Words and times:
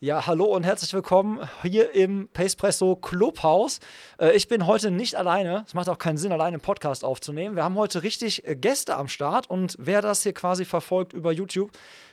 Ja, 0.00 0.28
hallo 0.28 0.44
und 0.44 0.62
herzlich 0.62 0.94
willkommen 0.94 1.40
hier 1.62 1.92
im 1.92 2.28
Pacepresso 2.28 2.94
Clubhaus. 2.94 3.80
Äh, 4.20 4.36
ich 4.36 4.46
bin 4.46 4.68
heute 4.68 4.92
nicht 4.92 5.16
alleine. 5.16 5.64
Es 5.66 5.74
macht 5.74 5.88
auch 5.88 5.98
keinen 5.98 6.18
Sinn, 6.18 6.30
alleine 6.30 6.54
einen 6.54 6.60
Podcast 6.60 7.02
aufzunehmen. 7.02 7.56
Wir 7.56 7.64
haben 7.64 7.74
heute 7.74 8.04
richtig 8.04 8.46
äh, 8.46 8.54
Gäste 8.54 8.94
am 8.94 9.08
Start 9.08 9.50
und 9.50 9.74
wer 9.76 10.00
das 10.00 10.22
hier 10.22 10.34
quasi 10.34 10.64
verfolgt 10.64 11.14
über 11.14 11.32
YouTube, 11.32 11.72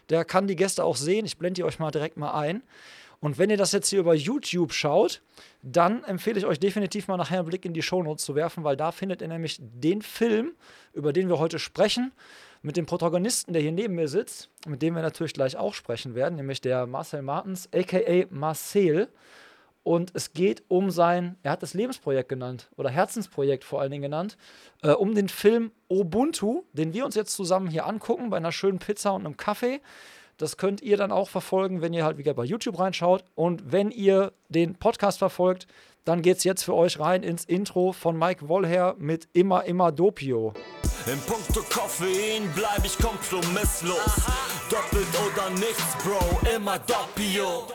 der 0.09 0.25
kann 0.25 0.47
die 0.47 0.55
Gäste 0.55 0.83
auch 0.83 0.95
sehen. 0.95 1.27
Ich 1.27 1.37
blende 1.37 1.59
die 1.59 1.63
euch 1.63 1.77
mal 1.77 1.91
direkt 1.91 2.17
mal 2.17 2.31
ein. 2.33 2.63
Und 3.19 3.37
wenn 3.37 3.51
ihr 3.51 3.57
das 3.57 3.71
jetzt 3.71 3.89
hier 3.89 3.99
über 3.99 4.15
YouTube 4.15 4.73
schaut, 4.73 5.21
dann 5.61 6.03
empfehle 6.05 6.39
ich 6.39 6.47
euch 6.47 6.59
definitiv 6.59 7.07
mal 7.07 7.17
nachher 7.17 7.37
einen 7.37 7.47
Blick 7.47 7.65
in 7.65 7.73
die 7.73 7.83
Shownotes 7.83 8.25
zu 8.25 8.33
werfen, 8.33 8.63
weil 8.63 8.77
da 8.77 8.91
findet 8.91 9.21
ihr 9.21 9.27
nämlich 9.27 9.59
den 9.61 10.01
Film, 10.01 10.53
über 10.93 11.13
den 11.13 11.29
wir 11.29 11.37
heute 11.37 11.59
sprechen 11.59 12.13
mit 12.65 12.77
dem 12.77 12.87
Protagonisten, 12.87 13.53
der 13.53 13.61
hier 13.61 13.71
neben 13.71 13.93
mir 13.93 14.07
sitzt, 14.07 14.49
mit 14.65 14.81
dem 14.81 14.95
wir 14.95 15.03
natürlich 15.03 15.33
gleich 15.33 15.55
auch 15.55 15.75
sprechen 15.75 16.15
werden, 16.15 16.35
nämlich 16.35 16.61
der 16.61 16.87
Marcel 16.87 17.21
Martens, 17.21 17.69
aka 17.71 18.25
Marcel. 18.31 19.07
Und 19.83 20.09
es 20.15 20.33
geht 20.33 20.63
um 20.67 20.89
sein, 20.89 21.37
er 21.43 21.51
hat 21.51 21.61
das 21.61 21.75
Lebensprojekt 21.75 22.27
genannt 22.27 22.71
oder 22.75 22.89
Herzensprojekt 22.89 23.63
vor 23.63 23.81
allen 23.81 23.91
Dingen 23.91 24.01
genannt, 24.01 24.35
äh, 24.81 24.89
um 24.89 25.13
den 25.13 25.29
Film 25.29 25.71
Ubuntu, 25.91 26.63
den 26.73 26.91
wir 26.95 27.05
uns 27.05 27.13
jetzt 27.13 27.35
zusammen 27.35 27.67
hier 27.67 27.85
angucken 27.85 28.31
bei 28.31 28.37
einer 28.37 28.51
schönen 28.51 28.79
Pizza 28.79 29.13
und 29.13 29.27
einem 29.27 29.37
Kaffee. 29.37 29.79
Das 30.37 30.57
könnt 30.57 30.81
ihr 30.81 30.97
dann 30.97 31.11
auch 31.11 31.29
verfolgen, 31.29 31.83
wenn 31.83 31.93
ihr 31.93 32.03
halt 32.03 32.17
wieder 32.17 32.33
bei 32.33 32.45
YouTube 32.45 32.79
reinschaut. 32.79 33.23
Und 33.35 33.71
wenn 33.71 33.91
ihr 33.91 34.33
den 34.49 34.73
Podcast 34.73 35.19
verfolgt, 35.19 35.67
dann 36.05 36.21
geht's 36.21 36.43
jetzt 36.43 36.63
für 36.63 36.75
euch 36.75 36.99
rein 36.99 37.23
ins 37.23 37.45
Intro 37.45 37.91
von 37.91 38.17
Mike 38.17 38.47
Wollher 38.47 38.95
mit 38.99 39.27
Immer, 39.33 39.65
immer 39.65 39.91
Dopio. 39.91 40.53
In 41.07 41.19
puncto 41.21 41.61
Koffein 41.69 42.49
bleib 42.55 42.85
ich 42.85 42.97
kompromisslos. 42.97 43.97
Doppelt 44.69 45.07
oder 45.13 45.49
nichts, 45.51 45.95
Bro, 46.03 46.39
immer 46.55 46.77
Doppio. 46.79 47.67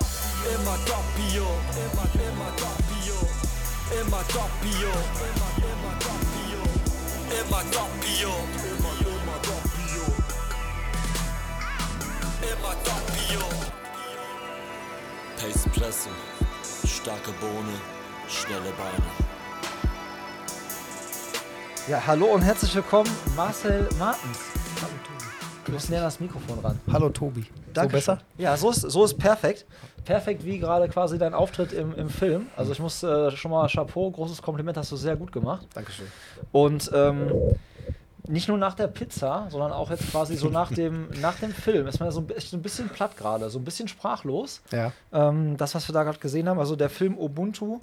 Immer 0.55 0.79
Doppio, 0.87 1.45
immer, 1.75 2.09
immer 2.25 2.51
Doppio. 2.56 3.19
Immer 4.01 4.23
Doppio, 4.33 4.91
immer, 5.27 5.51
immer 5.58 5.95
Doppio. 5.98 6.61
Immer 7.41 7.62
Doppio, 7.70 8.33
immer, 8.70 8.95
immer 9.11 9.39
Doppio. 9.42 10.05
Immer 12.42 12.75
Doppio. 12.84 13.45
Pace 15.36 15.69
Presse, 15.75 16.11
starke 16.86 17.33
Bohne, 17.41 18.00
schnelle 18.31 18.61
Beine. 18.61 19.05
Ja, 21.89 22.06
hallo 22.06 22.27
und 22.27 22.42
herzlich 22.42 22.73
willkommen, 22.75 23.11
Marcel 23.36 23.89
Martens. 23.98 24.39
Hallo 24.81 24.92
Tobi. 25.05 25.25
Du 25.64 25.73
musst 25.73 25.91
näher 25.91 26.03
das 26.03 26.20
Mikrofon 26.20 26.61
ran. 26.61 26.81
Hallo 26.92 27.08
Tobi. 27.08 27.47
Danke. 27.75 27.91
So 27.91 27.97
besser? 27.97 28.19
Ja, 28.39 28.56
so 28.56 28.70
ist, 28.70 28.83
so 28.83 29.05
ist 29.05 29.19
perfekt. 29.19 29.67
Perfekt 30.05 30.45
wie 30.45 30.61
gerade 30.61 30.89
quasi 30.89 31.19
dein 31.19 31.34
Auftritt 31.34 31.73
im, 31.73 31.92
im 31.95 32.08
Film. 32.08 32.47
Also 32.56 32.70
ich 32.73 32.78
muss 32.78 33.03
äh, 33.03 33.33
schon 33.33 33.51
mal 33.51 33.69
Chapeau, 33.69 34.11
großes 34.11 34.41
Kompliment, 34.41 34.77
hast 34.77 34.92
du 34.92 34.97
sehr 34.97 35.17
gut 35.17 35.33
gemacht. 35.33 35.67
Dankeschön. 35.75 36.06
Und 36.53 36.89
ähm, 36.95 37.33
nicht 38.28 38.48
nur 38.48 38.58
nach 38.58 38.75
der 38.75 38.86
Pizza, 38.86 39.48
sondern 39.51 39.73
auch 39.73 39.91
jetzt 39.91 40.08
quasi 40.11 40.36
so 40.36 40.48
nach 40.48 40.73
dem, 40.73 41.08
nach 41.20 41.34
dem 41.36 41.53
Film 41.53 41.89
ist 41.89 41.98
man 41.98 42.08
ja 42.08 42.12
so 42.12 42.20
ein, 42.20 42.28
so 42.39 42.56
ein 42.56 42.62
bisschen 42.62 42.89
platt 42.89 43.17
gerade, 43.17 43.51
so 43.51 43.58
ein 43.58 43.64
bisschen 43.64 43.89
sprachlos. 43.89 44.62
Ja. 44.70 44.92
Ähm, 45.12 45.56
das, 45.56 45.75
was 45.75 45.89
wir 45.89 45.92
da 45.92 46.05
gerade 46.05 46.19
gesehen 46.19 46.48
haben, 46.48 46.61
also 46.61 46.77
der 46.77 46.91
Film 46.91 47.19
Ubuntu, 47.19 47.81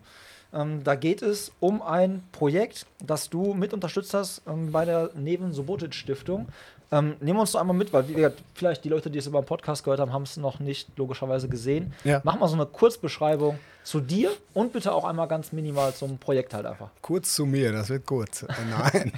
ähm, 0.53 0.83
da 0.83 0.95
geht 0.95 1.21
es 1.21 1.51
um 1.59 1.81
ein 1.81 2.23
Projekt, 2.31 2.85
das 3.05 3.29
du 3.29 3.53
mit 3.53 3.73
unterstützt 3.73 4.13
hast 4.13 4.41
ähm, 4.47 4.71
bei 4.71 4.85
der 4.85 5.11
Neven 5.15 5.53
Subotic 5.53 5.93
Stiftung. 5.93 6.47
Ähm, 6.89 7.15
nehmen 7.19 7.37
wir 7.37 7.41
uns 7.41 7.51
doch 7.51 7.59
einmal 7.59 7.75
mit, 7.75 7.91
weil 7.91 8.03
gesagt, 8.03 8.41
vielleicht 8.53 8.85
die 8.85 8.89
Leute, 8.89 9.09
die 9.09 9.19
es 9.19 9.27
über 9.27 9.41
den 9.41 9.45
Podcast 9.45 9.83
gehört 9.83 9.99
haben, 9.99 10.13
haben 10.13 10.23
es 10.23 10.37
noch 10.37 10.59
nicht 10.59 10.87
logischerweise 10.97 11.49
gesehen. 11.49 11.93
Ja. 12.05 12.21
Mach 12.23 12.39
mal 12.39 12.47
so 12.47 12.55
eine 12.55 12.65
Kurzbeschreibung 12.65 13.59
zu 13.83 13.99
dir 13.99 14.31
und 14.53 14.71
bitte 14.71 14.93
auch 14.93 15.03
einmal 15.03 15.27
ganz 15.27 15.51
minimal 15.51 15.93
zum 15.93 16.17
Projekt 16.17 16.53
halt 16.53 16.65
einfach. 16.65 16.89
Kurz 17.01 17.35
zu 17.35 17.45
mir, 17.45 17.73
das 17.73 17.89
wird 17.89 18.05
kurz. 18.05 18.43
Äh, 18.43 18.47
Nein. 18.69 19.11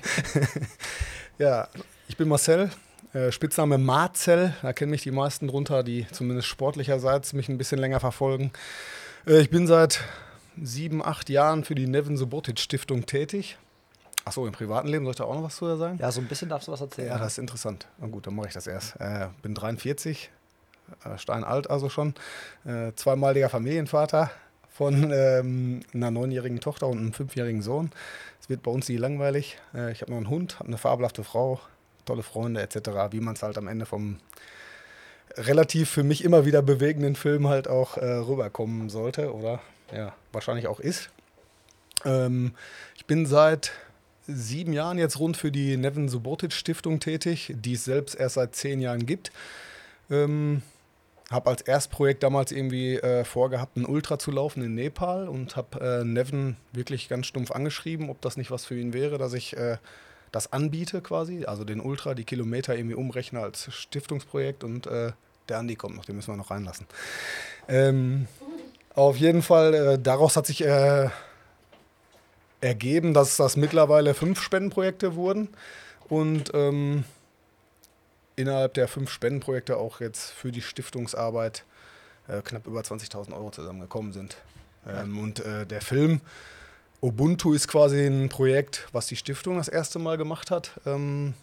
ja, 1.38 1.68
ich 2.08 2.18
bin 2.18 2.28
Marcel, 2.28 2.72
äh, 3.14 3.32
Spitzname 3.32 3.78
Marcel. 3.78 4.54
Da 4.64 4.74
kennen 4.74 4.90
mich 4.90 5.04
die 5.04 5.12
meisten 5.12 5.48
drunter, 5.48 5.84
die 5.84 6.08
zumindest 6.12 6.48
sportlicherseits 6.48 7.34
mich 7.34 7.50
ein 7.50 7.60
bisschen 7.60 7.80
länger 7.80 8.00
verfolgen. 8.00 8.52
Äh, 9.28 9.42
ich 9.42 9.52
bin 9.52 9.68
seit 9.68 10.02
sieben, 10.64 11.04
acht 11.04 11.30
Jahren 11.30 11.64
für 11.64 11.76
die 11.76 11.88
Nevin 11.88 12.18
Subotic 12.18 12.60
Stiftung 12.60 13.06
tätig. 13.06 13.58
Achso, 14.26 14.46
im 14.46 14.52
privaten 14.52 14.88
Leben 14.88 15.06
soll 15.06 15.12
ich 15.12 15.18
da 15.18 15.24
auch 15.24 15.36
noch 15.36 15.44
was 15.44 15.56
zu 15.56 15.76
sagen? 15.78 15.98
Ja, 16.00 16.12
so 16.12 16.22
ein 16.22 16.28
bisschen 16.28 16.50
darfst 16.50 16.68
du 16.68 16.72
was 16.72 16.82
erzählen. 16.82 17.10
Ja, 17.10 17.18
das 17.18 17.34
ist 17.34 17.38
interessant. 17.40 17.88
Na 17.98 18.08
gut, 18.08 18.28
dann 18.28 18.36
mache 18.36 18.48
ich 18.48 18.54
das 18.54 18.68
erst. 18.68 18.96
Äh, 19.00 19.28
bin 19.42 19.56
43, 19.56 20.30
äh, 21.04 21.18
steinalt 21.18 21.70
also 21.70 21.90
schon, 21.90 22.14
äh, 22.66 22.92
zweimaliger 22.96 23.50
Familienvater 23.50 24.30
von 24.70 25.12
ähm, 25.12 25.82
einer 25.94 26.12
neunjährigen 26.12 26.60
Tochter 26.60 26.88
und 26.88 27.00
einem 27.00 27.14
fünfjährigen 27.14 27.62
Sohn. 27.62 27.92
Es 28.42 28.50
wird 28.50 28.64
bei 28.64 28.72
uns 28.72 28.88
nie 28.88 28.98
langweilig. 28.98 29.58
Äh, 29.74 29.92
ich 29.92 30.02
habe 30.02 30.12
noch 30.12 30.18
einen 30.18 30.30
Hund, 30.30 30.60
habe 30.60 30.68
eine 30.68 30.78
fabelhafte 30.78 31.24
Frau, 31.24 31.60
tolle 32.06 32.24
Freunde 32.24 32.62
etc., 32.62 32.90
wie 33.12 33.20
man 33.20 33.36
es 33.36 33.44
halt 33.44 33.58
am 33.58 33.68
Ende 33.68 33.86
vom 33.86 34.20
relativ 35.36 35.90
für 35.90 36.04
mich 36.04 36.24
immer 36.24 36.46
wieder 36.46 36.62
bewegenden 36.62 37.16
Film 37.16 37.48
halt 37.48 37.68
auch 37.68 37.98
äh, 37.98 38.06
rüberkommen 38.06 38.90
sollte 38.90 39.34
oder 39.34 39.62
ja, 39.94 40.14
wahrscheinlich 40.32 40.68
auch 40.68 40.80
ist. 40.80 41.10
Ähm, 42.06 42.54
ich 42.96 43.06
bin 43.06 43.26
seit 43.26 43.72
sieben 44.28 44.74
Jahren 44.74 44.98
jetzt 44.98 45.20
rund 45.20 45.38
für 45.38 45.52
die 45.52 45.78
Nevin 45.78 46.10
Subotic 46.10 46.54
Stiftung 46.54 47.00
tätig, 47.00 47.54
die 47.56 47.74
es 47.74 47.86
selbst 47.86 48.16
erst 48.16 48.36
seit 48.36 48.56
zehn 48.56 48.82
Jahren 48.82 49.06
gibt. 49.06 49.32
Ähm, 50.10 50.62
habe 51.32 51.50
als 51.50 51.62
Erstprojekt 51.62 52.24
damals 52.24 52.52
irgendwie 52.52 52.96
äh, 52.96 53.24
vorgehabt, 53.24 53.78
einen 53.78 53.86
Ultra 53.86 54.18
zu 54.18 54.32
laufen 54.32 54.64
in 54.64 54.74
Nepal 54.74 55.28
und 55.28 55.56
habe 55.56 56.02
äh, 56.02 56.04
Nevin 56.04 56.58
wirklich 56.74 57.08
ganz 57.08 57.28
stumpf 57.28 57.52
angeschrieben, 57.52 58.10
ob 58.10 58.22
das 58.22 58.36
nicht 58.38 58.50
was 58.50 58.66
für 58.66 58.76
ihn 58.76 58.94
wäre, 58.94 59.18
dass 59.18 59.34
ich 59.34 59.56
äh, 59.56 59.78
das 60.32 60.52
anbiete 60.54 61.02
quasi, 61.02 61.46
also 61.46 61.64
den 61.64 61.80
Ultra, 61.80 62.14
die 62.14 62.24
Kilometer 62.24 62.76
irgendwie 62.76 62.96
umrechne 62.96 63.40
als 63.40 63.74
Stiftungsprojekt 63.74 64.64
und 64.64 64.88
äh, 64.88 65.12
der 65.48 65.58
Andi 65.58 65.76
kommt 65.76 65.96
noch, 65.96 66.06
den 66.06 66.16
müssen 66.16 66.32
wir 66.32 66.38
noch 66.38 66.52
reinlassen. 66.52 66.86
Ähm, 67.68 68.28
auf 68.94 69.18
jeden 69.18 69.42
Fall, 69.42 69.74
äh, 69.74 70.00
daraus 70.00 70.36
hat 70.36 70.46
sich 70.46 70.64
äh, 70.64 71.10
ergeben, 72.62 73.14
dass 73.14 73.38
das 73.38 73.58
mittlerweile 73.58 74.14
fünf 74.14 74.42
Spendenprojekte 74.42 75.16
wurden 75.16 75.50
und 76.08 76.52
ähm, 76.54 77.04
innerhalb 78.36 78.74
der 78.74 78.88
fünf 78.88 79.12
Spendenprojekte 79.12 79.78
auch 79.78 80.00
jetzt 80.00 80.32
für 80.32 80.52
die 80.52 80.62
Stiftungsarbeit 80.62 81.66
äh, 82.28 82.42
knapp 82.42 82.68
über 82.68 82.82
20.000 82.82 83.34
Euro 83.34 83.52
zusammengekommen 83.52 84.14
sind. 84.14 84.38
Ähm, 84.88 85.20
und 85.20 85.40
äh, 85.40 85.66
der 85.66 85.82
Film 85.82 86.22
Ubuntu 87.02 87.54
ist 87.54 87.68
quasi 87.68 88.06
ein 88.06 88.30
Projekt, 88.30 88.88
was 88.92 89.08
die 89.08 89.16
Stiftung 89.16 89.58
das 89.58 89.68
erste 89.68 90.00
Mal 90.00 90.18
gemacht 90.18 90.52
hat. 90.52 90.80
Ähm, 90.86 91.34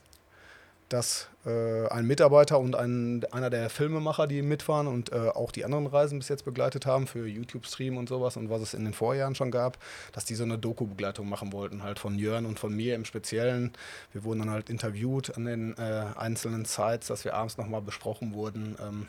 dass 0.89 1.29
äh, 1.45 1.89
ein 1.89 2.07
Mitarbeiter 2.07 2.61
und 2.61 2.77
ein, 2.77 3.25
einer 3.33 3.51
der 3.51 3.71
Filmemacher, 3.71 4.27
die 4.27 4.43
mitfahren 4.43 4.87
und 4.87 5.13
äh, 5.13 5.31
auch 5.35 5.51
die 5.51 5.65
anderen 5.65 5.87
Reisen 5.87 6.19
bis 6.19 6.29
jetzt 6.29 6.45
begleitet 6.45 6.87
haben 6.87 7.09
für 7.09 7.27
YouTube-Stream 7.27 7.97
und 7.97 8.09
sowas 8.09 8.37
und 8.37 8.51
was 8.51 8.63
es 8.63 8.75
in 8.75 8.85
den 8.85 8.93
Vorjahren 8.95 9.35
schon 9.35 9.51
gab, 9.51 9.79
dass 10.13 10.25
die 10.25 10.37
so 10.37 10.45
eine 10.45 10.59
Doku-Begleitung 10.59 11.29
machen 11.29 11.53
wollten, 11.53 11.83
halt 11.83 11.99
von 11.99 12.17
Jörn 12.19 12.47
und 12.47 12.61
von 12.61 12.75
mir 12.75 12.95
im 12.95 13.05
Speziellen. 13.05 13.73
Wir 14.13 14.23
wurden 14.23 14.41
dann 14.41 14.51
halt 14.51 14.71
interviewt 14.71 15.37
an 15.37 15.47
den 15.47 15.77
äh, 15.77 16.05
einzelnen 16.17 16.65
Sites, 16.65 17.09
dass 17.09 17.25
wir 17.25 17.35
abends 17.35 17.57
nochmal 17.57 17.83
besprochen 17.83 18.33
wurden, 18.33 18.77
ähm, 18.81 19.07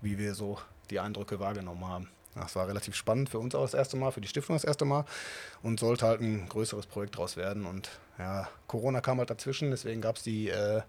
wie 0.00 0.18
wir 0.18 0.34
so 0.34 0.58
die 0.90 0.98
Eindrücke 0.98 1.38
wahrgenommen 1.38 1.86
haben. 1.86 2.08
Das 2.34 2.56
war 2.56 2.66
relativ 2.66 2.94
spannend 2.94 3.28
für 3.28 3.38
uns 3.38 3.54
auch 3.54 3.62
das 3.62 3.74
erste 3.74 3.96
Mal, 3.96 4.10
für 4.10 4.20
die 4.20 4.28
Stiftung 4.28 4.56
das 4.56 4.64
erste 4.64 4.84
Mal 4.84 5.04
und 5.62 5.78
sollte 5.80 6.06
halt 6.06 6.20
ein 6.20 6.48
größeres 6.48 6.86
Projekt 6.86 7.16
draus 7.16 7.36
werden. 7.36 7.66
Und 7.66 7.90
ja, 8.18 8.48
Corona 8.66 9.00
kam 9.00 9.18
halt 9.18 9.30
dazwischen, 9.30 9.70
deswegen 9.70 10.00
gab 10.00 10.16
es 10.16 10.22
die 10.22 10.48
äh, 10.48 10.82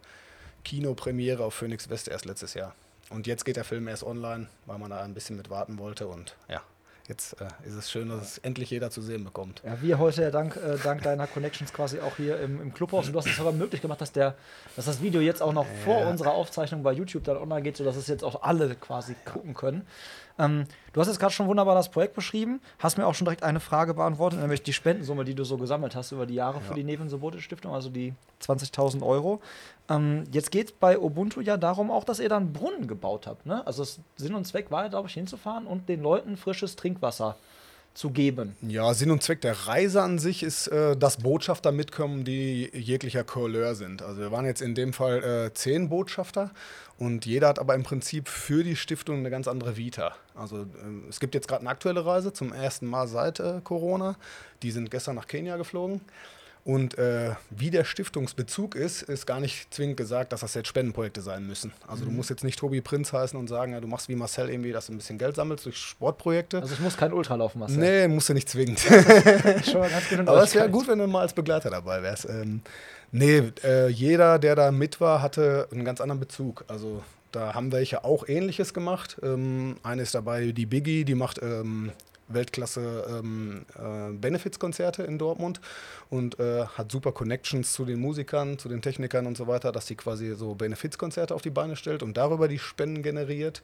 Kinopremiere 0.64 1.44
auf 1.44 1.54
Phoenix 1.54 1.90
West 1.90 2.08
erst 2.08 2.26
letztes 2.26 2.54
Jahr. 2.54 2.74
Und 3.10 3.28
jetzt 3.28 3.44
geht 3.44 3.58
der 3.58 3.66
Film 3.66 3.88
erst 3.88 4.04
online, 4.04 4.48
weil 4.66 4.78
man 4.78 4.90
da 4.90 5.02
ein 5.02 5.14
bisschen 5.14 5.36
mit 5.36 5.50
warten 5.50 5.78
wollte. 5.78 6.08
Und 6.08 6.36
ja, 6.48 6.62
jetzt 7.08 7.40
äh, 7.42 7.46
ist 7.68 7.76
es 7.76 7.92
schön, 7.92 8.10
dass 8.10 8.22
es 8.22 8.38
endlich 8.40 8.70
jeder 8.70 8.90
zu 8.90 9.02
sehen 9.02 9.24
bekommt. 9.24 9.62
Ja, 9.66 9.82
wir 9.82 10.00
heute 10.00 10.22
ja 10.22 10.32
dank, 10.32 10.56
äh, 10.56 10.78
dank 10.84 11.02
deiner 11.04 11.28
Connections 11.28 11.74
quasi 11.74 12.00
auch 12.00 12.16
hier 12.18 12.40
im, 12.40 12.62
im 12.62 12.74
Clubhaus. 12.74 13.08
Und 13.08 13.14
du 13.14 13.20
hast 13.20 13.28
es 13.28 13.40
aber 13.40 13.52
möglich 13.52 13.82
gemacht, 13.82 14.00
dass, 14.02 14.12
der, 14.12 14.36
dass 14.76 14.86
das 14.86 15.02
Video 15.02 15.22
jetzt 15.22 15.42
auch 15.42 15.54
noch 15.54 15.66
Ja. 15.68 15.74
vor 15.84 16.08
unserer 16.08 16.32
Aufzeichnung 16.32 16.84
bei 16.84 16.94
YouTube 16.94 17.24
dann 17.26 17.38
online 17.38 17.62
geht, 17.64 17.78
sodass 17.78 17.96
es 17.96 18.08
jetzt 18.08 18.24
auch 18.24 18.42
alle 18.44 18.76
quasi 18.76 19.16
gucken 19.26 19.54
können. 19.54 19.86
Ähm, 20.40 20.66
du 20.94 21.00
hast 21.00 21.08
jetzt 21.10 21.20
gerade 21.20 21.32
schon 21.34 21.46
wunderbar 21.48 21.76
das 21.76 21.92
Projekt 21.92 22.16
beschrieben, 22.16 22.60
hast 22.80 22.98
mir 22.98 23.06
auch 23.06 23.14
schon 23.14 23.26
direkt 23.26 23.44
eine 23.44 23.60
Frage 23.60 23.94
beantwortet, 23.94 24.40
nämlich 24.40 24.64
die 24.64 24.74
Spendensumme, 24.74 25.26
die 25.26 25.36
du 25.36 25.44
so 25.44 25.58
gesammelt 25.58 25.96
hast 25.96 26.12
über 26.12 26.26
die 26.26 26.34
Jahre 26.34 26.60
für 26.62 26.70
Ja. 26.70 26.74
die 26.76 26.84
Neven 26.84 27.08
Sobote 27.08 27.40
Stiftung, 27.40 27.72
also 27.76 27.90
die 27.90 28.16
20.000 28.42 29.04
Euro. 29.06 29.42
Ähm, 29.90 30.24
jetzt 30.32 30.52
geht 30.52 30.68
es 30.68 30.74
bei 30.74 30.98
Ubuntu 30.98 31.42
ja 31.42 31.58
darum 31.58 31.92
auch, 31.92 32.04
dass 32.04 32.20
ihr 32.20 32.30
dann 32.30 32.54
Brunnen 32.54 32.88
gebaut 32.88 33.28
habt. 33.28 33.46
Ne? 33.46 33.66
Also 33.68 33.84
Sinn 34.16 34.36
und 34.36 34.46
Zweck 34.46 34.72
war, 34.72 34.90
glaube 34.90 35.08
ich, 35.08 35.14
hinzufahren 35.14 35.68
und 35.68 35.90
den 35.90 36.02
Leuten 36.02 36.38
frisches 36.38 36.76
Trinkwasser 36.76 37.36
zu 37.94 38.10
geben? 38.10 38.56
Ja, 38.62 38.94
Sinn 38.94 39.12
und 39.12 39.22
Zweck 39.22 39.42
der 39.42 39.68
Reise 39.68 40.02
an 40.02 40.18
sich 40.20 40.44
ist, 40.44 40.68
äh, 40.68 40.98
dass 40.98 41.18
Botschafter 41.18 41.72
mitkommen, 41.72 42.24
die 42.24 42.70
jeglicher 42.74 43.24
Couleur 43.24 43.76
sind. 43.76 44.02
Also 44.02 44.22
wir 44.22 44.32
waren 44.32 44.46
jetzt 44.46 44.62
in 44.62 44.76
dem 44.76 44.94
Fall 44.94 45.24
äh, 45.24 45.54
zehn 45.54 45.90
Botschafter 45.90 46.52
und 46.98 47.26
jeder 47.26 47.50
hat 47.50 47.60
aber 47.60 47.76
im 47.76 47.84
Prinzip 47.84 48.28
für 48.28 48.64
die 48.64 48.76
Stiftung 48.76 49.18
eine 49.18 49.30
ganz 49.30 49.48
andere 49.48 49.78
Vita. 49.78 50.16
Also 50.36 50.62
äh, 50.62 51.10
es 51.10 51.20
gibt 51.20 51.36
jetzt 51.36 51.48
gerade 51.48 51.62
eine 51.62 51.70
aktuelle 51.70 52.06
Reise 52.06 52.34
zum 52.34 52.52
ersten 52.52 52.88
Mal 52.88 53.08
seit 53.08 53.40
äh, 53.40 53.62
Corona. 53.64 54.16
Die 54.64 54.72
sind 54.72 54.90
gestern 54.90 55.16
nach 55.16 55.28
Kenia 55.28 55.58
geflogen. 55.58 56.02
Und 56.66 56.98
äh, 56.98 57.32
wie 57.50 57.72
der 57.72 57.84
Stiftungsbezug 57.84 58.76
ist, 58.76 59.02
ist 59.02 59.26
gar 59.26 59.42
nicht 59.42 59.74
zwingend 59.74 59.98
gesagt, 59.98 60.32
dass 60.32 60.42
das 60.42 60.54
jetzt 60.54 60.70
Spendenprojekte 60.70 61.22
sein 61.22 61.46
müssen. 61.46 61.74
Also 61.86 62.06
mhm. 62.06 62.10
du 62.10 62.16
musst 62.16 62.30
jetzt 62.30 62.46
nicht 62.46 62.58
Tobi 62.58 62.80
Prinz 62.80 63.12
heißen 63.12 63.38
und 63.38 63.48
sagen, 63.50 63.74
ja, 63.74 63.82
du 63.82 63.88
machst 63.88 64.08
wie 64.08 64.16
Marcel 64.16 64.50
irgendwie, 64.50 64.72
dass 64.72 64.88
du 64.88 64.94
ein 64.94 64.98
bisschen 64.98 65.18
Geld 65.18 65.36
sammelst 65.36 65.66
durch 65.66 65.78
Sportprojekte. 65.78 66.62
Also 66.62 66.74
es 66.74 66.80
muss 66.80 66.96
kein 66.96 67.12
Ultra 67.12 67.36
laufen, 67.36 67.60
Marcel. 67.60 67.80
Nee, 67.80 68.08
musst 68.08 68.30
du 68.30 68.34
nicht 68.34 68.48
zwingend. 68.48 68.80
Aber 70.26 70.44
es 70.44 70.56
wäre 70.56 70.70
gut, 70.70 70.88
wenn 70.88 71.00
du 71.00 71.08
mal 71.08 71.22
als 71.22 71.34
Begleiter 71.34 71.70
dabei 71.70 72.02
wärst. 72.02 72.30
Ähm, 72.30 72.62
nee, 73.12 73.44
äh, 73.66 73.90
jeder, 73.90 74.40
der 74.40 74.56
da 74.56 74.72
mit 74.72 75.02
war, 75.02 75.22
hatte 75.22 75.68
einen 75.70 75.84
ganz 75.84 76.00
anderen 76.00 76.22
Bezug. 76.22 76.64
Also 76.70 77.04
da 77.34 77.54
haben 77.54 77.74
welche 77.74 78.06
auch 78.06 78.26
Ähnliches 78.30 78.74
gemacht. 78.74 79.18
Ähm, 79.22 79.76
eine 79.84 80.04
ist 80.04 80.16
dabei 80.16 80.54
die 80.54 80.66
Biggie, 80.66 81.04
die 81.04 81.16
macht 81.16 81.42
ähm, 81.44 81.92
Weltklasse 82.34 83.06
ähm, 83.10 83.66
äh, 83.76 84.12
Benefits-Konzerte 84.14 85.04
in 85.04 85.18
Dortmund 85.18 85.62
und 86.10 86.40
äh, 86.40 86.66
hat 86.66 86.92
super 86.92 87.12
Connections 87.12 87.74
zu 87.74 87.86
den 87.86 88.00
Musikern, 88.00 88.58
zu 88.60 88.70
den 88.70 88.82
Technikern 88.82 89.26
und 89.26 89.38
so 89.38 89.48
weiter, 89.48 89.72
dass 89.72 89.88
sie 89.88 89.96
quasi 89.96 90.36
so 90.36 90.56
Benefits-Konzerte 90.56 91.34
auf 91.34 91.42
die 91.42 91.50
Beine 91.50 91.76
stellt 91.76 92.04
und 92.04 92.18
darüber 92.18 92.48
die 92.48 92.60
Spenden 92.60 93.04
generiert. 93.04 93.62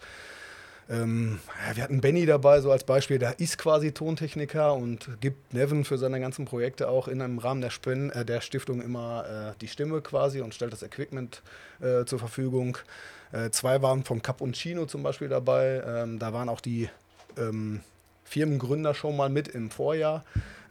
Ähm, 0.89 1.39
wir 1.75 1.83
hatten 1.83 2.01
Benny 2.01 2.25
dabei, 2.25 2.61
so 2.61 2.71
als 2.71 2.83
Beispiel, 2.83 3.19
der 3.19 3.39
ist 3.39 3.59
quasi 3.59 3.91
Tontechniker 3.91 4.73
und 4.73 5.07
gibt 5.21 5.53
Nevin 5.53 5.85
für 5.85 5.99
seine 5.99 6.19
ganzen 6.19 6.45
Projekte 6.45 6.89
auch 6.89 7.07
in 7.07 7.21
einem 7.21 7.37
Rahmen 7.37 7.61
der, 7.61 7.69
Spenden, 7.69 8.09
äh, 8.09 8.25
der 8.25 8.41
Stiftung 8.41 8.81
immer 8.81 9.53
äh, 9.53 9.59
die 9.61 9.67
Stimme 9.67 10.01
quasi 10.01 10.41
und 10.41 10.55
stellt 10.55 10.73
das 10.73 10.81
Equipment 10.81 11.43
äh, 11.79 12.05
zur 12.05 12.17
Verfügung. 12.17 12.77
Äh, 13.31 13.51
zwei 13.51 13.83
waren 13.83 14.03
von 14.03 14.23
Cappuccino 14.23 14.87
zum 14.87 15.03
Beispiel 15.03 15.29
dabei, 15.29 15.83
ähm, 15.85 16.17
da 16.17 16.33
waren 16.33 16.49
auch 16.49 16.61
die 16.61 16.89
ähm, 17.37 17.81
Firmengründer 18.29 18.93
schon 18.93 19.17
mal 19.17 19.29
mit 19.29 19.47
im 19.47 19.71
Vorjahr. 19.71 20.23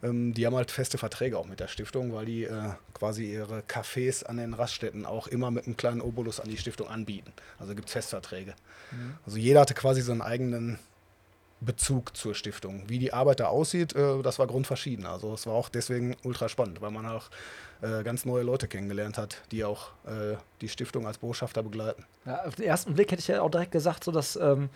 Ähm, 0.03 0.33
die 0.33 0.47
haben 0.47 0.55
halt 0.55 0.71
feste 0.71 0.97
Verträge 0.97 1.37
auch 1.37 1.47
mit 1.47 1.61
der 1.61 1.67
Stiftung, 1.67 2.13
weil 2.13 2.25
die 2.25 2.45
äh, 2.45 2.71
quasi 2.95 3.33
ihre 3.33 3.61
Cafés 3.61 4.25
an 4.25 4.37
den 4.37 4.55
Raststätten 4.55 5.05
auch 5.05 5.27
immer 5.27 5.51
mit 5.51 5.67
einem 5.67 5.77
kleinen 5.77 6.01
Obolus 6.01 6.41
an 6.41 6.49
die 6.49 6.57
Stiftung 6.57 6.89
anbieten. 6.89 7.33
Also 7.59 7.75
gibt 7.75 7.89
es 7.89 7.93
Festverträge. 7.93 8.55
Mhm. 8.93 9.15
Also 9.27 9.39
jeder 9.39 9.61
hatte 9.61 9.75
quasi 9.75 10.03
seinen 10.03 10.23
eigenen 10.23 10.79
Bezug 11.61 12.17
zur 12.17 12.37
Stiftung. 12.37 12.85
Wie 12.87 13.01
die 13.01 13.13
Arbeit 13.13 13.41
da 13.41 13.47
aussieht, 13.47 13.97
äh, 13.97 14.23
das 14.23 14.39
war 14.39 14.47
grundverschieden. 14.47 15.07
Also 15.07 15.35
es 15.35 15.47
war 15.47 15.55
auch 15.55 15.69
deswegen 15.69 16.17
ultra 16.23 16.49
spannend, 16.49 16.81
weil 16.81 16.93
man 16.93 17.07
auch 17.07 17.29
äh, 17.83 18.05
ganz 18.05 18.25
neue 18.25 18.45
Leute 18.45 18.69
kennengelernt 18.69 19.19
hat, 19.19 19.43
die 19.51 19.65
auch 19.65 19.89
äh, 20.07 20.37
die 20.61 20.69
Stiftung 20.69 21.09
als 21.09 21.19
Botschafter 21.19 21.65
begleiten. 21.65 22.05
Ja, 22.25 22.45
auf 22.45 22.55
den 22.55 22.67
ersten 22.67 22.95
Blick 22.95 23.11
hätte 23.11 23.21
ich 23.21 23.29
ja 23.29 23.43
auch 23.43 23.51
direkt 23.51 23.73
gesagt, 23.73 24.05
so 24.05 24.13
dass 24.13 24.37
ähm, 24.37 24.69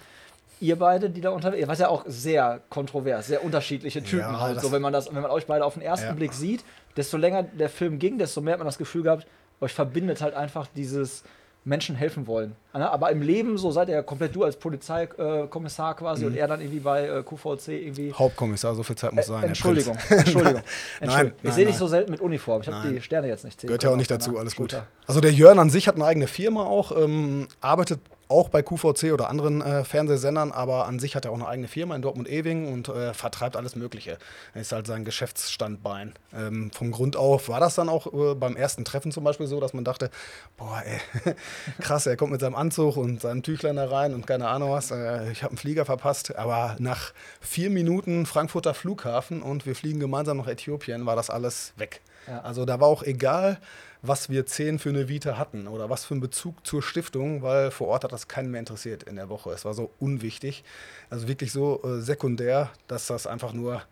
ihr 0.63 0.79
beide, 0.79 1.11
die 1.11 1.21
da 1.21 1.31
unterwegs, 1.31 1.67
was 1.69 1.81
ja 1.81 1.89
auch 1.89 2.05
sehr 2.07 2.61
kontrovers, 2.71 3.27
sehr 3.27 3.45
unterschiedliche 3.45 4.03
Typen 4.03 4.21
ja, 4.21 4.41
halt. 4.41 4.61
So, 4.61 4.73
wenn 4.73 4.81
man 4.81 4.93
das, 4.93 5.13
wenn 5.13 5.21
man 5.21 5.31
euch 5.31 5.47
beide 5.47 5.65
auf 5.65 5.75
den 5.75 5.83
ersten 5.83 6.07
ja. 6.07 6.13
Blick 6.13 6.33
sieht, 6.33 6.65
desto 6.97 7.17
länger 7.17 7.43
der 7.43 7.69
Film 7.69 7.99
ging, 7.99 8.19
desto 8.19 8.41
mehr 8.41 8.55
hat 8.55 8.61
man 8.61 8.69
das 8.69 8.79
Gefühl 8.79 9.03
gehabt, 9.03 9.27
euch 9.61 9.75
verbindet 9.75 10.23
halt 10.23 10.35
einfach 10.35 10.69
dieses 10.75 11.25
Menschen 11.65 11.95
helfen 11.95 12.27
wollen. 12.27 12.57
Aber 12.73 13.11
im 13.13 13.23
Leben 13.23 13.57
so 13.57 13.71
seid 13.71 13.89
ihr 13.89 13.95
ja 13.95 14.03
komplett 14.03 14.35
du 14.35 14.43
als 14.43 14.57
Polizeikommissar 14.57 15.95
quasi 15.95 16.25
mhm. 16.25 16.33
und 16.33 16.37
er 16.37 16.49
dann 16.49 16.61
irgendwie 16.61 16.81
bei 16.81 17.07
äh, 17.07 17.23
QVC 17.23 17.69
irgendwie. 17.69 18.13
Hauptkommissar, 18.13 18.75
so 18.75 18.83
viel 18.83 18.97
Zeit 18.97 19.13
muss 19.13 19.27
sein. 19.27 19.45
Entschuldigung, 19.45 19.97
Entschuldigung. 20.09 20.63
Entschuldigung. 21.01 21.33
Nein, 21.33 21.33
ich 21.43 21.53
sehe 21.53 21.67
dich 21.67 21.77
so 21.77 21.87
selten 21.87 22.11
mit 22.11 22.21
Uniform. 22.21 22.63
Ich 22.63 22.69
habe 22.69 22.89
die 22.89 23.01
Sterne 23.01 23.29
jetzt 23.29 23.45
nicht. 23.45 23.61
Gehört 23.61 23.85
ja 23.85 23.91
auch 23.91 23.97
nicht 23.97 24.11
dazu, 24.11 24.39
alles 24.39 24.57
gut. 24.57 24.81
Also 25.07 25.21
der 25.21 25.33
Jörn 25.33 25.59
an 25.59 25.71
sich 25.71 25.87
hat 25.87 25.95
eine 25.95 26.05
eigene 26.05 26.27
Firma 26.27 26.65
auch, 26.65 26.97
ähm, 26.97 27.47
arbeitet 27.61 28.01
auch 28.33 28.49
bei 28.49 28.63
QVC 28.63 29.13
oder 29.13 29.29
anderen 29.29 29.61
äh, 29.63 29.85
Fernsehsendern, 29.85 30.51
aber 30.51 30.87
an 30.87 30.99
sich 30.99 31.15
hat 31.15 31.25
er 31.25 31.31
auch 31.31 31.37
eine 31.37 31.47
eigene 31.47 31.69
Firma 31.69 31.95
in 31.95 32.03
Dortmund-Ewing 32.03 32.73
und 32.73 32.89
äh, 32.89 33.15
vertreibt 33.15 33.57
alles 33.57 33.77
Mögliche. 33.77 34.19
Er 34.55 34.63
ist 34.63 34.73
halt 34.73 34.87
sein 34.87 35.05
Geschäftsstandbein. 35.05 36.15
Ähm, 36.35 36.71
vom 36.73 36.91
Grund 36.91 37.17
auf 37.17 37.49
war 37.49 37.61
das 37.61 37.75
dann 37.75 37.89
auch 37.89 38.13
äh, 38.13 38.35
beim 38.35 38.57
ersten 38.57 38.85
Treffen 38.85 39.13
zum 39.13 39.25
Beispiel 39.25 39.47
so, 39.47 39.61
dass 39.61 39.75
man 39.75 39.85
dachte, 39.85 40.11
boah, 40.57 40.83
ey, 40.85 41.35
krass, 41.81 42.07
er 42.07 42.17
kommt 42.17 42.33
mit 42.33 42.41
seinem 42.41 42.57
Anzug 42.57 42.97
und 42.97 43.21
seinem 43.21 43.43
Tüchlein 43.43 43.77
da 43.77 43.89
rein 43.89 44.15
und 44.15 44.27
keine 44.27 44.49
Ahnung 44.49 44.71
was, 44.71 44.91
äh, 44.91 45.31
ich 45.31 45.43
habe 45.43 45.53
einen 45.53 45.59
Flieger 45.59 45.85
verpasst, 45.85 46.35
aber 46.37 46.77
nach 46.79 47.13
vier 47.41 47.71
Minuten 47.71 48.27
Frankfurter 48.27 48.75
Flughafen 48.75 49.43
und 49.43 49.67
wir 49.67 49.77
fliegen 49.77 50.01
gemeinsam 50.01 50.39
nach 50.39 50.49
Äthiopien, 50.49 51.07
war 51.07 51.17
das 51.17 51.31
alles 51.31 51.73
weg. 51.77 52.01
Ja. 52.27 52.41
Also 52.41 52.65
da 52.65 52.81
war 52.81 52.89
auch 52.89 53.03
egal, 53.03 53.59
was 54.03 54.29
wir 54.29 54.47
zehn 54.47 54.81
für 54.81 54.89
eine 54.89 55.09
Vita 55.09 55.39
hatten 55.39 55.69
oder 55.69 55.89
was 55.89 56.05
für 56.05 56.15
einen 56.15 56.21
Bezug 56.21 56.67
zur 56.67 56.83
Stiftung, 56.83 57.43
weil 57.43 57.71
vor 57.71 57.87
Ort 57.87 58.05
hat 58.05 58.13
das 58.13 58.27
keinen 58.27 58.51
mehr 58.51 58.59
interessiert 58.59 59.05
in 59.05 59.15
der 59.17 59.29
Woche. 59.29 59.51
Es 59.51 59.65
war 59.65 59.75
so 59.75 59.91
unwichtig, 60.01 60.65
also 61.09 61.29
wirklich 61.29 61.53
so 61.53 61.81
äh, 61.85 62.01
sekundär, 62.01 62.71
dass 62.89 63.07
das 63.07 63.29
einfach 63.29 63.53
nur, 63.53 63.83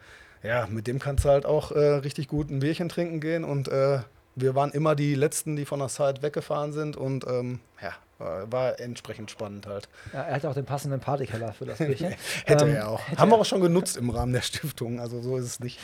ja, 0.42 0.66
mit 0.66 0.88
dem 0.88 0.98
kannst 0.98 1.24
du 1.24 1.28
halt 1.28 1.46
auch 1.46 1.70
äh, 1.70 1.78
richtig 1.78 2.26
gut 2.26 2.50
ein 2.50 2.58
Bierchen 2.58 2.88
trinken 2.88 3.20
gehen. 3.20 3.44
Und 3.44 3.68
äh, 3.68 4.00
wir 4.34 4.54
waren 4.56 4.72
immer 4.72 4.96
die 4.96 5.14
Letzten, 5.14 5.54
die 5.54 5.64
von 5.64 5.78
der 5.78 5.88
Site 5.88 6.22
weggefahren 6.22 6.72
sind. 6.72 6.96
Und 6.96 7.24
ähm, 7.28 7.60
ja, 7.80 7.94
war 8.20 8.78
entsprechend 8.78 9.30
spannend 9.30 9.66
halt. 9.66 9.88
Ja, 10.12 10.22
er 10.22 10.34
hat 10.34 10.44
auch 10.44 10.54
den 10.54 10.64
passenden 10.64 11.00
Partykeller 11.00 11.52
für 11.52 11.64
das 11.64 11.78
Bierchen. 11.78 12.14
hätte 12.44 12.64
ähm, 12.64 12.74
er 12.74 12.88
auch. 12.88 13.00
Hätte 13.00 13.20
Haben 13.20 13.30
wir 13.30 13.38
auch 13.38 13.44
schon 13.44 13.60
genutzt 13.60 13.96
im 13.96 14.10
Rahmen 14.10 14.32
der 14.32 14.42
Stiftung, 14.42 15.00
also 15.00 15.20
so 15.20 15.36
ist 15.36 15.44
es 15.44 15.60
nicht. 15.60 15.78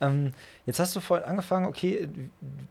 Ähm, 0.00 0.32
jetzt 0.66 0.78
hast 0.78 0.94
du 0.94 1.00
vorhin 1.00 1.26
angefangen, 1.26 1.66
okay, 1.66 2.08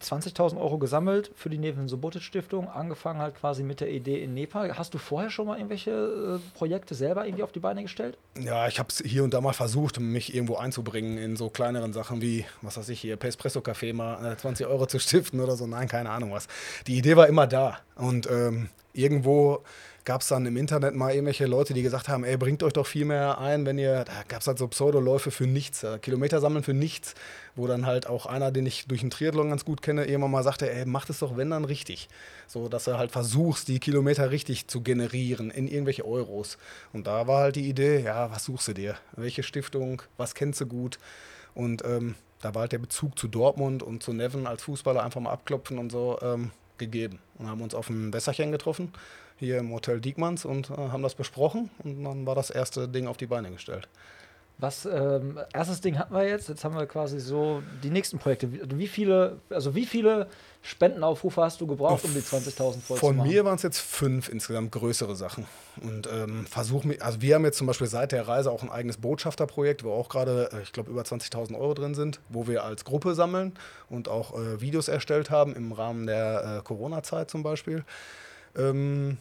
20.000 0.01 0.57
Euro 0.59 0.77
gesammelt 0.77 1.31
für 1.35 1.49
die 1.49 1.57
Neven 1.57 1.87
Subotic 1.87 2.21
Stiftung, 2.21 2.69
angefangen 2.69 3.19
halt 3.19 3.35
quasi 3.35 3.63
mit 3.63 3.81
der 3.81 3.89
Idee 3.89 4.23
in 4.23 4.33
Nepal. 4.33 4.77
Hast 4.77 4.93
du 4.93 4.97
vorher 4.97 5.29
schon 5.29 5.47
mal 5.47 5.57
irgendwelche 5.57 5.91
äh, 5.91 6.57
Projekte 6.57 6.95
selber 6.95 7.25
irgendwie 7.25 7.43
auf 7.43 7.51
die 7.51 7.59
Beine 7.59 7.81
gestellt? 7.81 8.17
Ja, 8.39 8.67
ich 8.67 8.79
habe 8.79 8.89
es 8.89 9.03
hier 9.05 9.23
und 9.23 9.33
da 9.33 9.41
mal 9.41 9.53
versucht, 9.53 9.99
mich 9.99 10.33
irgendwo 10.35 10.55
einzubringen 10.55 11.17
in 11.17 11.35
so 11.35 11.49
kleineren 11.49 11.93
Sachen 11.93 12.21
wie, 12.21 12.45
was 12.61 12.77
weiß 12.77 12.89
ich 12.89 13.01
hier, 13.01 13.17
Espresso 13.23 13.59
Café 13.59 13.93
mal 13.93 14.33
äh, 14.33 14.37
20 14.37 14.67
Euro 14.67 14.85
zu 14.85 14.99
stiften 14.99 15.39
oder 15.39 15.55
so. 15.55 15.67
Nein, 15.67 15.87
keine 15.87 16.09
Ahnung 16.09 16.31
was. 16.31 16.47
Die 16.87 16.97
Idee 16.97 17.15
war 17.15 17.27
immer 17.27 17.47
da 17.47 17.79
und 17.95 18.29
ähm, 18.29 18.69
irgendwo 18.97 19.63
gab 20.07 20.21
es 20.21 20.29
dann 20.29 20.45
im 20.45 20.55
Internet 20.55 20.95
mal 20.95 21.11
irgendwelche 21.11 21.45
Leute, 21.47 21.73
die 21.73 21.81
gesagt 21.81 22.07
haben, 22.07 22.23
ey, 22.23 22.37
bringt 22.37 22.63
euch 22.63 22.71
doch 22.71 22.87
viel 22.87 23.03
mehr 23.03 23.39
ein, 23.39 23.65
wenn 23.65 23.77
ihr, 23.77 24.05
da 24.05 24.23
gab 24.29 24.39
es 24.39 24.47
halt 24.47 24.57
so 24.57 24.65
Pseudoläufe 24.69 25.31
für 25.31 25.47
nichts, 25.47 25.83
äh, 25.83 25.99
Kilometer 25.99 26.39
sammeln 26.39 26.63
für 26.63 26.73
nichts, 26.73 27.13
wo 27.57 27.67
dann 27.67 27.85
halt 27.85 28.07
auch 28.07 28.25
einer, 28.25 28.49
den 28.51 28.65
ich 28.65 28.87
durch 28.87 29.01
den 29.01 29.09
Triathlon 29.09 29.49
ganz 29.49 29.65
gut 29.65 29.81
kenne, 29.81 30.05
irgendwann 30.05 30.31
mal 30.31 30.43
sagte, 30.43 30.71
ey, 30.71 30.85
mach 30.85 31.03
das 31.03 31.19
doch, 31.19 31.35
wenn 31.35 31.49
dann 31.49 31.65
richtig. 31.65 32.07
So, 32.47 32.69
dass 32.69 32.87
er 32.87 32.97
halt 32.97 33.11
versuchst, 33.11 33.67
die 33.67 33.79
Kilometer 33.79 34.31
richtig 34.31 34.67
zu 34.67 34.79
generieren 34.79 35.51
in 35.51 35.67
irgendwelche 35.67 36.05
Euros. 36.05 36.57
Und 36.93 37.05
da 37.05 37.27
war 37.27 37.41
halt 37.41 37.57
die 37.57 37.67
Idee, 37.67 37.99
ja, 37.99 38.31
was 38.31 38.45
suchst 38.45 38.69
du 38.69 38.73
dir? 38.73 38.95
Welche 39.17 39.43
Stiftung, 39.43 40.01
was 40.15 40.35
kennst 40.35 40.61
du 40.61 40.67
gut? 40.67 40.99
Und 41.53 41.83
ähm, 41.83 42.15
da 42.41 42.55
war 42.55 42.61
halt 42.61 42.71
der 42.71 42.77
Bezug 42.77 43.19
zu 43.19 43.27
Dortmund 43.27 43.83
und 43.83 44.03
zu 44.03 44.13
Neven 44.13 44.47
als 44.47 44.63
Fußballer 44.63 45.03
einfach 45.03 45.19
mal 45.19 45.31
abklopfen 45.31 45.79
und 45.79 45.91
so. 45.91 46.17
Ähm, 46.21 46.51
gegeben 46.77 47.19
und 47.37 47.47
haben 47.47 47.61
uns 47.61 47.75
auf 47.75 47.89
ein 47.89 48.13
Wässerchen 48.13 48.51
getroffen, 48.51 48.93
hier 49.37 49.59
im 49.59 49.71
Hotel 49.71 50.01
Diekmanns 50.01 50.45
und 50.45 50.69
äh, 50.69 50.73
haben 50.73 51.03
das 51.03 51.15
besprochen 51.15 51.69
und 51.83 52.03
dann 52.03 52.25
war 52.25 52.35
das 52.35 52.49
erste 52.49 52.87
Ding 52.87 53.07
auf 53.07 53.17
die 53.17 53.27
Beine 53.27 53.51
gestellt. 53.51 53.87
Was 54.59 54.85
ähm, 54.85 55.37
erstes 55.53 55.81
Ding 55.81 55.99
hatten 55.99 56.15
wir 56.15 56.27
jetzt, 56.27 56.49
jetzt 56.49 56.63
haben 56.63 56.75
wir 56.75 56.87
quasi 56.87 57.19
so 57.19 57.61
die 57.83 57.91
nächsten 57.91 58.17
Projekte. 58.17 58.51
Wie, 58.51 58.61
wie 58.79 58.87
viele, 58.87 59.39
also 59.51 59.75
wie 59.75 59.85
viele 59.85 60.27
Spendenaufrufe 60.63 61.43
hast 61.43 61.61
du 61.61 61.67
gebraucht, 61.67 62.03
um 62.03 62.13
die 62.13 62.21
20.000 62.21 62.81
voll 62.81 62.97
Von 62.97 63.17
mir 63.17 63.45
waren 63.45 63.55
es 63.55 63.61
jetzt 63.61 63.77
fünf 63.77 64.29
insgesamt 64.29 64.71
größere 64.71 65.15
Sachen. 65.15 65.45
Und 65.81 66.09
ähm, 66.11 66.47
versuchen, 66.47 66.99
also 66.99 67.21
wir 67.21 67.35
haben 67.35 67.45
jetzt 67.45 67.59
zum 67.59 67.67
Beispiel 67.67 67.85
seit 67.85 68.11
der 68.11 68.27
Reise 68.27 68.49
auch 68.49 68.63
ein 68.63 68.71
eigenes 68.71 68.97
Botschafterprojekt, 68.97 69.83
wo 69.83 69.91
auch 69.91 70.09
gerade, 70.09 70.49
äh, 70.51 70.63
ich 70.63 70.73
glaube, 70.73 70.89
über 70.89 71.03
20.000 71.03 71.55
Euro 71.55 71.75
drin 71.75 71.93
sind, 71.93 72.19
wo 72.29 72.47
wir 72.47 72.63
als 72.63 72.83
Gruppe 72.83 73.13
sammeln 73.13 73.53
und 73.91 74.09
auch 74.09 74.33
äh, 74.33 74.59
Videos 74.59 74.87
erstellt 74.87 75.29
haben 75.29 75.55
im 75.55 75.71
Rahmen 75.71 76.07
der 76.07 76.57
äh, 76.57 76.63
Corona-Zeit 76.63 77.29
zum 77.29 77.43
Beispiel. 77.43 77.85
Ähm, 78.57 79.17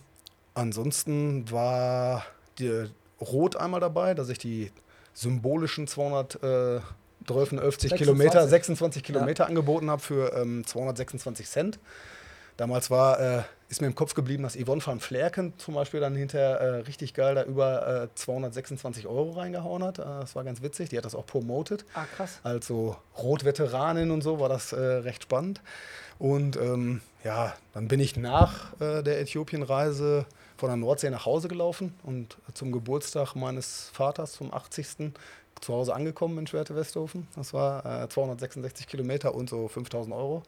ansonsten 0.55 1.51
war 1.51 2.25
die 2.59 2.87
Rot 3.21 3.57
einmal 3.57 3.81
dabei, 3.81 4.15
dass 4.15 4.31
ich 4.31 4.39
die 4.39 4.73
symbolischen 5.17 5.87
200 5.87 6.43
äh, 6.43 6.81
12 7.27 7.79
Kilometer, 7.97 8.47
26 8.47 9.03
Kilometer 9.03 9.45
ja. 9.45 9.49
angeboten 9.49 9.91
habe 9.91 10.03
für 10.03 10.33
ähm, 10.35 10.65
226 10.65 11.49
Cent. 11.49 11.79
Damals 12.57 12.91
war, 12.91 13.21
äh, 13.21 13.43
ist 13.69 13.81
mir 13.81 13.87
im 13.87 13.95
Kopf 13.95 14.15
geblieben, 14.15 14.43
dass 14.43 14.57
Yvonne 14.57 14.85
van 14.85 15.01
Flerken 15.01 15.53
zum 15.59 15.75
Beispiel 15.75 16.01
dann 16.01 16.15
hinterher 16.15 16.61
äh, 16.61 16.69
richtig 16.81 17.13
geil 17.15 17.35
da 17.35 17.45
über 17.45 18.05
äh, 18.05 18.15
226 18.15 19.07
Euro 19.07 19.33
reingehauen 19.33 19.83
hat. 19.83 19.99
Äh, 19.99 20.05
das 20.05 20.37
war 20.37 20.45
ganz 20.45 20.63
witzig, 20.63 20.91
die 20.91 20.99
hat 20.99 21.05
das 21.05 21.15
auch 21.15 21.27
promotet. 21.27 21.85
Ah, 21.95 22.05
krass. 22.17 22.41
Also 22.45 22.97
Rotveteranin 23.19 24.11
und 24.11 24.23
so 24.23 24.39
war 24.39 24.49
das 24.49 24.73
äh, 24.73 24.79
recht 24.79 25.25
spannend. 25.25 25.61
Und 26.19 26.57
ähm, 26.57 27.01
ja, 27.25 27.55
dann 27.75 27.89
bin 27.89 28.01
ich 28.01 28.17
nach 28.17 28.73
äh, 28.81 29.03
der 29.03 29.21
Äthiopienreise 29.21 30.27
von 30.57 30.69
der 30.69 30.77
Nordsee 30.77 31.11
nach 31.11 31.27
Hause 31.27 31.49
gelaufen 31.49 31.95
und 32.03 32.37
zum 32.55 32.73
Geburtstag 32.73 33.35
meines 33.35 33.91
Vaters, 33.93 34.33
zum 34.33 34.53
80. 34.53 35.13
zu 35.61 35.73
Hause 35.75 35.95
angekommen 35.95 36.39
in 36.39 36.47
Schwerte-Westhofen. 36.47 37.29
Das 37.37 37.53
war 37.53 38.05
äh, 38.05 38.09
266 38.09 38.87
Kilometer 38.87 39.35
und 39.35 39.49
so 39.51 39.69
5000 39.69 40.15
Euro 40.15 40.43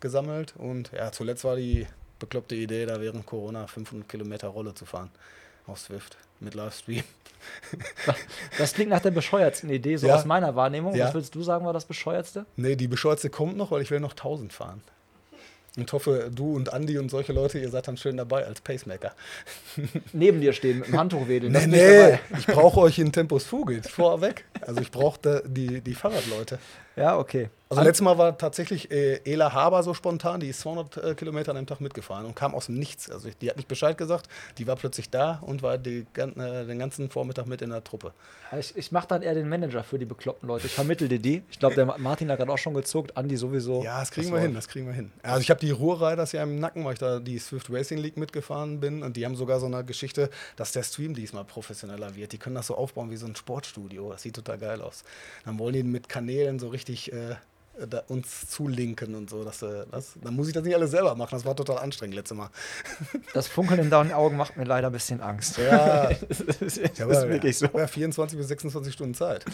gesammelt. 0.00 0.54
Und 0.56 0.90
ja, 0.92 1.12
zuletzt 1.12 1.44
war 1.44 1.56
die 1.56 1.86
bekloppte 2.18 2.54
Idee, 2.54 2.86
da 2.86 3.00
während 3.00 3.26
Corona 3.26 3.66
500 3.66 4.08
Kilometer 4.08 4.48
Rolle 4.48 4.74
zu 4.74 4.86
fahren 4.86 5.10
auf 5.66 5.78
Swift 5.78 6.16
mit 6.40 6.54
Livestream. 6.54 7.02
Das 8.58 8.72
klingt 8.74 8.90
nach 8.90 9.00
der 9.00 9.10
bescheuertsten 9.10 9.70
Idee, 9.70 9.96
so 9.96 10.06
Ja. 10.06 10.16
aus 10.16 10.24
meiner 10.24 10.54
Wahrnehmung. 10.56 10.94
Ja. 10.94 11.06
Was 11.06 11.14
würdest 11.14 11.34
du 11.34 11.42
sagen, 11.42 11.64
war 11.64 11.72
das 11.72 11.84
bescheuertste? 11.84 12.46
Nee, 12.56 12.76
die 12.76 12.88
bescheuertste 12.88 13.30
kommt 13.30 13.56
noch, 13.56 13.70
weil 13.70 13.82
ich 13.82 13.90
will 13.90 14.00
noch 14.00 14.12
1000 14.12 14.52
fahren. 14.52 14.82
Und 15.76 15.92
hoffe, 15.92 16.30
du 16.32 16.54
und 16.54 16.72
Andi 16.72 16.98
und 16.98 17.10
solche 17.10 17.32
Leute, 17.32 17.58
ihr 17.58 17.68
seid 17.68 17.88
dann 17.88 17.96
schön 17.96 18.16
dabei 18.16 18.46
als 18.46 18.60
Pacemaker. 18.60 19.12
Neben 20.12 20.40
dir 20.40 20.52
stehen, 20.52 20.78
mit 20.78 20.88
dem 20.88 20.98
Handtuch 20.98 21.26
wedeln. 21.26 21.52
Nee, 21.52 21.66
nee, 21.66 22.18
ich 22.38 22.46
brauche 22.46 22.80
euch 22.80 22.98
in 23.00 23.10
Tempus 23.10 23.44
Fugit 23.44 23.88
vorweg. 23.88 24.44
Also 24.60 24.80
ich 24.80 24.92
brauche 24.92 25.42
die, 25.46 25.80
die 25.80 25.94
Fahrradleute. 25.94 26.60
Ja, 26.96 27.18
okay. 27.18 27.48
Also 27.70 27.82
letztes 27.82 28.04
Mal 28.04 28.18
war 28.18 28.38
tatsächlich 28.38 28.90
äh, 28.90 29.20
Ela 29.24 29.52
Haber 29.52 29.82
so 29.82 29.94
spontan, 29.94 30.38
die 30.38 30.48
ist 30.48 30.60
200 30.60 30.96
äh, 30.96 31.14
Kilometer 31.14 31.50
an 31.50 31.56
einem 31.56 31.66
Tag 31.66 31.80
mitgefahren 31.80 32.26
und 32.26 32.36
kam 32.36 32.54
aus 32.54 32.66
dem 32.66 32.76
Nichts. 32.76 33.10
Also 33.10 33.28
die 33.40 33.48
hat 33.50 33.56
nicht 33.56 33.68
Bescheid 33.68 33.96
gesagt, 33.98 34.28
die 34.58 34.66
war 34.66 34.76
plötzlich 34.76 35.10
da 35.10 35.40
und 35.42 35.62
war 35.62 35.78
die, 35.78 36.06
äh, 36.16 36.26
den 36.66 36.78
ganzen 36.78 37.10
Vormittag 37.10 37.46
mit 37.46 37.62
in 37.62 37.70
der 37.70 37.82
Truppe. 37.82 38.12
Ich, 38.58 38.76
ich 38.76 38.92
mache 38.92 39.08
dann 39.08 39.22
eher 39.22 39.34
den 39.34 39.48
Manager 39.48 39.82
für 39.82 39.98
die 39.98 40.04
bekloppten 40.04 40.46
Leute. 40.46 40.66
Ich 40.66 40.74
vermittel 40.74 41.08
dir 41.08 41.18
die. 41.18 41.42
Ich 41.50 41.58
glaube, 41.58 41.74
der 41.74 41.86
Martin 41.98 42.30
hat 42.30 42.38
gerade 42.38 42.52
auch 42.52 42.58
schon 42.58 42.74
gezuckt, 42.74 43.16
Andi 43.16 43.36
sowieso. 43.36 43.82
Ja, 43.82 43.98
das 43.98 44.10
kriegen 44.10 44.28
Das 44.28 44.34
wir 44.34 44.40
hin, 44.40 44.54
das 44.54 44.68
kriegen 44.68 44.86
wir 44.86 44.92
hin. 44.92 45.10
Also 45.22 45.40
ich 45.40 45.50
habe 45.50 45.58
die 45.58 45.70
Ruhrriders 45.70 46.32
ja 46.32 46.42
im 46.42 46.60
Nacken, 46.60 46.84
weil 46.84 46.92
ich 46.92 46.98
da 47.00 47.18
die 47.18 47.38
Swift 47.38 47.70
Racing 47.70 47.98
League 47.98 48.16
mitgefahren 48.16 48.78
bin 48.78 49.02
und 49.02 49.16
die 49.16 49.24
haben 49.24 49.34
sogar 49.34 49.58
so 49.58 49.66
eine 49.66 49.84
Geschichte, 49.84 50.30
dass 50.56 50.72
der 50.72 50.82
Stream 50.84 51.14
diesmal 51.14 51.44
professioneller 51.44 52.14
wird. 52.14 52.32
Die 52.32 52.38
können 52.38 52.54
das 52.54 52.68
so 52.68 52.76
aufbauen 52.76 53.10
wie 53.10 53.16
so 53.16 53.26
ein 53.26 53.34
Sportstudio. 53.34 54.12
Das 54.12 54.22
sieht 54.22 54.36
total 54.36 54.58
geil 54.58 54.82
aus. 54.82 55.02
Dann 55.44 55.58
wollen 55.58 55.72
die 55.72 55.82
mit 55.82 56.08
Kanälen 56.08 56.58
so 56.58 56.68
richtig 56.68 56.83
äh, 56.88 57.36
da 57.88 58.02
uns 58.08 58.48
zulinken 58.48 59.14
und 59.14 59.28
so. 59.30 59.44
Dass, 59.44 59.62
äh, 59.62 59.84
das, 59.90 60.12
dann 60.22 60.34
muss 60.34 60.48
ich 60.48 60.54
das 60.54 60.62
nicht 60.64 60.74
alles 60.74 60.90
selber 60.92 61.14
machen. 61.14 61.30
Das 61.32 61.44
war 61.44 61.56
total 61.56 61.78
anstrengend 61.78 62.14
letztes 62.16 62.36
Mal. 62.36 62.50
Das 63.34 63.48
Funkeln 63.48 63.80
in 63.80 63.90
deinen 63.90 64.12
Augen 64.12 64.36
macht 64.36 64.56
mir 64.56 64.64
leider 64.64 64.88
ein 64.88 64.92
bisschen 64.92 65.20
Angst. 65.20 65.58
Ja, 65.58 66.08
das 66.28 66.40
ist, 66.40 66.60
das 66.60 66.98
ist 66.98 67.28
wirklich 67.28 67.58
so. 67.58 67.66
ja 67.74 67.86
24 67.86 68.38
bis 68.38 68.48
26 68.48 68.92
Stunden 68.92 69.14
Zeit. 69.14 69.44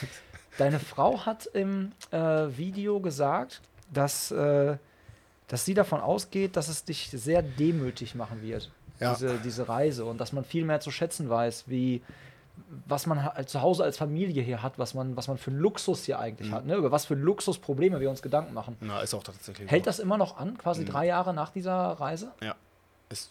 Deine 0.58 0.78
Frau 0.78 1.26
hat 1.26 1.46
im 1.46 1.90
äh, 2.12 2.18
Video 2.56 3.00
gesagt, 3.00 3.60
dass, 3.92 4.30
äh, 4.30 4.76
dass 5.48 5.64
sie 5.64 5.74
davon 5.74 6.00
ausgeht, 6.00 6.56
dass 6.56 6.68
es 6.68 6.84
dich 6.84 7.10
sehr 7.12 7.42
demütig 7.42 8.14
machen 8.14 8.40
wird, 8.40 8.70
Ja. 9.00 9.14
diese, 9.14 9.38
diese 9.38 9.68
Reise. 9.68 10.04
Und 10.04 10.18
dass 10.18 10.32
man 10.32 10.44
viel 10.44 10.64
mehr 10.64 10.78
zu 10.78 10.92
schätzen 10.92 11.28
weiß, 11.28 11.64
wie 11.66 12.02
was 12.86 13.06
man 13.06 13.22
halt 13.24 13.48
zu 13.48 13.62
Hause 13.62 13.84
als 13.84 13.96
Familie 13.98 14.42
hier 14.42 14.62
hat, 14.62 14.78
was 14.78 14.94
man, 14.94 15.16
was 15.16 15.28
man 15.28 15.38
für 15.38 15.50
einen 15.50 15.60
Luxus 15.60 16.04
hier 16.04 16.18
eigentlich 16.18 16.48
Mhm. 16.50 16.54
hat, 16.54 16.66
ne? 16.66 16.76
über 16.76 16.90
was 16.90 17.04
für 17.06 17.14
Luxusprobleme 17.14 18.00
wir 18.00 18.10
uns 18.10 18.22
Gedanken 18.22 18.54
machen. 18.54 18.76
Na, 18.80 19.00
ist 19.00 19.14
auch 19.14 19.22
tatsächlich. 19.22 19.70
Hält 19.70 19.84
so. 19.84 19.88
das 19.90 19.98
immer 19.98 20.18
noch 20.18 20.36
an, 20.38 20.58
quasi 20.58 20.82
Mhm. 20.82 20.86
drei 20.86 21.06
Jahre 21.06 21.34
nach 21.34 21.50
dieser 21.50 21.72
Reise? 21.72 22.32
Ja, 22.42 22.54
es 23.10 23.30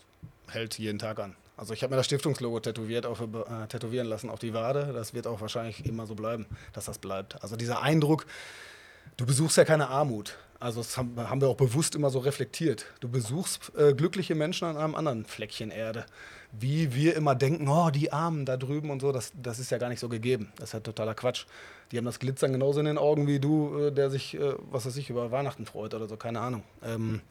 hält 0.50 0.78
jeden 0.80 1.00
Tag 1.00 1.20
an. 1.20 1.36
Also 1.58 1.74
ich 1.74 1.84
habe 1.84 1.92
mir 1.92 1.98
das 1.98 2.06
Stiftungslogo 2.08 2.60
tätowiert, 2.62 3.06
auf, 3.06 3.22
äh, 3.22 3.68
tätowieren 3.68 4.08
lassen 4.08 4.30
auf 4.30 4.40
die 4.40 4.54
Wade. 4.54 4.92
Das 4.94 5.13
wird 5.13 5.28
auch 5.28 5.40
wahrscheinlich 5.42 5.86
immer 5.86 6.08
so 6.08 6.16
bleiben, 6.16 6.46
dass 6.74 6.86
das 6.86 6.98
bleibt. 6.98 7.42
Also 7.44 7.56
dieser 7.56 7.82
Eindruck, 7.82 8.25
du 9.18 9.25
besuchst 9.25 9.58
ja 9.58 9.66
keine 9.66 9.90
Armut. 9.90 10.38
Also 10.60 10.80
das 10.82 10.98
haben, 10.98 11.16
haben 11.18 11.42
wir 11.42 11.50
auch 11.50 11.58
bewusst 11.58 11.94
immer 11.94 12.10
so 12.10 12.20
reflektiert. 12.20 12.86
Du 13.02 13.10
besuchst 13.10 13.72
äh, 13.78 13.94
glückliche 13.94 14.34
Menschen 14.34 14.66
an 14.68 14.78
einem 14.78 14.96
anderen 14.96 15.25
Fleckchen 15.25 15.70
Erde. 15.72 16.06
Wie 16.60 16.93
wir 16.93 17.15
immer 17.15 17.33
denken, 17.33 17.67
oh, 17.67 17.89
die 17.89 18.13
Armen 18.13 18.45
da 18.45 18.57
drüben 18.57 18.91
und 18.91 19.01
so, 19.01 19.12
das, 19.12 19.31
das 19.41 19.57
ist 19.60 19.72
ja 19.72 19.79
gar 19.79 19.89
nicht 19.89 20.00
so 20.00 20.07
gegeben. 20.07 20.51
Das 20.55 20.69
ist 20.69 20.74
ja 20.74 20.79
totaler 20.79 21.15
Quatsch. 21.15 21.45
Die 21.91 21.98
haben 21.98 22.05
das 22.05 22.19
Glitzern 22.19 22.51
genauso 22.51 22.79
in 22.79 22.86
den 22.86 22.98
Augen 22.98 23.27
wie 23.27 23.39
du, 23.39 23.77
äh, 23.77 23.91
der 23.91 24.10
sich, 24.10 24.36
äh, 24.36 24.53
was 24.72 24.86
weiß 24.86 24.95
ich, 24.98 25.10
über 25.10 25.31
Weihnachten 25.31 25.65
freut 25.65 25.93
oder 25.93 26.07
so, 26.07 26.15
keine 26.15 26.39
Ahnung. 26.39 26.63
Ähm, 26.83 27.22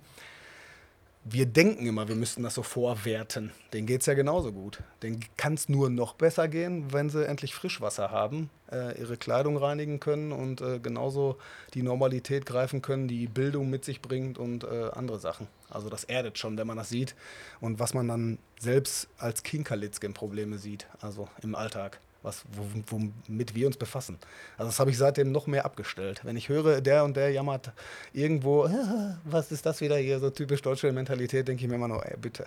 wir 1.25 1.47
denken 1.47 1.87
immer, 1.87 2.09
wir 2.09 2.17
müssten 2.17 2.43
das 2.43 2.55
so 2.55 2.63
vorwerten. 2.63 3.53
Denen 3.73 3.87
geht 3.87 4.01
es 4.01 4.07
ja 4.07 4.15
genauso 4.15 4.53
gut. 4.53 4.83
Denen 5.03 5.21
kann 5.37 5.55
es 5.55 5.69
nur 5.69 5.89
noch 5.89 6.15
besser 6.15 6.49
gehen, 6.49 6.93
wenn 6.93 7.11
sie 7.11 7.27
endlich 7.27 7.55
Frischwasser 7.55 8.11
haben, 8.11 8.51
äh, 8.73 8.99
ihre 8.99 9.17
Kleidung 9.17 9.57
reinigen 9.57 10.01
können 10.01 10.33
und 10.33 10.61
äh, 10.61 10.81
genauso 10.81 11.39
die 11.75 11.83
Normalität 11.83 12.45
greifen 12.45 12.83
können, 12.83 13.07
die 13.07 13.29
Bildung 13.29 13.71
mit 13.71 13.85
sich 13.85 14.03
bringt 14.03 14.37
und 14.37 14.65
äh, 14.65 14.91
andere 14.93 15.21
Sachen. 15.21 15.47
Also 15.71 15.89
das 15.89 16.05
erdet 16.05 16.39
schon, 16.39 16.59
wenn 16.59 16.67
man 16.67 16.77
das 16.77 16.89
sieht 16.89 17.15
und 17.61 17.79
was 17.79 17.95
man 17.95 18.09
dann 18.09 18.39
selbst 18.59 19.09
als 19.19 19.45
Kinkerlitzken-Probleme 19.45 20.59
sieht, 20.59 20.87
also 21.01 21.29
im 21.43 21.55
Alltag. 21.55 22.01
Was, 22.23 22.45
wo- 22.53 23.09
womit 23.27 23.55
wir 23.55 23.67
uns 23.67 23.77
befassen. 23.77 24.17
Also 24.57 24.69
das 24.71 24.79
habe 24.79 24.91
ich 24.91 24.99
seitdem 24.99 25.33
noch 25.33 25.47
mehr 25.49 25.65
abgestellt. 25.65 26.21
Wenn 26.25 26.37
ich 26.37 26.49
höre, 26.49 26.81
der 26.81 27.03
und 27.05 27.17
der 27.17 27.31
jammert 27.33 27.73
irgendwo, 28.13 28.65
"Ah, 28.65 29.19
was 29.25 29.51
ist 29.51 29.67
das 29.67 29.81
wieder 29.81 29.97
hier, 29.97 30.21
so 30.21 30.31
typisch 30.31 30.63
deutsche 30.63 30.93
Mentalität, 30.93 31.49
denke 31.49 31.65
ich 31.65 31.69
mir 31.69 31.75
immer 31.75 31.89
nur, 31.89 32.07
ey, 32.07 32.17
bitte, 32.17 32.47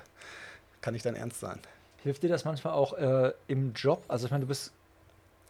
kann 0.82 0.96
ich 0.96 1.02
dein 1.02 1.16
Ernst 1.16 1.42
sein? 1.42 1.60
Hilft 2.04 2.24
dir 2.24 2.30
das 2.30 2.46
manchmal 2.46 2.74
auch 2.74 2.94
äh, 2.94 3.34
im 3.48 3.74
Job? 3.74 4.02
Also 4.08 4.26
ich 4.28 4.32
meine, 4.32 4.44
du 4.44 4.48
bist 4.48 4.72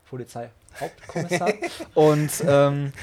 Polizeihauptkommissar 0.10 1.53
und 1.94 2.32
ähm, 2.48 2.94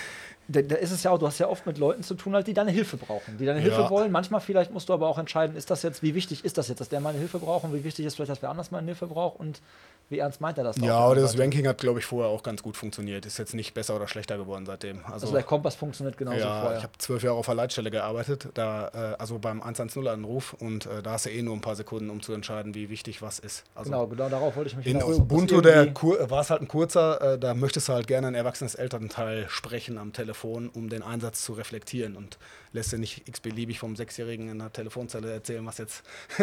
da, 0.49 0.61
da 0.63 0.75
ist 0.77 0.91
es 0.91 1.03
ja 1.03 1.11
auch, 1.11 1.19
du 1.19 1.27
hast 1.27 1.39
ja 1.39 1.49
oft 1.49 1.67
mit 1.67 1.79
Leuten 1.79 2.03
zu 2.03 2.15
tun, 2.15 2.35
halt, 2.35 2.47
die 2.47 2.55
deine 2.55 2.71
Hilfe 2.71 2.97
brauchen, 2.97 3.39
die 3.39 3.47
deine 3.47 3.61
Ja. 3.61 3.67
Hilfe 3.77 3.91
wollen. 3.91 4.11
Manchmal 4.13 4.41
vielleicht 4.41 4.73
musst 4.73 4.89
du 4.89 4.93
aber 4.93 5.07
auch 5.09 5.19
entscheiden, 5.19 5.57
ist 5.57 5.71
das 5.71 5.83
jetzt, 5.83 6.03
wie 6.03 6.15
wichtig 6.15 6.45
ist 6.45 6.59
das 6.59 6.69
jetzt, 6.69 6.81
dass 6.81 6.89
der 6.89 7.01
meine 7.01 7.19
Hilfe 7.19 7.39
braucht 7.39 7.65
und 7.65 7.75
wie 7.75 7.85
wichtig 7.85 8.05
ist 8.07 8.17
vielleicht, 8.17 8.31
dass 8.31 8.43
wer 8.43 8.51
anders 8.51 8.71
meine 8.71 8.87
Hilfe 8.87 9.07
braucht 9.07 9.39
und 9.41 9.61
wie 10.09 10.19
ernst 10.19 10.41
meint 10.43 10.59
er 10.59 10.65
das? 10.65 10.77
da 10.77 10.85
Ja, 10.85 10.99
auf 10.99 11.05
aber 11.07 11.15
das 11.15 11.31
Seite? 11.33 11.43
Ranking 11.45 11.67
hat, 11.67 11.79
glaube 11.79 11.99
ich, 12.01 12.05
vorher 12.05 12.31
auch 12.31 12.43
ganz 12.43 12.63
gut 12.63 12.77
funktioniert. 12.77 13.25
Ist 13.25 13.39
jetzt 13.39 13.55
nicht 13.55 13.73
besser 13.73 13.97
oder 13.97 14.07
schlechter 14.09 14.37
geworden 14.37 14.67
seitdem. 14.67 14.99
Also, 15.05 15.13
Also 15.27 15.33
der 15.33 15.43
Kompass 15.43 15.75
funktioniert 15.75 16.19
genauso 16.19 16.39
ja, 16.41 16.61
vorher. 16.61 16.79
ich 16.79 16.83
habe 16.83 16.93
zwölf 16.99 17.23
Jahre 17.23 17.37
auf 17.39 17.47
der 17.47 17.55
Leitstelle 17.55 17.91
gearbeitet, 17.91 18.49
da, 18.55 18.89
äh, 18.89 19.17
also 19.19 19.39
beim 19.39 19.63
110-Anruf 19.63 20.55
und 20.55 20.85
äh, 20.87 21.03
da 21.03 21.13
hast 21.13 21.27
du 21.27 21.31
eh 21.31 21.41
nur 21.41 21.55
ein 21.55 21.61
paar 21.63 21.77
Sekunden, 21.77 22.11
um 22.11 22.21
zu 22.21 22.33
entscheiden, 22.35 22.75
wie 22.75 22.91
wichtig 22.91 23.23
was 23.23 23.39
ist. 23.39 23.65
Also 23.75 23.91
genau, 23.91 24.07
genau 24.07 24.29
darauf 24.29 24.57
wollte 24.57 24.71
ich 24.71 24.77
mich 24.77 24.87
In 24.87 24.99
das 24.99 25.09
Ubuntu 25.09 25.63
war 25.63 26.41
es 26.41 26.51
halt 26.51 26.61
ein 26.63 26.69
kurzer, 26.69 27.35
äh, 27.35 27.39
da 27.39 27.55
möchtest 27.55 27.89
du 27.89 27.93
halt 27.95 28.07
gerne 28.07 28.27
ein 28.27 28.35
erwachsenes 28.35 28.75
Elternteil 28.75 29.47
sprechen 29.49 29.97
am 29.99 30.13
Telefon, 30.13 30.32
um 30.35 30.89
den 30.89 31.03
Einsatz 31.03 31.43
zu 31.43 31.53
reflektieren 31.53 32.17
und 32.17 32.39
lässt 32.73 32.93
dir 32.93 32.99
nicht 32.99 33.29
x-beliebig 33.29 33.79
vom 33.79 33.97
Sechsjährigen 33.97 34.49
in 34.49 34.59
der 34.59 34.73
Telefonzelle 34.73 35.33
erzählen, 35.33 35.65
was 35.67 35.79
jetzt, 35.79 36.03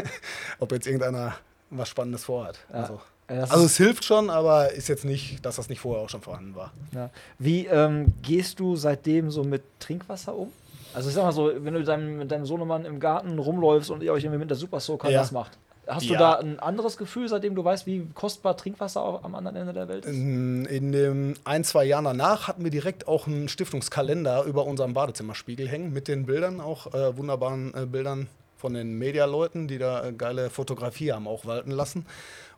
ob 0.60 0.72
jetzt 0.72 0.88
irgendeiner 0.88 1.36
was 1.70 1.90
Spannendes 1.90 2.24
vorhat. 2.26 2.60
Ja. 2.72 2.76
Also, 2.76 3.02
also 3.28 3.66
es 3.66 3.78
hilft 3.78 4.06
schon, 4.06 4.30
aber 4.30 4.72
ist 4.72 4.88
jetzt 4.88 5.06
nicht, 5.06 5.46
dass 5.46 5.58
das 5.58 5.70
nicht 5.70 5.80
vorher 5.80 6.04
auch 6.04 6.10
schon 6.10 6.22
vorhanden 6.22 6.56
war. 6.56 6.74
Ja. 6.94 7.12
Wie 7.38 7.68
ähm, 7.68 8.14
gehst 8.24 8.60
du 8.60 8.76
seitdem 8.76 9.30
so 9.30 9.44
mit 9.44 9.62
Trinkwasser 9.80 10.36
um? 10.36 10.52
Also 10.94 11.10
ich 11.10 11.16
sag 11.16 11.24
mal 11.24 11.32
so, 11.32 11.52
wenn 11.56 11.76
du 11.76 11.84
deinem, 11.84 12.18
mit 12.18 12.32
deinem 12.32 12.48
Sohnemann 12.48 12.86
im 12.86 13.00
Garten 13.00 13.38
rumläufst 13.38 13.92
und 13.92 14.02
ihr 14.02 14.12
euch 14.12 14.24
irgendwie 14.24 14.40
mit 14.40 14.50
der 14.50 14.58
Super 14.58 14.80
Soaker 14.80 15.10
Ja. 15.12 15.20
das 15.20 15.32
macht, 15.32 15.60
hast 15.90 16.08
du 16.10 16.14
Ja. 16.14 16.20
da 16.20 16.34
ein 16.36 16.60
anderes 16.60 16.98
Gefühl, 16.98 17.28
seitdem 17.28 17.56
du 17.56 17.64
weißt, 17.64 17.86
wie 17.86 18.08
kostbar 18.14 18.56
Trinkwasser 18.56 19.20
am 19.24 19.36
anderen 19.36 19.58
Ende 19.58 19.74
der 19.74 19.88
Welt 19.88 20.06
ist? 20.06 20.14
In, 20.14 20.66
in 20.66 20.92
den 20.92 21.36
ein, 21.44 21.64
zwei 21.64 21.86
Jahren 21.86 22.06
danach 22.06 22.48
hatten 22.48 22.64
wir 22.64 22.72
direkt 22.72 23.08
auch 23.08 23.28
einen 23.28 23.50
Stiftungskalender 23.50 24.44
über 24.44 24.66
unserem 24.66 24.94
Badezimmerspiegel 24.94 25.68
hängen 25.68 25.92
mit 25.94 26.08
den 26.08 26.26
Bildern, 26.26 26.62
auch 26.62 26.94
äh, 26.94 27.18
wunderbaren 27.18 27.74
äh, 27.76 27.86
Bildern 27.86 28.28
von 28.58 28.74
den 28.74 28.98
Medialeuten, 28.98 29.68
die 29.68 29.78
da 29.78 30.06
äh, 30.06 30.14
geile 30.14 30.50
Fotografie 30.50 31.12
haben 31.14 31.28
auch 31.28 31.46
walten 31.46 31.72
lassen. 31.72 32.06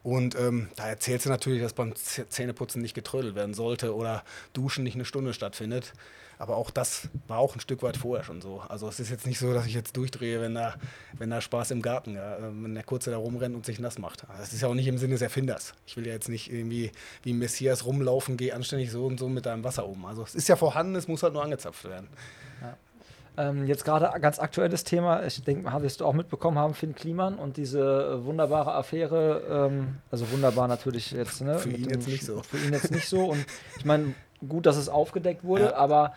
Und 0.03 0.35
ähm, 0.35 0.69
da 0.75 0.87
erzählst 0.87 1.25
du 1.25 1.29
natürlich, 1.29 1.61
dass 1.61 1.73
beim 1.73 1.93
Zähneputzen 1.95 2.81
nicht 2.81 2.93
getrödelt 2.95 3.35
werden 3.35 3.53
sollte 3.53 3.95
oder 3.95 4.23
Duschen 4.53 4.83
nicht 4.83 4.95
eine 4.95 5.05
Stunde 5.05 5.33
stattfindet. 5.33 5.93
Aber 6.39 6.55
auch 6.55 6.71
das 6.71 7.07
war 7.27 7.37
auch 7.37 7.53
ein 7.53 7.59
Stück 7.59 7.83
weit 7.83 7.97
vorher 7.97 8.23
schon 8.23 8.41
so. 8.41 8.63
Also 8.67 8.87
es 8.87 8.99
ist 8.99 9.11
jetzt 9.11 9.27
nicht 9.27 9.37
so, 9.37 9.53
dass 9.53 9.67
ich 9.67 9.75
jetzt 9.75 9.95
durchdrehe, 9.95 10.41
wenn 10.41 10.55
da, 10.55 10.73
wenn 11.19 11.29
da 11.29 11.39
Spaß 11.39 11.69
im 11.69 11.83
Garten, 11.83 12.15
ja, 12.15 12.37
äh, 12.37 12.41
wenn 12.41 12.73
der 12.73 12.83
Kurze 12.83 13.11
da 13.11 13.17
rumrennt 13.17 13.55
und 13.55 13.63
sich 13.63 13.79
nass 13.79 13.99
macht. 13.99 14.25
Das 14.39 14.51
ist 14.51 14.61
ja 14.61 14.67
auch 14.67 14.73
nicht 14.73 14.87
im 14.87 14.97
Sinne 14.97 15.13
des 15.13 15.21
Erfinders. 15.21 15.75
Ich 15.85 15.97
will 15.97 16.07
ja 16.07 16.13
jetzt 16.13 16.29
nicht 16.29 16.51
irgendwie 16.51 16.91
wie 17.21 17.33
Messias 17.33 17.85
rumlaufen, 17.85 18.37
geh 18.37 18.53
anständig 18.53 18.89
so 18.89 19.05
und 19.05 19.19
so 19.19 19.29
mit 19.29 19.45
deinem 19.45 19.63
Wasser 19.63 19.85
um. 19.85 20.03
Also 20.05 20.23
es 20.23 20.33
ist 20.33 20.49
ja 20.49 20.55
vorhanden, 20.55 20.95
es 20.95 21.07
muss 21.07 21.21
halt 21.21 21.33
nur 21.33 21.43
angezapft 21.43 21.83
werden. 21.83 22.07
Ähm, 23.37 23.65
jetzt 23.65 23.85
gerade 23.85 24.19
ganz 24.19 24.39
aktuelles 24.39 24.83
Thema, 24.83 25.23
ich 25.23 25.41
denke, 25.43 25.71
wirst 25.81 26.01
du 26.01 26.05
auch 26.05 26.13
mitbekommen 26.13 26.57
haben, 26.59 26.73
Finn 26.73 26.93
Kliman 26.93 27.35
und 27.35 27.55
diese 27.57 27.79
äh, 28.19 28.25
wunderbare 28.25 28.73
Affäre, 28.73 29.69
ähm, 29.69 29.99
also 30.11 30.29
wunderbar 30.31 30.67
natürlich 30.67 31.11
jetzt, 31.11 31.41
ne? 31.41 31.57
Für 31.57 31.69
ihn 31.69 31.83
dem 31.83 31.91
jetzt 31.91 32.07
nicht 32.07 32.25
so. 32.25 32.41
Für 32.43 32.57
ihn 32.57 32.73
jetzt 32.73 32.91
nicht 32.91 33.07
so 33.07 33.25
und 33.31 33.45
ich 33.77 33.85
meine, 33.85 34.13
gut, 34.47 34.65
dass 34.65 34.75
es 34.75 34.89
aufgedeckt 34.89 35.43
wurde, 35.45 35.63
Ja. 35.65 35.75
aber 35.75 36.13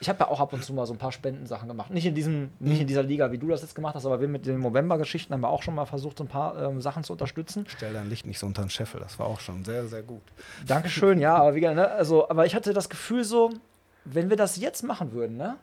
ich 0.00 0.08
habe 0.08 0.18
ja 0.20 0.28
auch 0.28 0.40
ab 0.40 0.52
und 0.52 0.64
zu 0.64 0.72
mal 0.74 0.86
so 0.86 0.92
ein 0.92 0.98
paar 0.98 1.12
Spendensachen 1.12 1.68
gemacht. 1.68 1.90
Nicht 1.90 2.04
in, 2.04 2.14
diesem, 2.14 2.50
nicht 2.58 2.80
in 2.80 2.86
dieser 2.86 3.02
Liga, 3.02 3.30
wie 3.32 3.38
du 3.38 3.48
das 3.48 3.62
jetzt 3.62 3.74
gemacht 3.74 3.94
hast, 3.94 4.04
aber 4.04 4.20
wir 4.20 4.28
mit 4.28 4.44
den 4.44 4.58
Movember-Geschichten 4.58 5.32
haben 5.32 5.40
wir 5.40 5.48
auch 5.48 5.62
schon 5.62 5.74
mal 5.74 5.86
versucht, 5.86 6.18
so 6.18 6.24
ein 6.24 6.28
paar 6.28 6.60
ähm, 6.60 6.80
Sachen 6.80 7.04
zu 7.04 7.12
unterstützen. 7.12 7.64
Stell 7.68 7.92
dein 7.92 8.08
Licht 8.10 8.26
nicht 8.26 8.38
so 8.38 8.46
unter 8.46 8.62
den 8.62 8.70
Scheffel, 8.70 9.00
das 9.00 9.18
war 9.18 9.26
auch 9.26 9.40
schon 9.40 9.64
sehr, 9.64 9.86
sehr 9.86 10.02
gut. 10.02 10.22
Dankeschön, 10.66 11.20
ja, 11.20 11.36
aber 11.36 11.54
wie 11.54 11.60
gesagt, 11.60 11.76
ne, 11.76 11.88
also, 11.90 12.28
aber 12.28 12.44
ich 12.44 12.54
hatte 12.54 12.72
das 12.72 12.88
Gefühl 12.88 13.24
so, 13.24 13.50
wenn 14.04 14.28
wir 14.30 14.36
das 14.36 14.56
jetzt 14.56 14.82
machen 14.82 15.12
würden, 15.12 15.36
ne? 15.36 15.56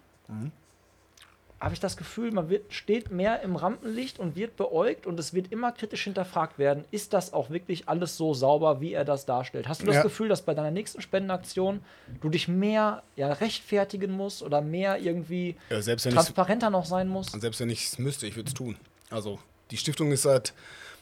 Habe 1.59 1.75
ich 1.75 1.79
das 1.79 1.95
Gefühl, 1.95 2.31
man 2.31 2.49
wird, 2.49 2.73
steht 2.73 3.11
mehr 3.11 3.41
im 3.43 3.55
Rampenlicht 3.55 4.17
und 4.17 4.35
wird 4.35 4.57
beäugt 4.57 5.05
und 5.05 5.19
es 5.19 5.33
wird 5.35 5.51
immer 5.51 5.71
kritisch 5.71 6.03
hinterfragt 6.05 6.57
werden, 6.57 6.85
ist 6.89 7.13
das 7.13 7.33
auch 7.33 7.51
wirklich 7.51 7.87
alles 7.87 8.17
so 8.17 8.33
sauber, 8.33 8.81
wie 8.81 8.93
er 8.93 9.05
das 9.05 9.27
darstellt? 9.27 9.67
Hast 9.67 9.83
du 9.83 9.85
das 9.85 9.97
Ja. 9.97 10.01
Gefühl, 10.01 10.27
dass 10.27 10.41
bei 10.41 10.55
deiner 10.55 10.71
nächsten 10.71 11.01
Spendenaktion 11.01 11.81
du 12.19 12.29
dich 12.29 12.47
mehr 12.47 13.03
ja, 13.15 13.31
rechtfertigen 13.31 14.11
musst 14.11 14.41
oder 14.41 14.61
mehr 14.61 14.99
irgendwie 14.99 15.55
Ja, 15.69 15.83
selbst 15.83 16.05
wenn 16.05 16.13
ich 16.13 16.15
transparenter 16.15 16.71
noch 16.71 16.85
sein 16.85 17.07
musst? 17.07 17.39
selbst 17.39 17.59
wenn 17.59 17.69
ich 17.69 17.85
es 17.85 17.99
müsste, 17.99 18.25
ich 18.25 18.35
würde 18.35 18.47
es 18.47 18.55
tun. 18.55 18.75
Also 19.11 19.37
die 19.69 19.77
Stiftung 19.77 20.11
ist 20.11 20.23
seit 20.23 20.53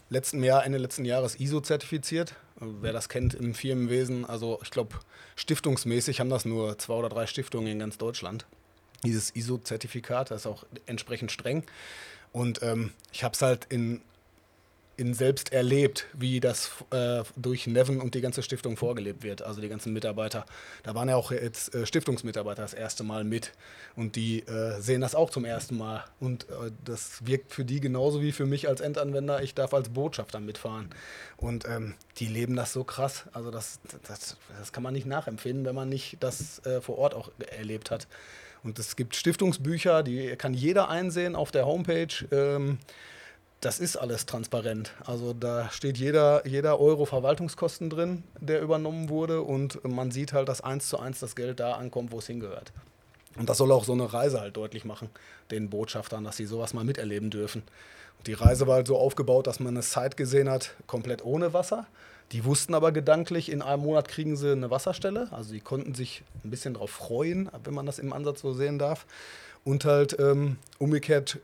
letztem 0.10 0.44
Jahr, 0.44 0.66
Ende 0.66 0.78
letzten 0.78 1.06
Jahres 1.06 1.40
ISO-zertifiziert. 1.40 2.34
Wer 2.60 2.92
das 2.92 3.08
kennt 3.08 3.34
im 3.34 3.54
Firmenwesen, 3.54 4.26
also 4.26 4.60
ich 4.62 4.72
glaube, 4.72 4.96
stiftungsmäßig 5.38 6.20
haben 6.20 6.30
das 6.30 6.44
nur 6.44 6.78
zwei 6.78 6.96
oder 6.96 7.08
drei 7.08 7.26
Stiftungen 7.28 7.68
in 7.72 7.80
ganz 7.80 7.98
Deutschland. 7.98 8.46
Dieses 9.04 9.36
ISO-Zertifikat, 9.36 10.32
das 10.32 10.42
ist 10.42 10.48
auch 10.48 10.66
entsprechend 10.86 11.32
streng. 11.32 11.64
Und 12.32 12.62
ähm, 12.62 12.92
ich 13.12 13.24
habe 13.24 13.34
es 13.34 13.42
halt 13.42 13.66
in, 13.70 14.02
in 14.98 15.14
selbst 15.14 15.54
erlebt, 15.54 16.06
wie 16.14 16.42
das 16.42 16.72
äh, 16.92 17.24
durch 17.38 17.66
Neven 17.68 18.02
und 18.02 18.16
die 18.16 18.22
ganze 18.22 18.44
Stiftung 18.44 18.76
vorgelebt 18.76 19.24
wird. 19.24 19.42
Also 19.42 19.62
die 19.62 19.70
ganzen 19.70 19.94
Mitarbeiter. 19.94 20.46
Da 20.84 20.94
waren 20.94 21.08
ja 21.08 21.16
auch 21.16 21.32
jetzt 21.32 21.74
äh, 21.74 21.86
Stiftungsmitarbeiter 21.86 22.62
das 22.62 22.74
erste 22.74 23.04
Mal 23.04 23.24
mit. 23.24 23.54
Und 23.96 24.16
die 24.16 24.42
äh, 24.42 24.80
sehen 24.82 25.02
das 25.02 25.16
auch 25.16 25.30
zum 25.30 25.46
ersten 25.46 25.78
Mal. 25.78 26.04
Und 26.20 26.44
äh, 26.50 26.72
das 26.84 27.26
wirkt 27.26 27.54
für 27.54 27.64
die 27.64 27.80
genauso 27.80 28.22
wie 28.22 28.34
für 28.34 28.46
mich 28.46 28.68
als 28.68 28.82
Endanwender. 28.82 29.42
Ich 29.42 29.56
darf 29.56 29.74
als 29.74 29.90
Botschafter 29.90 30.42
mitfahren. 30.42 30.90
Und 31.38 31.66
ähm, 31.66 31.96
die 32.18 32.28
leben 32.28 32.56
das 32.56 32.74
so 32.74 32.84
krass. 32.84 33.24
Also 33.32 33.50
das, 33.52 33.80
das, 34.06 34.36
das 34.60 34.74
kann 34.74 34.84
man 34.84 34.94
nicht 34.94 35.08
nachempfinden, 35.08 35.66
wenn 35.66 35.76
man 35.76 35.88
nicht 35.88 36.18
das 36.20 36.64
äh, 36.66 36.82
vor 36.82 36.98
Ort 36.98 37.14
auch 37.14 37.32
erlebt 37.58 37.90
hat. 37.90 38.08
Und 38.64 38.80
es 38.80 38.96
gibt 38.96 39.16
Stiftungsbücher, 39.16 40.04
die 40.04 40.36
kann 40.36 40.54
jeder 40.54 40.90
einsehen 40.90 41.36
auf 41.36 41.52
der 41.52 41.66
Homepage. 41.66 42.14
Ähm, 42.32 42.80
das 43.62 43.80
ist 43.80 43.98
alles 43.98 44.26
transparent. 44.26 44.94
Also 45.06 45.34
da 45.34 45.70
steht 45.70 45.98
jeder, 45.98 46.48
jeder 46.48 46.80
Euro 46.80 47.06
Verwaltungskosten 47.06 47.90
drin, 47.90 48.24
der 48.40 48.62
übernommen 48.62 49.10
wurde. 49.10 49.42
Und 49.42 49.84
man 49.86 50.12
sieht 50.12 50.34
halt, 50.34 50.48
dass 50.48 50.62
eins 50.62 50.88
zu 50.88 51.00
eins 51.00 51.20
das 51.20 51.36
Geld 51.36 51.60
da 51.60 51.74
ankommt, 51.74 52.12
wo 52.12 52.20
es 52.20 52.28
hingehört. 52.28 52.72
Und 53.38 53.50
das 53.50 53.58
soll 53.58 53.72
auch 53.72 53.84
so 53.84 53.94
eine 53.94 54.12
Reise 54.12 54.40
halt 54.42 54.58
deutlich 54.58 54.86
machen, 54.86 55.10
den 55.52 55.70
Botschaftern, 55.70 56.24
dass 56.24 56.38
sie 56.38 56.46
sowas 56.46 56.74
mal 56.74 56.84
miterleben 56.84 57.30
dürfen. 57.30 57.64
Die 58.26 58.34
Reise 58.34 58.68
war 58.68 58.76
halt 58.76 58.88
so 58.88 58.98
aufgebaut, 58.98 59.48
dass 59.48 59.60
man 59.60 59.76
eine 59.76 59.82
Site 59.82 60.16
gesehen 60.16 60.50
hat, 60.50 60.76
komplett 60.88 61.24
ohne 61.24 61.54
Wasser. 61.54 61.88
Die 62.32 62.46
wussten 62.46 62.76
aber 62.76 62.92
gedanklich, 62.92 63.52
in 63.52 63.62
einem 63.62 63.82
Monat 63.84 64.08
kriegen 64.08 64.36
sie 64.36 64.52
eine 64.52 64.70
Wasserstelle. 64.70 65.30
Also 65.32 65.54
die 65.54 65.62
konnten 65.62 65.96
sich 65.96 66.24
ein 66.44 66.52
bisschen 66.52 66.76
darauf 66.76 66.92
freuen, 66.92 67.50
wenn 67.64 67.74
man 67.74 67.86
das 67.86 67.98
im 67.98 68.14
Ansatz 68.14 68.42
so 68.42 68.54
sehen 68.54 68.78
darf. 68.78 69.06
Und 69.64 69.86
halt 69.86 70.18
ähm, 70.20 70.58
umgekehrt 70.78 71.40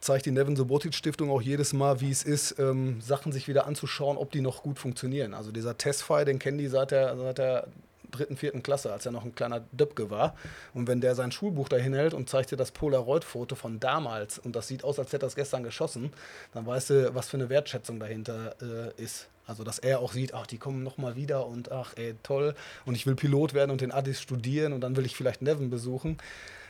zeigt 0.00 0.26
die 0.26 0.30
Nevin 0.30 0.54
Sobotic 0.54 0.94
Stiftung 0.94 1.30
auch 1.30 1.42
jedes 1.42 1.72
Mal, 1.72 2.00
wie 2.00 2.10
es 2.10 2.22
ist, 2.22 2.58
ähm, 2.58 3.00
Sachen 3.00 3.32
sich 3.32 3.48
wieder 3.48 3.66
anzuschauen, 3.66 4.16
ob 4.16 4.30
die 4.30 4.40
noch 4.40 4.62
gut 4.62 4.78
funktionieren. 4.78 5.34
Also 5.34 5.50
dieser 5.50 5.76
Testfile, 5.76 6.24
den 6.24 6.38
kennen 6.38 6.58
die 6.58 6.68
seit 6.68 6.92
der, 6.92 7.16
seit 7.16 7.38
der 7.38 7.66
dritten, 8.10 8.36
vierten 8.36 8.62
Klasse, 8.62 8.92
als 8.92 9.06
er 9.06 9.12
noch 9.12 9.24
ein 9.24 9.34
kleiner 9.34 9.60
Döpke 9.72 10.10
war. 10.10 10.34
Und 10.74 10.88
wenn 10.88 11.00
der 11.00 11.14
sein 11.14 11.32
Schulbuch 11.32 11.68
dahin 11.68 11.94
hält 11.94 12.14
und 12.14 12.28
zeigt 12.28 12.50
dir 12.50 12.56
das 12.56 12.70
Polaroid-Foto 12.72 13.54
von 13.54 13.80
damals 13.80 14.38
und 14.38 14.56
das 14.56 14.68
sieht 14.68 14.84
aus, 14.84 14.98
als 14.98 15.12
hätte 15.12 15.26
er 15.26 15.28
es 15.28 15.36
gestern 15.36 15.62
geschossen, 15.62 16.12
dann 16.52 16.66
weißt 16.66 16.90
du, 16.90 17.14
was 17.14 17.28
für 17.28 17.36
eine 17.36 17.48
Wertschätzung 17.48 18.00
dahinter 18.00 18.54
äh, 18.62 19.02
ist. 19.02 19.28
Also, 19.46 19.64
dass 19.64 19.78
er 19.78 20.00
auch 20.00 20.12
sieht, 20.12 20.34
ach, 20.34 20.46
die 20.46 20.58
kommen 20.58 20.82
nochmal 20.82 21.16
wieder 21.16 21.46
und 21.46 21.72
ach, 21.72 21.94
ey, 21.96 22.14
toll. 22.22 22.54
Und 22.84 22.94
ich 22.94 23.06
will 23.06 23.14
Pilot 23.14 23.54
werden 23.54 23.70
und 23.70 23.80
den 23.80 23.92
Addis 23.92 24.20
studieren 24.20 24.74
und 24.74 24.82
dann 24.82 24.94
will 24.96 25.06
ich 25.06 25.16
vielleicht 25.16 25.40
Nevin 25.40 25.70
besuchen. 25.70 26.18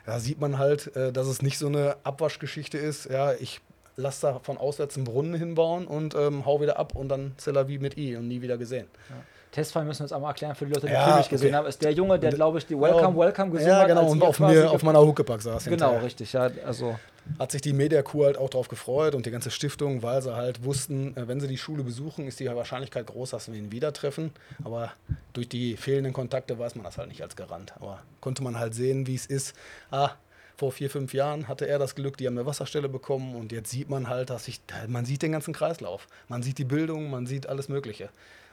Da 0.06 0.20
sieht 0.20 0.40
man 0.40 0.58
halt, 0.58 0.94
äh, 0.96 1.12
dass 1.12 1.26
es 1.26 1.42
nicht 1.42 1.58
so 1.58 1.66
eine 1.66 1.96
Abwaschgeschichte 2.04 2.78
ist. 2.78 3.10
Ja, 3.10 3.34
ich 3.34 3.60
lasse 3.96 4.28
da 4.28 4.38
von 4.38 4.58
auswärts 4.58 4.96
einen 4.96 5.04
Brunnen 5.04 5.34
hinbauen 5.34 5.86
und 5.86 6.14
ähm, 6.14 6.46
hau 6.46 6.60
wieder 6.60 6.78
ab 6.78 6.94
und 6.94 7.08
dann 7.08 7.34
c'est 7.38 7.52
la 7.52 7.66
vie 7.66 7.78
mit 7.78 7.98
I 7.98 8.16
und 8.16 8.28
nie 8.28 8.40
wieder 8.40 8.56
gesehen. 8.56 8.86
Testfall 9.50 9.84
müssen 9.84 10.00
wir 10.00 10.04
jetzt 10.06 10.12
einmal 10.12 10.30
erklären 10.30 10.54
für 10.54 10.66
die 10.66 10.72
Leute, 10.74 10.86
die 10.86 10.92
Ja, 10.92 11.00
den 11.00 11.04
Film 11.06 11.16
nicht 11.18 11.30
gesehen 11.30 11.48
okay. 11.48 11.56
haben. 11.56 11.66
Ist 11.66 11.82
der 11.82 11.92
Junge, 11.92 12.18
der, 12.18 12.32
glaube 12.32 12.58
ich, 12.58 12.66
die 12.66 12.78
Welcome, 12.78 13.16
Welcome 13.18 13.50
gesungen 13.50 13.68
Ja, 13.72 13.80
hat. 13.80 13.88
genau, 13.88 14.02
als 14.02 14.12
und 14.12 14.22
auf, 14.22 14.40
mir, 14.40 14.70
auf 14.70 14.82
meiner 14.82 15.00
Huckepack 15.00 15.40
saß. 15.42 15.64
Genau, 15.64 15.70
hinterher. 15.72 16.02
richtig. 16.02 16.32
Ja, 16.34 16.50
also, 16.66 16.98
Hat 17.38 17.52
sich 17.52 17.60
die 17.62 17.72
Media-Crew 17.72 18.24
halt 18.24 18.38
auch 18.38 18.50
drauf 18.50 18.68
gefreut 18.68 19.14
und 19.14 19.26
die 19.26 19.30
ganze 19.30 19.50
Stiftung, 19.50 20.02
weil 20.02 20.20
sie 20.22 20.34
halt 20.34 20.64
wussten, 20.64 21.16
äh, 21.16 21.28
wenn 21.28 21.40
sie 21.40 21.48
die 21.48 21.58
Schule 21.58 21.82
besuchen, 21.82 22.26
ist 22.26 22.40
die 22.40 22.46
Wahrscheinlichkeit 22.46 23.06
groß, 23.06 23.30
dass 23.30 23.50
wir 23.50 23.58
ihn 23.58 23.72
wieder 23.72 23.92
treffen. 23.92 24.32
Aber 24.64 24.92
durch 25.32 25.48
die 25.48 25.76
fehlenden 25.76 26.12
Kontakte 26.12 26.58
weiß 26.58 26.74
man 26.74 26.84
das 26.84 26.98
halt 26.98 27.08
nicht 27.08 27.22
als 27.22 27.34
Garant. 27.36 27.72
Aber 27.76 28.00
konnte 28.20 28.42
man 28.42 28.58
halt 28.58 28.74
sehen, 28.74 29.06
wie 29.06 29.14
es 29.14 29.26
ist. 29.26 29.54
Ah, 29.90 30.10
vor 30.56 30.72
vier, 30.72 30.90
fünf 30.90 31.14
Jahren 31.14 31.46
hatte 31.48 31.68
er 31.68 31.78
das 31.78 31.94
Glück, 31.94 32.16
die 32.16 32.26
haben 32.26 32.36
eine 32.36 32.44
Wasserstelle 32.46 32.88
bekommen 32.88 33.36
und 33.36 33.52
jetzt 33.52 33.70
sieht 33.70 33.88
man 33.88 34.08
halt, 34.08 34.28
dass 34.30 34.46
sich, 34.46 34.60
man 34.88 35.04
sieht 35.04 35.22
den 35.22 35.30
ganzen 35.32 35.54
Kreislauf. 35.54 36.08
Man 36.28 36.42
sieht 36.42 36.58
die 36.58 36.64
Bildung, 36.64 37.10
man 37.10 37.26
sieht 37.26 37.46
alles 37.48 37.68
Mögliche. 37.68 38.08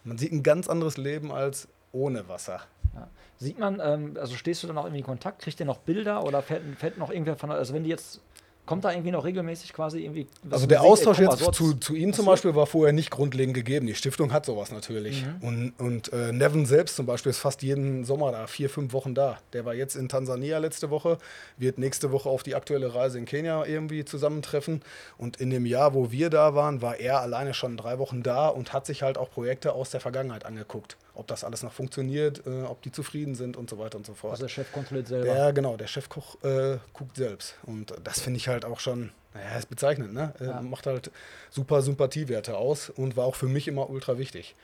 Man 0.06 0.18
sieht 0.20 0.32
ein 0.32 0.44
ganz 0.44 0.70
anderes 0.70 0.98
Leben 0.98 1.32
als 1.32 1.68
ohne 1.92 2.28
Wasser. 2.30 2.62
ja. 2.94 3.08
Sieht 3.38 3.60
man, 3.60 3.82
ähm, 3.84 4.18
also 4.20 4.36
stehst 4.36 4.64
du 4.64 4.68
dann 4.68 4.78
auch 4.78 4.86
irgendwie 4.86 5.00
in 5.00 5.06
Kontakt? 5.06 5.42
Kriegt 5.42 5.60
ihr 5.60 5.66
noch 5.66 5.80
Bilder 5.80 6.24
oder 6.24 6.42
fällt, 6.42 6.64
fällt 6.78 6.98
noch 6.98 7.10
irgendwer 7.10 7.36
von, 7.36 7.52
also 7.52 7.74
wenn 7.74 7.84
die 7.84 7.90
jetzt, 7.90 8.22
kommt 8.66 8.84
da 8.84 8.92
irgendwie 8.92 9.12
noch 9.12 9.24
regelmäßig 9.24 9.74
quasi 9.74 10.04
irgendwie. 10.04 10.28
was 10.44 10.54
Also 10.54 10.68
der 10.68 10.80
ey, 10.80 10.86
Austausch 10.86 11.20
mal, 11.20 11.36
jetzt 11.38 11.54
zu, 11.54 11.74
zu 11.76 11.96
ihm 11.96 12.14
zum. 12.14 12.26
Beispiel 12.26 12.56
war 12.56 12.66
vorher 12.66 12.94
nicht 12.94 13.12
grundlegend 13.12 13.54
gegeben. 13.54 13.86
Die 13.86 13.96
Stiftung 13.96 14.34
hat 14.34 14.46
sowas 14.46 14.72
natürlich. 14.72 15.24
Mhm. 15.24 15.48
Und, 15.48 15.74
und 15.78 16.14
äh, 16.14 16.32
Nevin 16.32 16.66
selbst 16.66 16.96
zum 16.96 17.06
Beispiel 17.06 17.30
ist 17.30 17.38
fast 17.38 17.62
jeden 17.62 18.04
Sommer 18.04 18.32
da, 18.32 18.48
vier, 18.48 18.70
fünf 18.70 18.94
Wochen 18.94 19.14
da. 19.14 19.38
Der 19.54 19.66
war 19.66 19.76
jetzt 19.76 19.96
in 19.96 20.10
Tansania 20.10 20.58
letzte 20.58 20.90
Woche, 20.90 21.20
wird 21.58 21.78
nächste 21.78 22.12
Woche 22.12 22.30
auf 22.30 22.42
die 22.42 22.56
aktuelle 22.56 22.96
Reise 22.96 23.20
in 23.20 23.26
Kenia 23.26 23.66
irgendwie 23.66 24.06
zusammentreffen. 24.06 24.82
Und 25.18 25.38
in 25.38 25.52
dem 25.52 25.66
Jahr, 25.66 25.94
wo 25.94 26.12
wir 26.12 26.30
da 26.30 26.56
waren, 26.56 26.82
war 26.82 27.00
er 27.00 27.22
alleine 27.22 27.54
schon 27.54 27.78
drei 27.78 28.00
Wochen 28.00 28.24
da 28.24 28.48
und 28.48 28.74
hat 28.74 28.86
sich 28.86 29.04
halt 29.04 29.18
auch 29.18 29.30
Projekte 29.30 29.74
aus 29.74 29.92
der 29.92 30.00
Vergangenheit 30.00 30.46
angeguckt. 30.46 30.98
Ob 31.16 31.28
das 31.28 31.44
alles 31.44 31.64
noch 31.64 31.72
funktioniert, 31.74 32.46
äh, 32.46 32.64
ob 32.64 32.82
die 32.82 32.92
zufrieden 32.92 33.36
sind 33.36 33.58
und 33.58 33.70
so 33.70 33.78
weiter 33.80 33.98
und 33.98 34.06
so 34.06 34.14
fort. 34.14 34.32
Also 34.34 34.44
der 34.44 34.50
Chef 34.50 34.72
kontrolliert 34.72 35.08
selber. 35.08 35.26
Der, 35.26 35.54
genau, 35.54 35.78
der 35.78 35.88
Chefkoch 35.88 36.44
äh, 36.44 36.78
guckt 36.94 37.18
selbst. 37.18 37.56
Und 37.64 37.94
das 38.04 38.20
finde 38.20 38.38
ich 38.38 38.48
halt 38.48 38.66
auch 38.66 38.80
schon, 38.80 39.12
naja, 39.34 39.58
ist 39.58 39.70
bezeichnend, 39.70 40.14
ne? 40.14 40.34
Äh, 40.40 40.46
Ja. 40.46 40.62
Macht 40.62 40.86
halt 40.88 41.12
super 41.50 41.82
Sympathiewerte 41.82 42.58
aus 42.58 42.90
und 42.90 43.16
war 43.18 43.26
auch 43.26 43.36
für 43.36 43.48
mich 43.48 43.68
immer 43.68 43.90
ultra 43.90 44.18
wichtig. 44.18 44.56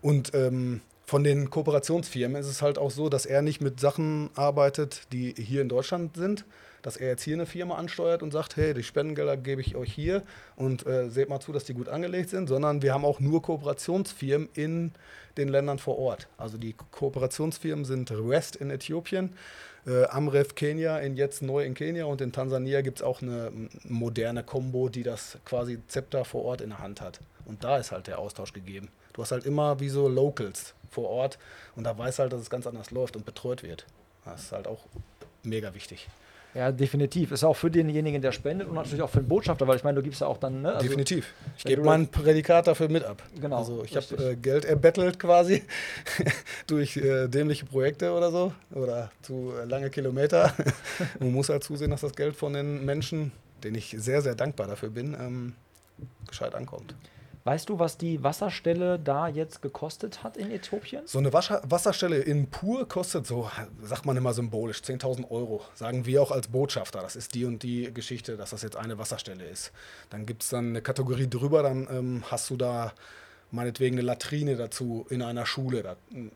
Und 0.00 0.34
ähm, 0.34 0.82
von 1.06 1.24
den 1.24 1.50
Kooperationsfirmen 1.50 2.40
ist 2.40 2.46
es 2.46 2.62
halt 2.62 2.78
auch 2.78 2.90
so, 2.90 3.08
dass 3.08 3.26
er 3.26 3.42
nicht 3.42 3.60
mit 3.60 3.80
Sachen 3.80 4.30
arbeitet, 4.34 5.02
die 5.12 5.34
hier 5.36 5.62
in 5.62 5.68
Deutschland 5.68 6.16
sind, 6.16 6.44
dass 6.84 6.98
er 6.98 7.08
jetzt 7.08 7.22
hier 7.22 7.34
eine 7.34 7.46
Firma 7.46 7.76
ansteuert 7.76 8.22
und 8.22 8.30
sagt, 8.30 8.56
hey, 8.56 8.74
die 8.74 8.82
Spendengelder 8.82 9.38
gebe 9.38 9.62
ich 9.62 9.74
euch 9.74 9.92
hier 9.92 10.22
und 10.54 10.86
äh, 10.86 11.08
seht 11.08 11.30
mal 11.30 11.40
zu, 11.40 11.50
dass 11.50 11.64
die 11.64 11.72
gut 11.72 11.88
angelegt 11.88 12.28
sind, 12.28 12.46
sondern 12.46 12.82
wir 12.82 12.92
haben 12.92 13.06
auch 13.06 13.20
nur 13.20 13.40
Kooperationsfirmen 13.40 14.50
in 14.52 14.92
den 15.38 15.48
Ländern 15.48 15.78
vor 15.78 15.98
Ort. 15.98 16.28
Also 16.36 16.58
die 16.58 16.74
Kooperationsfirmen 16.74 17.86
sind 17.86 18.10
Rest 18.10 18.56
in 18.56 18.70
Äthiopien, 18.70 19.32
äh, 19.86 20.04
Amref 20.04 20.54
Kenia, 20.54 20.98
in 20.98 21.16
jetzt 21.16 21.40
neu 21.40 21.64
in 21.64 21.72
Kenia 21.72 22.04
und 22.04 22.20
in 22.20 22.32
Tansania 22.32 22.82
gibt 22.82 22.98
es 22.98 23.02
auch 23.02 23.22
eine 23.22 23.50
moderne 23.84 24.44
Combo, 24.44 24.90
die 24.90 25.02
das 25.02 25.38
quasi 25.46 25.78
Zepter 25.88 26.26
vor 26.26 26.44
Ort 26.44 26.60
in 26.60 26.68
der 26.68 26.80
Hand 26.80 27.00
hat. 27.00 27.20
Und 27.46 27.64
da 27.64 27.78
ist 27.78 27.92
halt 27.92 28.08
der 28.08 28.18
Austausch 28.18 28.52
gegeben. 28.52 28.88
Du 29.14 29.22
hast 29.22 29.32
halt 29.32 29.46
immer 29.46 29.80
wie 29.80 29.88
so 29.88 30.06
Locals 30.06 30.74
vor 30.90 31.08
Ort 31.08 31.38
und 31.76 31.84
da 31.84 31.96
weiß 31.96 32.18
halt, 32.18 32.32
dass 32.34 32.42
es 32.42 32.50
ganz 32.50 32.66
anders 32.66 32.90
läuft 32.90 33.16
und 33.16 33.24
betreut 33.24 33.62
wird. 33.62 33.86
Das 34.26 34.42
ist 34.42 34.52
halt 34.52 34.66
auch 34.66 34.80
mega 35.42 35.74
wichtig. 35.74 36.08
Ja, 36.54 36.70
definitiv. 36.70 37.32
Ist 37.32 37.42
auch 37.42 37.56
für 37.56 37.70
denjenigen, 37.70 38.22
der 38.22 38.30
spendet 38.30 38.68
und 38.68 38.74
natürlich 38.74 39.02
auch 39.02 39.10
für 39.10 39.18
den 39.20 39.28
Botschafter, 39.28 39.66
weil 39.66 39.76
ich 39.76 39.82
meine, 39.82 39.96
du 39.96 40.02
gibst 40.02 40.20
ja 40.20 40.28
auch 40.28 40.38
dann, 40.38 40.62
ne? 40.62 40.74
Also, 40.74 40.86
Definitiv. 40.86 41.34
Ich 41.58 41.64
gebe 41.64 41.82
mein 41.82 42.06
Prädikat 42.06 42.68
dafür 42.68 42.88
mit 42.88 43.04
ab. 43.04 43.22
Genau, 43.40 43.56
Also 43.58 43.82
ich 43.84 43.96
habe 43.96 44.30
äh, 44.30 44.36
Geld 44.36 44.64
erbettelt 44.64 45.18
quasi 45.18 45.64
durch 46.68 46.96
äh, 46.96 47.26
dämliche 47.26 47.66
Projekte 47.66 48.12
oder 48.12 48.30
so 48.30 48.52
oder 48.72 49.10
zu 49.22 49.52
äh, 49.60 49.64
lange 49.64 49.90
Kilometer. 49.90 50.54
Man 51.18 51.32
muss 51.32 51.48
halt 51.48 51.64
zusehen, 51.64 51.90
dass 51.90 52.02
das 52.02 52.14
Geld 52.14 52.36
von 52.36 52.52
den 52.52 52.84
Menschen, 52.84 53.32
denen 53.64 53.74
ich 53.76 53.96
sehr, 53.98 54.22
sehr 54.22 54.36
dankbar 54.36 54.68
dafür 54.68 54.90
bin, 54.90 55.14
ähm, 55.14 55.54
gescheit 56.28 56.54
ankommt. 56.54 56.94
Weißt 57.46 57.68
du, 57.68 57.78
was 57.78 57.98
die 57.98 58.22
Wasserstelle 58.22 58.98
da 58.98 59.28
jetzt 59.28 59.60
gekostet 59.60 60.22
hat 60.22 60.38
in 60.38 60.50
Äthiopien? 60.50 61.06
So 61.06 61.18
eine 61.18 61.34
Wascher 61.34 61.60
Wasserstelle 61.68 62.16
in 62.16 62.48
Pur 62.48 62.88
kostet 62.88 63.26
so, 63.26 63.50
sagt 63.82 64.06
man 64.06 64.16
immer 64.16 64.32
symbolisch, 64.32 64.78
10.000 64.78 65.30
Euro. 65.30 65.62
Sagen 65.74 66.06
wir 66.06 66.22
auch 66.22 66.30
als 66.30 66.48
Botschafter. 66.48 67.02
Das 67.02 67.16
ist 67.16 67.34
die 67.34 67.44
und 67.44 67.62
die 67.62 67.92
Geschichte, 67.92 68.38
dass 68.38 68.50
das 68.50 68.62
jetzt 68.62 68.76
eine 68.76 68.96
Wasserstelle 68.96 69.44
ist. 69.44 69.72
Dann 70.08 70.24
gibt 70.24 70.42
es 70.42 70.48
dann 70.48 70.70
eine 70.70 70.80
Kategorie 70.80 71.28
drüber, 71.28 71.62
dann 71.62 71.86
ähm, 71.90 72.24
hast 72.30 72.48
du 72.48 72.56
da 72.56 72.94
meinetwegen 73.50 73.96
eine 73.96 74.06
Latrine 74.06 74.56
dazu 74.56 75.04
in 75.10 75.20
einer 75.20 75.44
Schule. 75.44 75.82
Da 75.82 75.96
mm, 76.08 76.30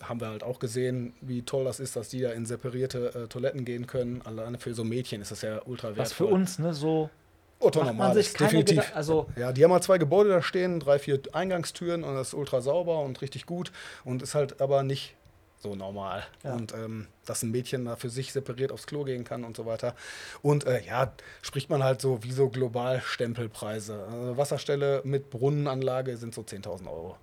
haben 0.00 0.20
wir 0.22 0.28
halt 0.28 0.44
auch 0.44 0.60
gesehen, 0.60 1.12
wie 1.20 1.42
toll 1.42 1.64
das 1.64 1.78
ist, 1.78 1.94
dass 1.94 2.08
die 2.08 2.22
da 2.22 2.30
in 2.30 2.46
separierte 2.46 3.14
äh, 3.14 3.26
Toiletten 3.28 3.66
gehen 3.66 3.86
können. 3.86 4.22
Alleine 4.22 4.58
für 4.58 4.72
so 4.72 4.82
Mädchen 4.82 5.20
ist 5.20 5.30
das 5.30 5.42
ja 5.42 5.60
ultra 5.66 5.88
wertvoll. 5.88 6.04
Was 6.04 6.12
für 6.14 6.26
uns, 6.26 6.58
ne, 6.58 6.72
so 6.72 7.10
Otto 7.60 7.80
macht 7.80 7.88
man 7.88 7.96
normal 8.08 8.14
definitiv. 8.22 8.78
Gedan- 8.80 8.94
also 8.94 9.26
Ja, 9.36 9.52
die 9.52 9.64
haben 9.64 9.72
halt 9.72 9.82
zwei 9.82 9.98
Gebäude 9.98 10.30
da 10.30 10.42
stehen, 10.42 10.78
drei, 10.80 10.98
vier 10.98 11.20
Eingangstüren 11.32 12.04
und 12.04 12.14
das 12.14 12.28
ist 12.28 12.34
ultra 12.34 12.60
sauber 12.60 13.00
und 13.00 13.20
richtig 13.20 13.46
gut 13.46 13.72
und 14.04 14.22
ist 14.22 14.34
halt 14.34 14.60
aber 14.60 14.82
nicht 14.82 15.14
so 15.60 15.74
normal. 15.74 16.22
Ja. 16.44 16.54
Und 16.54 16.72
ähm, 16.72 17.08
dass 17.26 17.42
ein 17.42 17.50
Mädchen 17.50 17.84
da 17.84 17.96
für 17.96 18.10
sich 18.10 18.32
separiert 18.32 18.70
aufs 18.70 18.86
Klo 18.86 19.02
gehen 19.02 19.24
kann 19.24 19.42
und 19.44 19.56
so 19.56 19.66
weiter. 19.66 19.96
Und 20.40 20.64
äh, 20.66 20.82
ja, 20.86 21.12
spricht 21.42 21.68
man 21.68 21.82
halt 21.82 22.00
so 22.00 22.22
wie 22.22 22.30
so 22.30 22.48
global 22.48 23.00
Stempelpreise. 23.04 24.06
Also 24.08 24.36
Wasserstelle 24.36 25.00
mit 25.04 25.30
Brunnenanlage 25.30 26.16
sind 26.16 26.32
so 26.34 26.42
10.000 26.42 26.86
Euro. 26.86 27.16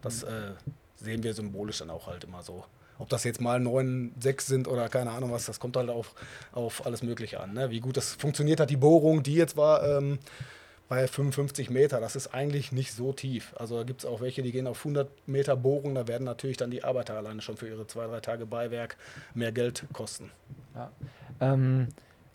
Das 0.00 0.22
äh, 0.22 0.52
sehen 0.96 1.22
wir 1.22 1.34
symbolisch 1.34 1.78
dann 1.78 1.90
auch 1.90 2.06
halt 2.06 2.24
immer 2.24 2.42
so. 2.42 2.64
Ob 2.98 3.08
das 3.08 3.24
jetzt 3.24 3.40
mal 3.40 3.60
9, 3.60 4.14
6 4.20 4.46
sind 4.46 4.68
oder 4.68 4.88
keine 4.88 5.10
Ahnung 5.10 5.32
was, 5.32 5.46
das 5.46 5.60
kommt 5.60 5.76
halt 5.76 5.90
auf, 5.90 6.14
auf 6.52 6.86
alles 6.86 7.02
Mögliche 7.02 7.40
an. 7.40 7.52
Ne? 7.52 7.70
Wie 7.70 7.80
gut 7.80 7.96
das 7.96 8.14
funktioniert 8.14 8.60
hat, 8.60 8.70
die 8.70 8.76
Bohrung, 8.76 9.22
die 9.22 9.34
jetzt 9.34 9.56
war 9.56 9.98
ähm, 9.98 10.18
bei 10.88 11.08
55 11.08 11.70
Meter, 11.70 12.00
das 12.00 12.14
ist 12.14 12.34
eigentlich 12.34 12.70
nicht 12.70 12.92
so 12.92 13.12
tief. 13.12 13.54
Also 13.56 13.78
da 13.78 13.84
gibt 13.84 14.00
es 14.00 14.06
auch 14.06 14.20
welche, 14.20 14.42
die 14.42 14.52
gehen 14.52 14.66
auf 14.66 14.78
100 14.78 15.08
Meter 15.26 15.56
Bohrung, 15.56 15.94
da 15.94 16.06
werden 16.06 16.24
natürlich 16.24 16.56
dann 16.56 16.70
die 16.70 16.84
Arbeiter 16.84 17.14
alleine 17.14 17.40
schon 17.40 17.56
für 17.56 17.68
ihre 17.68 17.86
zwei, 17.86 18.06
drei 18.06 18.20
Tage 18.20 18.46
Beiwerk 18.46 18.96
mehr 19.34 19.52
Geld 19.52 19.84
kosten. 19.92 20.30
Ja. 20.74 20.92
Ähm, 21.40 21.88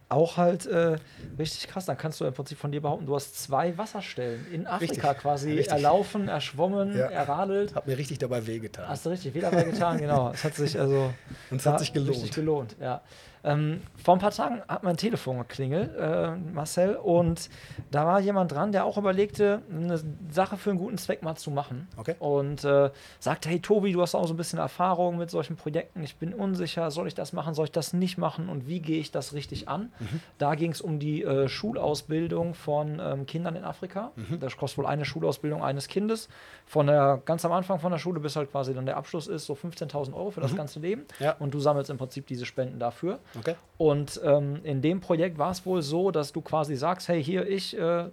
auch 0.10 0.38
halt 0.38 0.66
äh, 0.66 0.98
richtig 1.38 1.68
krass. 1.68 1.86
Dann 1.86 1.98
kannst 1.98 2.20
du 2.20 2.26
im 2.26 2.34
Prinzip 2.34 2.58
von 2.58 2.72
dir 2.72 2.82
behaupten, 2.82 3.06
du 3.06 3.16
hast 3.16 3.42
zwei 3.42 3.78
Wasserstellen 3.78 4.46
in 4.52 4.68
Afrika 4.68 5.10
Richtig, 5.10 5.22
quasi 5.22 5.52
richtig. 5.54 5.72
erlaufen, 5.72 6.28
erschwommen, 6.28 6.98
Ja. 6.98 7.06
erradelt. 7.08 7.76
Hat 7.76 7.88
mir 7.88 7.98
richtig 7.98 8.18
dabei 8.18 8.46
wehgetan. 8.46 8.88
Hast 8.88 9.06
du 9.06 9.10
richtig 9.12 9.34
wieder 9.34 9.52
dabei 9.52 9.64
getan, 9.64 9.98
genau. 10.00 10.32
Es 10.32 10.44
hat 10.44 10.56
sich 10.56 10.80
also 10.80 11.14
Und 11.52 11.62
es 11.62 11.66
hat 11.66 11.80
sich 11.80 11.94
gelohnt. 11.94 12.10
Richtig 12.12 12.32
gelohnt, 12.32 12.76
ja. 12.82 13.02
Ähm, 13.44 13.82
vor 14.04 14.16
ein 14.16 14.20
paar 14.20 14.32
Tagen 14.32 14.62
hat 14.68 14.84
mein 14.84 14.98
Telefon 14.98 15.38
geklingelt, 15.40 15.96
äh, 15.96 16.32
Marcel, 16.36 16.96
und 16.96 17.50
da 17.92 18.06
war 18.06 18.20
jemand 18.20 18.52
dran, 18.52 18.72
der 18.72 18.86
auch 18.86 18.98
überlegte, 18.98 19.62
eine 19.70 20.00
Sache 20.30 20.58
für 20.58 20.72
einen 20.72 20.80
guten 20.80 20.98
Zweck 20.98 21.24
mal 21.24 21.36
zu 21.36 21.52
machen. 21.52 21.88
Okay. 21.98 22.16
Und 22.20 22.64
äh, 22.64 22.90
sagte, 23.20 23.50
hey 23.50 23.60
Tobi, 23.60 23.94
du 23.94 24.02
hast 24.02 24.16
auch 24.16 24.28
so 24.28 24.34
ein 24.34 24.38
bisschen 24.38 24.60
Erfahrung 24.60 25.18
mit 25.18 25.30
solchen 25.30 25.56
Projekten, 25.56 26.04
ich 26.04 26.18
bin 26.18 26.34
unsicher, 26.34 26.92
soll 26.92 27.08
ich 27.08 27.16
das 27.16 27.34
machen, 27.34 27.54
soll 27.54 27.66
ich 27.66 27.72
das 27.72 27.94
nicht 27.94 28.18
machen 28.18 28.50
und 28.50 28.68
wie 28.68 28.82
gehe 28.82 29.00
ich 29.00 29.12
das 29.12 29.34
richtig 29.34 29.68
an? 29.68 29.92
Mhm. 30.00 30.20
Da 30.38 30.56
ging 30.56 30.72
es 30.72 30.82
um 30.82 31.00
die 31.00 31.24
äh, 31.24 31.48
Schulausbildung 31.48 32.54
von 32.54 33.00
ähm, 33.02 33.26
Kindern 33.26 33.56
in 33.56 33.64
Afrika. 33.64 34.12
Mhm. 34.16 34.40
Das 34.40 34.58
kostet 34.58 34.80
wohl 34.80 34.86
eine 34.86 35.06
Schulausbildung 35.06 35.64
eines 35.64 35.88
Kindes, 35.88 36.30
von 36.66 36.88
der 36.88 37.22
ganz 37.26 37.46
am 37.46 37.52
Anfang 37.52 37.80
von 37.80 37.92
der 37.92 38.00
Schule 38.00 38.20
bis 38.20 38.36
halt 38.36 38.52
quasi 38.52 38.74
dann 38.74 38.86
der 38.86 38.98
Abschluss 38.98 39.28
ist, 39.28 39.46
so 39.46 39.54
15.000 39.54 40.14
Euro 40.14 40.32
für 40.32 40.42
das 40.42 40.56
ganze 40.56 40.80
Leben. 40.80 41.02
Mhm. 41.02 41.26
Ja. 41.26 41.36
Und 41.40 41.54
du 41.54 41.60
sammelst 41.60 41.90
im 41.90 41.98
Prinzip 41.98 42.28
diese 42.28 42.46
Spenden 42.46 42.80
dafür. 42.80 43.20
Okay. 43.38 43.56
Und 43.78 44.20
ähm, 44.24 44.60
in 44.64 44.82
dem 44.82 45.02
Projekt 45.02 45.38
war 45.38 45.52
es 45.52 45.66
wohl 45.66 45.82
so, 45.82 46.12
dass 46.12 46.34
du 46.34 46.42
quasi 46.42 46.76
sagst, 46.76 47.08
hey, 47.08 47.24
hier, 47.24 47.48
ich 47.48 47.78
äh, 47.78 48.06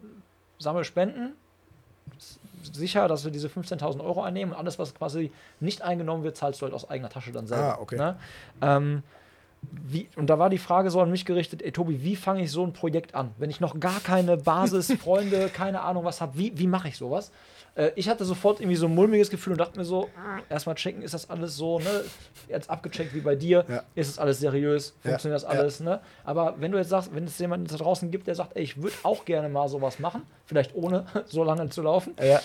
sammle 0.58 0.84
Spenden, 0.84 1.32
sicher, 2.72 3.08
dass 3.08 3.24
wir 3.24 3.32
diese 3.32 3.48
15.000 3.48 4.02
Euro 4.02 4.22
einnehmen 4.22 4.52
und 4.52 4.58
alles, 4.58 4.78
was 4.78 4.94
quasi 4.94 5.32
nicht 5.60 5.82
eingenommen 5.82 6.24
wird, 6.24 6.36
zahlst 6.36 6.60
du 6.60 6.64
halt 6.64 6.74
aus 6.74 6.88
eigener 6.88 7.08
Tasche 7.08 7.32
dann 7.32 7.46
selber. 7.46 7.78
Ah, 7.78 7.80
okay. 7.80 7.96
Ne? 7.96 8.16
Ähm, 8.60 9.02
wie, 9.70 10.08
und 10.16 10.28
da 10.28 10.38
war 10.38 10.50
die 10.50 10.58
Frage 10.58 10.90
so 10.90 11.00
an 11.00 11.10
mich 11.10 11.24
gerichtet, 11.24 11.62
ey 11.62 11.72
Tobi, 11.72 12.02
wie 12.02 12.16
fange 12.16 12.42
ich 12.42 12.50
so 12.50 12.64
ein 12.64 12.72
Projekt 12.72 13.14
an? 13.14 13.32
Wenn 13.38 13.50
ich 13.50 13.60
noch 13.60 13.80
gar 13.80 14.00
keine 14.00 14.36
Basis, 14.36 14.92
Freunde, 15.00 15.48
keine 15.48 15.80
Ahnung 15.82 16.04
was 16.04 16.20
habe, 16.20 16.36
wie, 16.38 16.56
wie 16.58 16.66
mache 16.66 16.88
ich 16.88 16.96
sowas? 16.96 17.32
Äh, 17.76 17.90
ich 17.94 18.08
hatte 18.08 18.24
sofort 18.24 18.60
irgendwie 18.60 18.76
so 18.76 18.86
ein 18.86 18.94
mulmiges 18.94 19.30
Gefühl 19.30 19.52
und 19.52 19.58
dachte 19.60 19.78
mir 19.78 19.84
so, 19.84 20.04
äh, 20.06 20.52
erstmal 20.52 20.74
checken, 20.74 21.02
ist 21.02 21.14
das 21.14 21.30
alles 21.30 21.56
so, 21.56 21.78
ne? 21.78 22.04
Jetzt 22.48 22.68
abgecheckt 22.70 23.14
wie 23.14 23.20
bei 23.20 23.36
dir, 23.36 23.64
Ja. 23.68 23.82
ist 23.94 24.08
es 24.08 24.18
alles 24.18 24.40
seriös, 24.40 24.94
Ja, 25.04 25.10
funktioniert 25.10 25.42
das 25.42 25.52
ja. 25.52 25.58
alles, 25.60 25.80
ne? 25.80 26.00
Aber 26.24 26.54
wenn 26.58 26.72
du 26.72 26.78
jetzt 26.78 26.88
sagst, 26.88 27.14
wenn 27.14 27.24
es 27.24 27.38
jemanden 27.38 27.66
da 27.66 27.76
draußen 27.76 28.10
gibt, 28.10 28.26
der 28.26 28.34
sagt, 28.34 28.56
ey, 28.56 28.62
ich 28.62 28.82
würde 28.82 28.94
auch 29.02 29.24
gerne 29.24 29.48
mal 29.48 29.68
sowas 29.68 29.98
machen, 29.98 30.22
vielleicht 30.46 30.74
ohne 30.74 31.06
so 31.26 31.44
lange 31.44 31.68
zu 31.68 31.82
laufen, 31.82 32.14
Ja. 32.22 32.40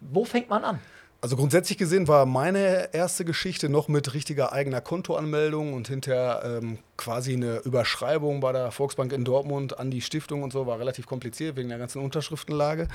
wo 0.00 0.24
fängt 0.24 0.48
man 0.50 0.62
an? 0.64 0.78
Also 1.20 1.36
grundsätzlich 1.36 1.78
gesehen 1.78 2.06
war 2.06 2.26
meine 2.26 2.92
erste 2.92 3.24
Geschichte 3.24 3.70
noch 3.70 3.88
mit 3.88 4.12
richtiger 4.12 4.52
eigener 4.52 4.82
Kontoanmeldung 4.82 5.72
und 5.72 5.88
hinterher 5.88 6.42
ähm, 6.44 6.76
quasi 6.98 7.32
eine 7.32 7.60
Überschreibung 7.60 8.40
bei 8.40 8.52
der 8.52 8.70
Volksbank 8.70 9.10
in 9.14 9.24
Dortmund 9.24 9.78
an 9.78 9.90
die 9.90 10.02
Stiftung 10.02 10.42
und 10.42 10.52
so, 10.52 10.66
war 10.66 10.78
relativ 10.78 11.06
kompliziert 11.06 11.56
wegen 11.56 11.70
der 11.70 11.78
ganzen 11.78 12.02
Unterschriftenlage. 12.02 12.88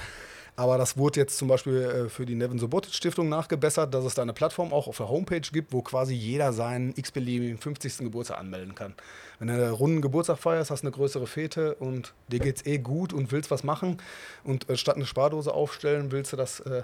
Aber 0.59 0.77
das 0.77 0.97
wurde 0.97 1.21
jetzt 1.21 1.37
zum 1.37 1.47
Beispiel 1.47 1.77
äh, 1.77 2.09
für 2.09 2.25
die 2.25 2.35
Nevin 2.35 2.59
Sobotic 2.59 2.93
Stiftung 2.93 3.29
nachgebessert, 3.29 3.93
dass 3.93 4.03
es 4.03 4.15
da 4.15 4.23
eine 4.23 4.33
Plattform 4.33 4.73
auch 4.73 4.87
auf 4.87 4.97
der 4.97 5.07
Homepage 5.07 5.39
gibt, 5.39 5.71
wo 5.71 5.81
quasi 5.81 6.13
jeder 6.13 6.51
seinen 6.51 6.93
x-beliebigen 6.97 7.57
50. 7.57 7.99
Geburtstag 7.99 8.39
anmelden 8.39 8.75
kann. 8.75 8.93
Wenn 9.39 9.47
du 9.47 9.53
einen 9.53 9.71
runden 9.71 10.01
Geburtstag 10.01 10.37
feierst, 10.37 10.69
hast 10.69 10.81
eine 10.81 10.91
größere 10.91 11.27
Fete 11.27 11.75
und 11.75 12.13
dir 12.27 12.39
geht's 12.39 12.65
eh 12.65 12.77
gut 12.77 13.13
und 13.13 13.31
willst 13.31 13.51
was 13.51 13.63
machen 13.63 14.01
und 14.43 14.69
äh, 14.69 14.75
statt 14.75 14.97
eine 14.97 15.05
Spardose 15.05 15.53
aufstellen, 15.53 16.11
willst 16.11 16.33
du 16.33 16.35
das 16.35 16.59
äh, 16.59 16.83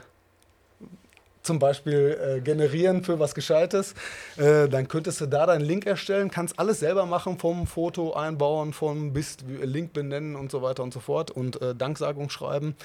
zum 1.45 1.59
Beispiel 1.59 2.17
äh, 2.37 2.41
generieren 2.41 3.03
für 3.03 3.19
was 3.19 3.35
Gescheites, 3.35 3.93
äh, 4.37 4.67
dann 4.67 4.87
könntest 4.87 5.21
du 5.21 5.25
da 5.25 5.45
deinen 5.45 5.65
Link 5.65 5.85
erstellen, 5.85 6.31
kannst 6.31 6.57
alles 6.59 6.79
selber 6.79 7.05
machen, 7.05 7.39
vom 7.39 7.67
Foto 7.67 8.13
einbauen, 8.13 8.73
vom 8.73 9.13
bis 9.13 9.37
Link 9.61 9.93
benennen 9.93 10.35
und 10.35 10.49
so 10.49 10.61
weiter 10.61 10.81
und 10.81 10.93
so 10.93 10.99
fort 10.99 11.29
und 11.29 11.61
äh, 11.61 11.75
Danksagung 11.75 12.29
schreiben, 12.29 12.75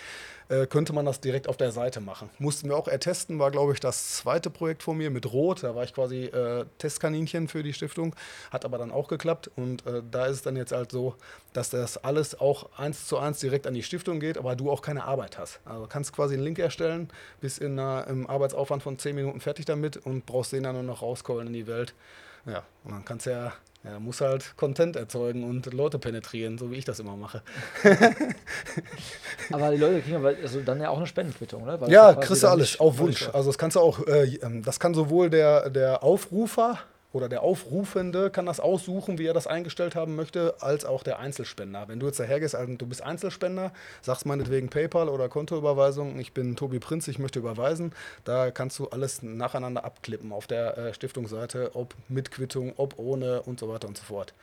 äh, 0.50 0.66
könnte 0.66 0.92
man 0.92 1.06
das 1.06 1.20
direkt 1.20 1.48
auf 1.48 1.56
der 1.56 1.72
Seite 1.72 2.00
machen. 2.00 2.28
Mussten 2.38 2.68
wir 2.68 2.76
auch 2.76 2.88
ertesten, 2.88 3.38
war 3.38 3.50
glaube 3.50 3.72
ich 3.72 3.80
das 3.80 4.16
zweite 4.16 4.50
Projekt 4.50 4.82
von 4.82 4.96
mir 4.96 5.10
mit 5.10 5.32
Rot, 5.32 5.62
da 5.62 5.74
war 5.74 5.84
ich 5.84 5.94
quasi 5.94 6.24
äh, 6.24 6.66
Testkaninchen 6.78 7.48
für 7.48 7.62
die 7.62 7.72
Stiftung, 7.72 8.14
hat 8.50 8.64
aber 8.64 8.76
dann 8.76 8.90
auch 8.90 9.08
geklappt 9.08 9.50
und 9.56 9.86
äh, 9.86 10.02
da 10.10 10.26
ist 10.26 10.36
es 10.36 10.42
dann 10.42 10.56
jetzt 10.56 10.72
halt 10.72 10.90
so, 10.90 11.14
dass 11.52 11.70
das 11.70 11.96
alles 11.96 12.38
auch 12.38 12.68
eins 12.76 13.06
zu 13.06 13.18
eins 13.18 13.38
direkt 13.38 13.66
an 13.66 13.74
die 13.74 13.82
Stiftung 13.82 14.20
geht, 14.20 14.38
aber 14.38 14.56
du 14.56 14.70
auch 14.70 14.82
keine 14.82 15.04
Arbeit 15.04 15.38
hast. 15.38 15.60
Also 15.64 15.86
kannst 15.86 16.12
quasi 16.12 16.34
einen 16.34 16.42
Link 16.42 16.58
erstellen, 16.58 17.08
bist 17.40 17.60
in 17.60 17.78
einer, 17.78 18.06
im 18.08 18.28
Arbeitsaufwand 18.28 18.82
von 18.82 18.98
10 18.98 19.14
Minuten 19.14 19.40
fertig 19.40 19.66
damit 19.66 19.96
und 19.96 20.26
brauchst 20.26 20.52
den 20.52 20.64
dann 20.64 20.74
nur 20.74 20.82
noch 20.82 21.02
rauscallen 21.02 21.46
in 21.46 21.52
die 21.52 21.66
Welt. 21.66 21.94
Ja, 22.46 22.64
und 22.84 22.92
dann 22.92 23.04
kannst 23.04 23.26
du 23.26 23.30
ja, 23.30 23.52
ja 23.84 23.98
musst 23.98 24.20
halt 24.20 24.56
Content 24.56 24.96
erzeugen 24.96 25.44
und 25.44 25.72
Leute 25.72 25.98
penetrieren, 25.98 26.58
so 26.58 26.70
wie 26.70 26.76
ich 26.76 26.84
das 26.84 27.00
immer 27.00 27.16
mache. 27.16 27.42
Aber 29.52 29.70
die 29.70 29.78
Leute 29.78 30.00
kriegen 30.02 30.16
aber 30.16 30.34
also 30.42 30.60
dann 30.60 30.80
ja 30.80 30.90
auch 30.90 30.98
eine 30.98 31.06
Spendenquittung, 31.06 31.64
ne? 31.64 31.80
Weil 31.80 31.90
Ja, 31.90 32.14
kriegst 32.14 32.42
du 32.42 32.48
alles, 32.48 32.78
auf 32.78 32.98
Wunsch. 32.98 33.28
Also 33.32 33.50
das 33.50 33.58
kannst 33.58 33.76
du 33.76 33.80
auch, 33.80 34.06
äh, 34.06 34.36
ähm, 34.36 34.62
das 34.62 34.78
kann 34.78 34.94
sowohl 34.94 35.30
der, 35.30 35.70
der 35.70 36.02
Aufrufer 36.02 36.78
oder 37.12 37.28
der 37.28 37.42
Aufrufende 37.42 38.30
kann 38.30 38.46
das 38.46 38.60
aussuchen, 38.60 39.18
wie 39.18 39.26
er 39.26 39.34
das 39.34 39.46
eingestellt 39.46 39.94
haben 39.94 40.14
möchte, 40.14 40.54
als 40.60 40.84
auch 40.84 41.02
der 41.02 41.18
Einzelspender. 41.18 41.88
Wenn 41.88 42.00
du 42.00 42.06
jetzt 42.06 42.20
dahergehst, 42.20 42.54
also 42.54 42.74
du 42.74 42.86
bist 42.86 43.02
Einzelspender, 43.02 43.72
sagst 44.00 44.26
meinetwegen 44.26 44.68
PayPal 44.68 45.08
oder 45.08 45.28
Kontoüberweisung, 45.28 46.18
ich 46.18 46.32
bin 46.32 46.56
Tobi 46.56 46.78
Prinz, 46.78 47.08
ich 47.08 47.18
möchte 47.18 47.40
überweisen, 47.40 47.92
da 48.24 48.50
kannst 48.50 48.78
du 48.78 48.88
alles 48.88 49.22
nacheinander 49.22 49.84
abklippen 49.84 50.32
auf 50.32 50.46
der 50.46 50.78
äh, 50.78 50.94
Stiftungsseite, 50.94 51.74
ob 51.74 51.94
mit 52.08 52.30
Quittung, 52.30 52.74
ob 52.76 52.98
ohne 52.98 53.42
und 53.42 53.58
so 53.58 53.68
weiter 53.68 53.88
und 53.88 53.96
so 53.96 54.04
fort. 54.04 54.34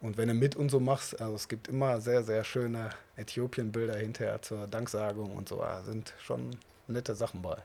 Und 0.00 0.16
wenn 0.16 0.28
du 0.28 0.34
mit 0.34 0.54
und 0.54 0.70
so 0.70 0.78
machst, 0.78 1.20
also 1.20 1.34
es 1.34 1.48
gibt 1.48 1.66
immer 1.66 2.00
sehr, 2.00 2.22
sehr 2.22 2.44
schöne 2.44 2.90
Äthiopien-Bilder 3.16 3.96
hinterher 3.96 4.40
zur 4.40 4.68
Danksagung 4.68 5.34
und 5.34 5.48
so, 5.48 5.64
sind 5.84 6.14
schon 6.20 6.50
nette 6.86 7.16
Sachen 7.16 7.42
bei. 7.42 7.56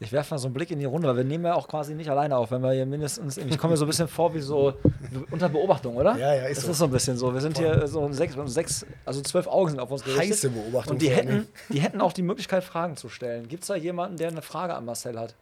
Ich 0.00 0.12
werfe 0.12 0.34
mal 0.34 0.38
so 0.38 0.46
einen 0.46 0.54
Blick 0.54 0.70
in 0.70 0.78
die 0.78 0.84
Runde, 0.84 1.08
weil 1.08 1.16
wir 1.16 1.24
nehmen 1.24 1.44
ja 1.44 1.54
auch 1.54 1.66
quasi 1.66 1.94
nicht 1.94 2.08
alleine 2.08 2.36
auf, 2.36 2.52
wenn 2.52 2.62
wir 2.62 2.70
hier 2.72 2.86
mindestens, 2.86 3.36
ich 3.36 3.58
komme 3.58 3.72
mir 3.72 3.76
so 3.76 3.84
ein 3.84 3.88
bisschen 3.88 4.06
vor 4.06 4.32
wie 4.32 4.40
so 4.40 4.74
unter 5.32 5.48
Beobachtung, 5.48 5.96
oder? 5.96 6.16
Ja, 6.16 6.34
ja, 6.34 6.46
ist 6.46 6.58
das 6.58 6.66
so. 6.66 6.70
ist 6.70 6.78
so 6.78 6.84
ein 6.84 6.90
bisschen 6.92 7.16
so. 7.16 7.34
Wir 7.34 7.40
sind 7.40 7.58
hier 7.58 7.88
so 7.88 8.10
sechs, 8.12 8.36
sechs, 8.46 8.86
also 9.04 9.20
zwölf 9.22 9.48
Augen 9.48 9.70
sind 9.70 9.80
auf 9.80 9.90
uns 9.90 10.04
gerichtet. 10.04 10.30
Heiße 10.30 10.50
Beobachtung 10.50 10.92
Und 10.92 11.02
die 11.02 11.10
hätten, 11.10 11.48
die 11.68 11.80
hätten 11.80 12.00
auch 12.00 12.12
die 12.12 12.22
Möglichkeit, 12.22 12.62
Fragen 12.62 12.96
zu 12.96 13.08
stellen. 13.08 13.48
Gibt 13.48 13.64
es 13.64 13.68
da 13.68 13.74
jemanden, 13.74 14.16
der 14.16 14.28
eine 14.28 14.42
Frage 14.42 14.74
an 14.74 14.84
Marcel 14.84 15.18
hat? 15.18 15.34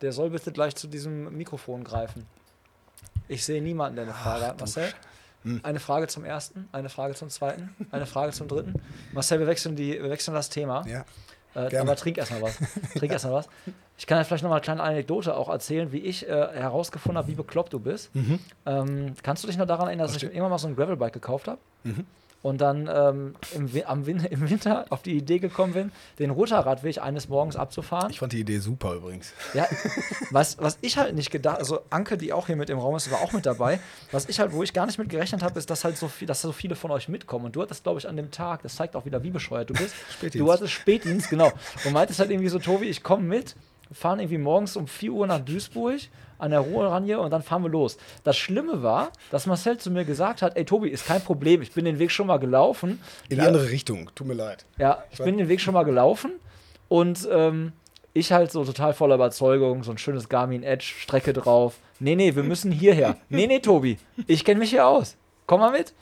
Der 0.00 0.12
soll 0.12 0.30
bitte 0.30 0.50
gleich 0.50 0.74
zu 0.74 0.88
diesem 0.88 1.36
Mikrofon 1.36 1.84
greifen. 1.84 2.26
Ich 3.28 3.44
sehe 3.44 3.62
niemanden, 3.62 3.94
der 3.94 4.06
eine 4.06 4.14
Frage 4.14 4.46
hat. 4.46 4.58
Marcel? 4.58 4.88
Hm. 5.44 5.60
Eine 5.62 5.78
Frage 5.78 6.08
zum 6.08 6.24
ersten, 6.24 6.68
eine 6.72 6.88
Frage 6.88 7.14
zum 7.14 7.30
zweiten, 7.30 7.74
eine 7.92 8.06
Frage 8.06 8.32
zum 8.32 8.48
dritten. 8.48 8.74
Marcel, 9.12 9.38
wir 9.38 9.46
wechseln, 9.46 9.76
die, 9.76 9.92
wir 9.92 10.10
wechseln 10.10 10.34
das 10.34 10.48
Thema. 10.48 10.84
Ja. 10.86 11.04
Äh, 11.54 11.76
aber 11.76 11.96
trink 11.96 12.18
erstmal 12.18 12.42
was. 12.42 12.58
Trink 12.96 13.12
erstmal 13.12 13.34
was. 13.34 13.48
Ich 13.98 14.06
kann 14.06 14.18
ja 14.18 14.24
vielleicht 14.24 14.42
noch 14.42 14.50
mal 14.50 14.56
eine 14.56 14.62
kleine 14.62 14.82
Anekdote 14.82 15.36
auch 15.36 15.48
erzählen, 15.48 15.92
wie 15.92 15.98
ich 15.98 16.26
äh, 16.26 16.30
herausgefunden 16.30 17.18
habe, 17.18 17.28
wie 17.28 17.34
bekloppt 17.34 17.72
du 17.72 17.80
bist. 17.80 18.10
Ähm, 18.66 19.14
kannst 19.22 19.42
du 19.42 19.48
dich 19.48 19.56
noch 19.58 19.66
daran 19.66 19.88
erinnern, 19.88 20.04
dass 20.06 20.12
ich 20.12 20.20
Verstehe. 20.20 20.28
mir 20.30 20.34
irgendwann 20.36 20.50
mal 20.52 20.58
so 20.58 20.68
ein 20.68 20.76
Gravelbike 20.76 21.12
gekauft 21.12 21.48
habe? 21.48 21.58
Und 22.42 22.62
dann 22.62 22.88
ähm, 22.92 23.34
im, 23.54 23.70
am 23.84 24.06
im 24.06 24.50
Winter 24.50 24.86
auf 24.88 25.02
die 25.02 25.12
Idee 25.12 25.38
gekommen 25.38 25.74
bin, 25.74 25.92
den 26.18 26.30
Rutterradweg 26.30 27.02
eines 27.02 27.28
Morgens 27.28 27.56
abzufahren. 27.56 28.10
Ich 28.10 28.18
fand 28.18 28.32
die 28.32 28.40
Idee 28.40 28.58
super 28.58 28.94
übrigens. 28.94 29.34
Ja, 29.52 29.66
was, 30.30 30.56
was 30.58 30.78
ich 30.80 30.96
halt 30.96 31.14
nicht 31.14 31.30
gedacht, 31.30 31.58
also 31.58 31.80
Anke, 31.90 32.16
die 32.16 32.32
auch 32.32 32.46
hier 32.46 32.56
mit 32.56 32.70
im 32.70 32.78
Raum 32.78 32.96
ist, 32.96 33.10
war 33.10 33.20
auch 33.20 33.32
mit 33.32 33.44
dabei. 33.44 33.78
Was 34.10 34.28
ich 34.28 34.40
halt, 34.40 34.54
wo 34.54 34.62
ich 34.62 34.72
gar 34.72 34.86
nicht 34.86 34.98
mit 34.98 35.10
gerechnet 35.10 35.42
habe, 35.42 35.58
ist, 35.58 35.68
dass 35.68 35.84
halt 35.84 35.98
so 35.98 36.08
viel, 36.08 36.26
dass 36.26 36.40
so 36.40 36.52
viele 36.52 36.76
von 36.76 36.90
euch 36.90 37.08
mitkommen. 37.08 37.44
Und 37.46 37.56
du 37.56 37.60
hattest, 37.62 37.82
glaube 37.82 38.00
ich, 38.00 38.08
an 38.08 38.16
dem 38.16 38.30
Tag, 38.30 38.62
das 38.62 38.76
zeigt 38.76 38.96
auch 38.96 39.04
wieder, 39.04 39.22
wie 39.22 39.30
bescheuert 39.30 39.68
du 39.68 39.74
bist. 39.74 39.94
Spätdienst. 40.10 40.40
Du 40.40 40.50
hattest 40.50 40.72
Spätdienst, 40.72 41.28
genau. 41.28 41.52
Und 41.84 41.92
meintest 41.92 42.20
halt 42.20 42.30
irgendwie 42.30 42.48
so, 42.48 42.58
Tobi, 42.58 42.86
ich 42.86 43.02
komme 43.02 43.24
mit, 43.24 43.54
fahren 43.92 44.20
irgendwie 44.20 44.38
morgens 44.38 44.76
um 44.76 44.86
4 44.86 45.12
Uhr 45.12 45.26
nach 45.26 45.40
Duisburg 45.40 46.00
an 46.38 46.50
der 46.52 46.60
Ruhrranje 46.60 47.18
und 47.20 47.30
dann 47.30 47.42
fahren 47.42 47.62
wir 47.62 47.68
los. 47.70 47.98
Das 48.24 48.36
Schlimme 48.36 48.82
war, 48.82 49.10
dass 49.30 49.46
Marcel 49.46 49.76
zu 49.78 49.90
mir 49.90 50.04
gesagt 50.04 50.40
hat, 50.42 50.56
ey 50.56 50.64
Tobi, 50.64 50.88
ist 50.88 51.06
kein 51.06 51.20
Problem, 51.22 51.60
ich 51.60 51.72
bin 51.72 51.84
den 51.84 51.98
Weg 51.98 52.10
schon 52.10 52.26
mal 52.28 52.38
gelaufen. 52.38 53.00
In 53.28 53.38
Wir- 53.38 53.46
andere 53.46 53.68
Richtung, 53.70 54.10
tut 54.14 54.26
mir 54.26 54.34
leid. 54.34 54.64
ja, 54.78 55.02
ich 55.10 55.18
bin 55.18 55.36
den 55.38 55.48
Weg 55.48 55.60
schon 55.60 55.74
mal 55.74 55.82
gelaufen 55.84 56.32
und 56.88 57.28
ähm, 57.30 57.72
Ich 58.12 58.32
halt 58.32 58.50
so 58.50 58.64
total 58.64 58.92
voller 58.92 59.14
Überzeugung, 59.16 59.84
so 59.84 59.90
ein 59.92 59.98
schönes 59.98 60.28
Garmin 60.28 60.62
Edge, 60.64 60.84
Strecke 60.98 61.32
drauf. 61.32 61.74
Nee, 62.00 62.16
nee, 62.16 62.34
wir 62.34 62.42
müssen 62.42 62.72
hierher. 62.72 63.16
Nee, 63.28 63.46
nee, 63.46 63.60
Tobi, 63.60 63.98
ich 64.26 64.44
kenne 64.44 64.58
mich 64.60 64.70
hier 64.70 64.86
aus. 64.86 65.16
Komm 65.46 65.60
mal 65.60 65.70
mit. 65.70 65.92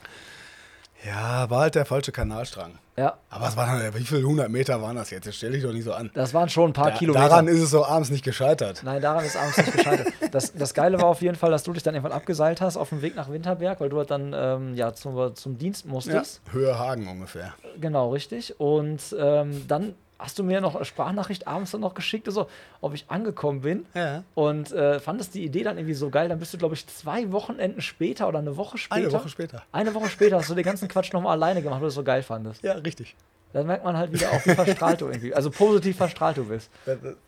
Ja, 1.05 1.49
war 1.49 1.61
halt 1.61 1.75
der 1.75 1.85
falsche 1.85 2.11
Kanalstrang. 2.11 2.77
Ja, 2.97 3.13
Aber 3.29 3.47
es 3.47 3.55
waren, 3.55 3.81
wie 3.95 4.03
viele 4.03 4.23
hundert 4.23 4.49
Meter 4.49 4.81
waren 4.81 4.97
das 4.97 5.09
jetzt? 5.11 5.25
Jetzt 5.25 5.37
stell 5.37 5.51
dich 5.51 5.63
doch 5.63 5.71
nicht 5.71 5.85
so 5.85 5.93
an. 5.93 6.11
das 6.13 6.33
waren 6.33 6.49
schon 6.49 6.71
ein 6.71 6.73
paar 6.73 6.91
Da, 6.91 6.97
Kilometer. 6.97 7.29
daran 7.29 7.47
ist 7.47 7.61
es 7.61 7.69
so 7.69 7.85
abends 7.85 8.09
nicht 8.09 8.25
gescheitert. 8.25 8.81
Nein, 8.83 9.01
daran 9.01 9.23
ist 9.23 9.37
abends 9.37 9.55
nicht 9.57 9.71
gescheitert. 9.71 10.07
Das, 10.31 10.51
das 10.53 10.73
Geile 10.73 10.99
war 10.99 11.05
auf 11.07 11.21
jeden 11.21 11.37
Fall, 11.37 11.49
dass 11.51 11.63
du 11.63 11.71
dich 11.71 11.81
dann 11.83 11.95
irgendwann 11.95 12.11
abgeseilt 12.11 12.59
hast 12.59 12.75
auf 12.75 12.89
dem 12.89 13.01
Weg 13.01 13.15
nach 13.15 13.31
Winterberg, 13.31 13.79
weil 13.79 13.87
du 13.87 13.97
halt 13.97 14.11
dann 14.11 14.33
ähm, 14.35 14.75
ja, 14.75 14.93
zum, 14.93 15.33
zum 15.35 15.57
Dienst 15.57 15.85
Ja. 15.85 15.91
musstest. 15.91 16.41
Höhe 16.51 16.77
Hagen 16.77 17.07
ungefähr. 17.07 17.53
Genau, 17.79 18.11
richtig. 18.11 18.59
Und 18.59 18.99
ähm, 19.17 19.65
dann 19.69 19.95
hast 20.19 20.37
du 20.37 20.43
mir 20.43 20.59
noch 20.61 20.75
eine 20.75 20.85
Sprachnachricht 20.85 21.47
abends 21.47 21.71
dann 21.71 21.81
noch 21.81 21.93
geschickt, 21.93 22.27
so, 22.31 22.47
ob 22.81 22.93
ich 22.93 23.05
angekommen 23.09 23.61
bin. 23.61 23.85
Ja. 23.95 24.23
Und 24.35 24.71
äh, 24.73 24.99
fandest 24.99 25.33
die 25.33 25.43
Idee 25.45 25.63
dann 25.63 25.77
irgendwie 25.77 25.93
so 25.95 26.09
geil. 26.09 26.29
Dann 26.29 26.39
bist 26.39 26.53
du, 26.53 26.57
glaube 26.57 26.75
ich, 26.75 26.85
zwei 26.87 27.31
Wochenenden 27.31 27.81
später 27.81 28.27
oder 28.27 28.39
eine 28.39 28.57
Woche 28.57 28.77
später. 28.77 28.95
Eine 29.01 29.11
Woche 29.13 29.29
später. 29.29 29.63
Eine 29.71 29.95
Woche 29.95 30.09
später 30.09 30.37
hast 30.37 30.49
du 30.49 30.55
den 30.55 30.63
ganzen 30.65 30.87
Quatsch 30.89 31.13
nochmal 31.13 31.31
alleine 31.31 31.61
gemacht, 31.61 31.77
weil 31.77 31.85
du 31.85 31.87
es 31.87 31.95
so 31.95 32.03
geil 32.03 32.21
fandest. 32.21 32.61
Ja, 32.63 32.73
richtig. 32.73 33.15
Dann 33.51 33.65
merkt 33.65 33.83
man 33.83 33.97
halt 33.97 34.13
wieder 34.13 34.29
auch, 34.31 34.45
wie 34.45 34.53
verstrahlt 34.53 35.01
du 35.01 35.07
irgendwie, 35.07 35.33
also 35.33 35.49
positiv 35.49 35.97
verstrahlt 35.97 36.37
du 36.37 36.45
bist. 36.45 36.69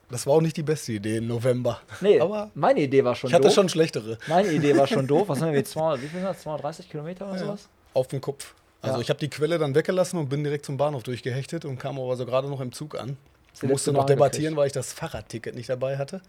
Das 0.10 0.28
war 0.28 0.34
auch 0.36 0.42
nicht 0.42 0.56
die 0.56 0.62
beste 0.62 0.92
Idee 0.92 1.18
im 1.18 1.26
November. 1.28 1.80
Nee, 2.00 2.20
Aber 2.20 2.52
meine 2.54 2.82
Idee 2.82 3.04
war 3.04 3.16
schon 3.16 3.30
ich 3.30 3.34
hatte 3.34 3.46
doof. 3.48 3.54
schon 3.56 3.70
schlechtere. 3.70 4.20
Meine 4.28 4.50
Idee 4.52 4.78
war 4.78 4.86
schon 4.86 5.08
doof. 5.08 5.30
Was 5.30 5.40
sind 5.40 5.48
wir 5.50 5.58
jetzt? 5.58 5.72
200, 5.72 6.00
wie 6.00 6.08
viel 6.08 6.20
sind 6.20 6.30
das? 6.30 6.42
230 6.42 6.90
Kilometer 6.92 7.26
oder 7.26 7.40
Ja. 7.40 7.46
sowas? 7.46 7.70
Auf 7.96 8.08
dem 8.10 8.22
Kopf. 8.22 8.54
Also 8.82 8.98
Ja. 8.98 9.02
ich 9.02 9.10
habe 9.10 9.20
die 9.20 9.30
Quelle 9.30 9.58
dann 9.60 9.76
weggelassen 9.76 10.18
und 10.20 10.30
bin 10.30 10.44
direkt 10.44 10.66
zum 10.66 10.78
Bahnhof 10.78 11.04
durchgehechtet 11.04 11.66
und 11.66 11.78
kam 11.78 12.00
aber 12.00 12.16
so 12.16 12.26
gerade 12.26 12.50
noch 12.50 12.62
im 12.62 12.72
Zug 12.72 12.98
an. 13.00 13.18
die 13.62 13.68
Musste 13.68 13.92
noch 13.94 14.06
debattieren, 14.06 14.56
gekriegt. 14.56 14.58
weil 14.58 14.68
ich 14.68 14.74
das 14.74 14.94
Fahrradticket 14.94 15.54
nicht 15.56 15.70
dabei 15.70 15.98
hatte. 15.98 16.22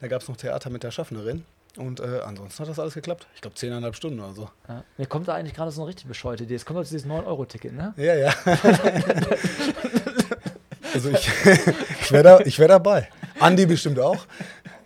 Da 0.00 0.06
gab 0.06 0.22
es 0.22 0.28
noch 0.28 0.36
Theater 0.36 0.70
mit 0.70 0.84
der 0.84 0.92
Schaffnerin. 0.92 1.44
Und 1.76 2.00
äh, 2.00 2.20
ansonsten 2.24 2.62
hat 2.62 2.68
das 2.70 2.78
alles 2.78 2.94
geklappt. 2.94 3.26
Ich 3.34 3.40
glaube, 3.40 3.56
zehneinhalb 3.56 3.94
Stunden 3.96 4.20
oder 4.20 4.32
so. 4.32 4.48
Ja. 4.68 4.84
Mir 4.96 5.06
kommt 5.06 5.28
da 5.28 5.34
eigentlich 5.34 5.54
gerade 5.54 5.70
so 5.70 5.82
eine 5.82 5.88
richtig 5.88 6.06
bescheuerte 6.06 6.44
Idee. 6.44 6.54
Es 6.54 6.64
kommt 6.64 6.78
jetzt 6.80 6.92
dieses 6.92 7.06
9-Euro-Ticket, 7.08 7.72
ne? 7.72 7.94
Ja, 7.96 8.14
ja. 8.14 8.34
also 10.94 11.10
ich, 11.10 11.28
ich 12.02 12.12
wäre 12.12 12.22
da, 12.22 12.40
ich 12.40 12.58
wär 12.58 12.68
dabei. 12.68 13.08
Andi 13.40 13.66
bestimmt 13.66 13.98
auch. 14.00 14.26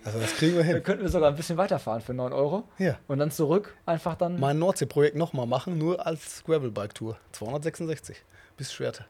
Also 0.05 0.19
das 0.19 0.33
kriegen 0.35 0.53
wir 0.55 0.63
Da 0.63 0.67
hin. 0.69 0.83
könnten 0.83 1.03
wir 1.03 1.09
sogar 1.09 1.29
ein 1.29 1.35
bisschen 1.35 1.57
weiterfahren 1.57 2.01
für 2.01 2.13
9 2.13 2.33
Euro. 2.33 2.63
Ja. 2.77 2.97
Und 3.07 3.19
dann 3.19 3.31
zurück 3.31 3.75
einfach 3.85 4.15
dann. 4.15 4.39
Mein 4.39 4.59
Nordsee-Projekt 4.59 5.15
nochmal 5.15 5.45
machen, 5.47 5.77
nur 5.77 6.05
als 6.05 6.43
Gravelbike-Tour. 6.45 7.17
266 7.31 8.17
bis 8.57 8.73
Schwerte. 8.73 9.05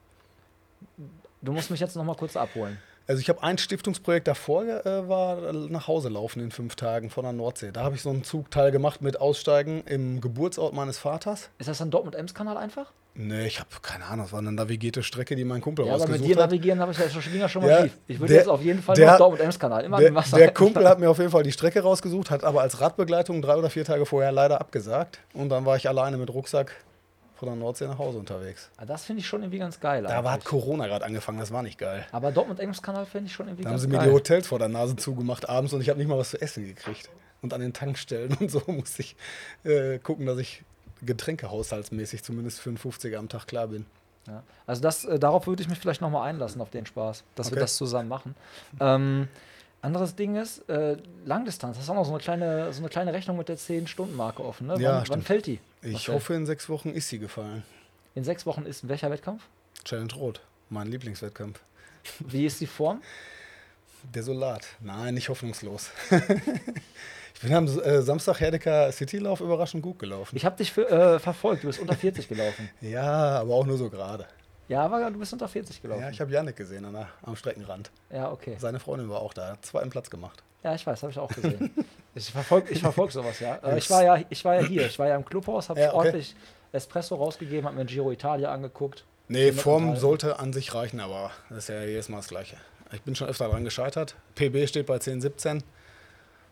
Du 1.41 1.51
musst 1.51 1.71
mich 1.71 1.79
jetzt 1.79 1.95
noch 1.95 2.03
mal 2.03 2.15
kurz 2.15 2.35
abholen. 2.37 2.77
Also 3.05 3.19
ich 3.19 3.27
habe 3.27 3.43
ein 3.43 3.57
Stiftungsprojekt 3.57 4.27
davor, 4.29 4.63
äh, 4.63 5.09
war 5.09 5.51
nach 5.51 5.87
Hause 5.89 6.07
laufen 6.07 6.39
in 6.41 6.51
fünf 6.51 6.75
Tagen 6.75 7.09
von 7.09 7.23
der 7.23 7.33
Nordsee. 7.33 7.71
Da 7.73 7.83
habe 7.83 7.95
ich 7.95 8.01
so 8.01 8.09
einen 8.09 8.23
Zugteil 8.23 8.71
gemacht 8.71 9.01
mit 9.01 9.19
Aussteigen 9.19 9.83
im 9.85 10.21
Geburtsort 10.21 10.73
meines 10.73 10.99
Vaters. 10.99 11.49
Ist 11.57 11.67
das 11.67 11.79
dann 11.79 11.91
Dortmund-Ems-Kanal 11.91 12.55
einfach? 12.55 12.93
Nee, 13.15 13.45
ich 13.45 13.59
habe 13.59 13.69
keine 13.83 14.05
Ahnung, 14.05 14.25
das 14.25 14.31
war 14.33 14.39
eine 14.39 14.51
navigierte 14.51 15.03
Strecke, 15.03 15.35
die 15.35 15.43
mein 15.43 15.61
Kumpel 15.61 15.85
Ja, 15.85 15.93
aber 15.93 16.01
mit 16.05 16.13
rausgesucht 16.13 16.29
dir 16.31 16.41
hat. 16.41 16.49
navigieren 16.49 16.79
habe 16.79 16.91
ich 16.93 16.97
ja 16.97 17.07
schon, 17.09 17.35
ja 17.37 17.47
schon 17.47 17.61
mal 17.61 17.69
Ja, 17.69 17.81
schief. 17.83 17.97
Ich 18.07 18.19
würde 18.19 18.33
jetzt 18.33 18.47
auf 18.49 18.61
jeden 18.63 18.81
Fall 18.81 18.95
der- 18.95 19.09
nur 19.09 19.17
Dortmund-Ems-Kanal. 19.19 19.83
Immer 19.85 19.99
Der, 19.99 20.07
im 20.07 20.15
Wasser. 20.15 20.37
der 20.37 20.51
Kumpel 20.51 20.87
hat 20.89 20.99
mir 20.99 21.09
auf 21.11 21.19
jeden 21.19 21.29
Fall 21.29 21.43
die 21.43 21.51
Strecke 21.51 21.81
rausgesucht, 21.81 22.31
hat 22.31 22.43
aber 22.43 22.61
als 22.61 22.81
Radbegleitung 22.81 23.41
drei 23.43 23.55
oder 23.55 23.69
vier 23.69 23.85
Tage 23.85 24.07
vorher 24.07 24.31
leider 24.31 24.59
abgesagt. 24.59 25.19
Und 25.33 25.49
dann 25.49 25.63
war 25.65 25.75
ich 25.77 25.87
alleine 25.87 26.17
mit 26.17 26.31
Rucksack 26.33 26.71
von 27.35 27.47
der 27.49 27.55
Nordsee 27.55 27.85
nach 27.85 27.99
Hause 27.99 28.17
unterwegs. 28.17 28.71
Ah, 28.77 28.85
Das 28.85 29.05
finde 29.05 29.19
ich 29.19 29.27
schon 29.27 29.41
irgendwie 29.43 29.59
ganz 29.59 29.79
geil. 29.79 30.01
Da 30.01 30.23
war, 30.23 30.31
hat. 30.33 30.43
Corona 30.45 30.87
gerade 30.87 31.05
angefangen, 31.05 31.37
das 31.39 31.51
war 31.51 31.61
nicht 31.61 31.77
geil. 31.77 32.07
aber 32.11 32.31
Dortmund-Ems-Kanal 32.31 33.05
finde 33.05 33.27
ich 33.27 33.33
schon 33.33 33.47
irgendwie 33.47 33.61
Da 33.63 33.69
haben 33.69 33.73
ganz 33.75 33.81
sie 33.83 33.89
mir 33.89 33.97
geil. 33.97 34.07
die 34.07 34.13
Hotels 34.13 34.47
vor 34.47 34.57
der 34.57 34.69
Nase 34.69 34.95
zugemacht 34.95 35.47
abends 35.47 35.71
und 35.73 35.81
ich 35.81 35.89
habe 35.89 35.99
nicht 35.99 36.07
mal 36.07 36.17
was 36.17 36.31
zu 36.31 36.41
essen 36.41 36.65
gekriegt. 36.65 37.09
Und 37.43 37.53
an 37.53 37.61
den 37.61 37.73
Tankstellen 37.73 38.35
und 38.39 38.49
so 38.49 38.61
musste 38.67 39.03
ich 39.03 39.15
äh, 39.65 39.99
gucken, 39.99 40.25
dass 40.25 40.39
ich 40.39 40.63
getränkehaushaltsmäßig 41.05 42.23
zumindest 42.23 42.59
für 42.59 42.69
einen 42.69 42.77
50er 42.77 43.15
am 43.17 43.29
Tag 43.29 43.47
klar 43.47 43.67
bin. 43.67 43.85
Ja. 44.27 44.43
Also 44.65 44.81
das, 44.81 45.03
äh, 45.05 45.19
darauf 45.19 45.47
würde 45.47 45.61
ich 45.61 45.69
mich 45.69 45.79
vielleicht 45.79 46.01
nochmal 46.01 46.29
einlassen, 46.29 46.61
auf 46.61 46.69
den 46.69 46.85
Spaß, 46.85 47.23
dass 47.35 47.47
wir 47.47 47.53
Okay. 47.53 47.61
das 47.61 47.75
zusammen 47.75 48.07
machen. 48.07 48.35
Ähm, 48.79 49.27
anderes 49.81 50.15
Ding 50.15 50.35
ist, 50.37 50.67
äh, 50.69 50.95
Langdistanz, 51.25 51.77
hast 51.77 51.89
du 51.89 51.91
auch 51.91 51.97
noch 51.97 52.05
so 52.05 52.11
eine 52.11 52.19
kleine, 52.19 52.71
so 52.71 52.79
eine 52.79 52.87
kleine 52.89 53.11
Rechnung 53.13 53.35
mit 53.37 53.49
der 53.49 53.57
10-Stunden-Marke 53.57 54.41
offen, 54.43 54.67
ne? 54.67 54.75
Ja, 54.79 54.89
wann, 54.91 54.95
wann 54.99 55.05
stimmt. 55.07 55.25
fällt 55.25 55.45
die? 55.47 55.59
Ich 55.81 55.91
Marcel? 55.93 56.15
hoffe, 56.15 56.33
in 56.35 56.45
sechs 56.45 56.69
Wochen 56.69 56.89
ist 56.91 57.09
sie 57.09 57.19
gefallen. 57.19 57.63
In 58.15 58.23
sechs 58.23 58.45
Wochen 58.45 58.65
ist 58.65 58.87
welcher 58.87 59.11
Wettkampf? 59.11 59.43
Challenge 59.83 60.13
Rot, 60.13 60.39
mein 60.69 60.87
Lieblingswettkampf. 60.87 61.59
Wie 62.19 62.45
ist 62.45 62.61
die 62.61 62.67
Form? 62.67 63.01
Desolat. 64.03 64.65
Nein, 64.79 65.13
nicht 65.15 65.29
hoffnungslos. 65.29 65.91
ich 67.33 67.41
bin 67.41 67.53
am 67.53 67.65
äh, 67.65 68.01
Samstag 68.01 68.39
Herdecker 68.39 68.91
Citylauf 68.91 69.41
überraschend 69.41 69.83
gut 69.83 69.99
gelaufen. 69.99 70.35
Ich 70.35 70.45
habe 70.45 70.55
dich 70.57 70.71
für, 70.71 70.89
äh, 70.89 71.19
verfolgt, 71.19 71.63
du 71.63 71.67
bist 71.67 71.79
unter 71.79 71.95
40 71.95 72.27
gelaufen. 72.27 72.69
Ja, 72.81 73.39
aber 73.39 73.53
auch 73.53 73.65
nur 73.65 73.77
so 73.77 73.89
gerade. 73.89 74.25
Ja, 74.67 74.83
aber 74.85 75.09
du 75.11 75.19
bist 75.19 75.33
unter 75.33 75.47
40 75.47 75.81
gelaufen. 75.81 76.03
Ja, 76.03 76.09
ich 76.09 76.21
habe 76.21 76.31
Janik 76.31 76.55
gesehen 76.55 76.83
der, 76.91 77.09
am 77.21 77.35
Streckenrand. 77.35 77.91
Ja, 78.11 78.31
okay. 78.31 78.55
Seine 78.59 78.79
Freundin 78.79 79.09
war 79.09 79.21
auch 79.21 79.33
da, 79.33 79.49
hat 79.49 79.65
zweiten 79.65 79.89
Platz 79.89 80.09
gemacht. 80.09 80.43
Ja, 80.63 80.73
ich 80.73 80.87
weiß, 80.87 81.01
habe 81.03 81.11
ich 81.11 81.19
auch 81.19 81.29
gesehen. 81.29 81.71
ich 82.15 82.31
verfolge 82.31 82.71
ich 82.71 82.79
verfolg 82.79 83.11
sowas, 83.11 83.39
ja. 83.39 83.55
Äh, 83.55 83.77
ich, 83.77 83.89
war 83.89 84.03
ja. 84.03 84.23
ich 84.29 84.45
war 84.45 84.55
ja 84.55 84.65
hier, 84.65 84.85
ich 84.85 84.97
war 84.97 85.07
ja 85.07 85.15
im 85.15 85.25
Clubhaus, 85.25 85.69
habe 85.69 85.79
Ja, 85.79 85.89
okay. 85.89 85.97
ordentlich 85.97 86.35
Espresso 86.71 87.15
rausgegeben, 87.15 87.65
habe 87.65 87.75
mir 87.75 87.85
Giro 87.85 88.11
Italia 88.11 88.51
angeguckt. 88.51 89.05
Nee, 89.27 89.51
Form 89.51 89.95
sollte 89.95 90.39
an 90.39 90.53
sich 90.53 90.73
reichen, 90.73 90.99
aber 90.99 91.31
das 91.49 91.59
ist 91.59 91.69
ja 91.69 91.83
jedes 91.83 92.09
Mal 92.09 92.17
das 92.17 92.27
Gleiche. 92.27 92.57
Ich 92.93 93.01
bin 93.01 93.15
schon 93.15 93.27
öfter 93.27 93.49
dran 93.49 93.63
gescheitert. 93.63 94.15
PB 94.35 94.67
steht 94.67 94.85
bei 94.85 94.99
10, 94.99 95.21
17. 95.21 95.63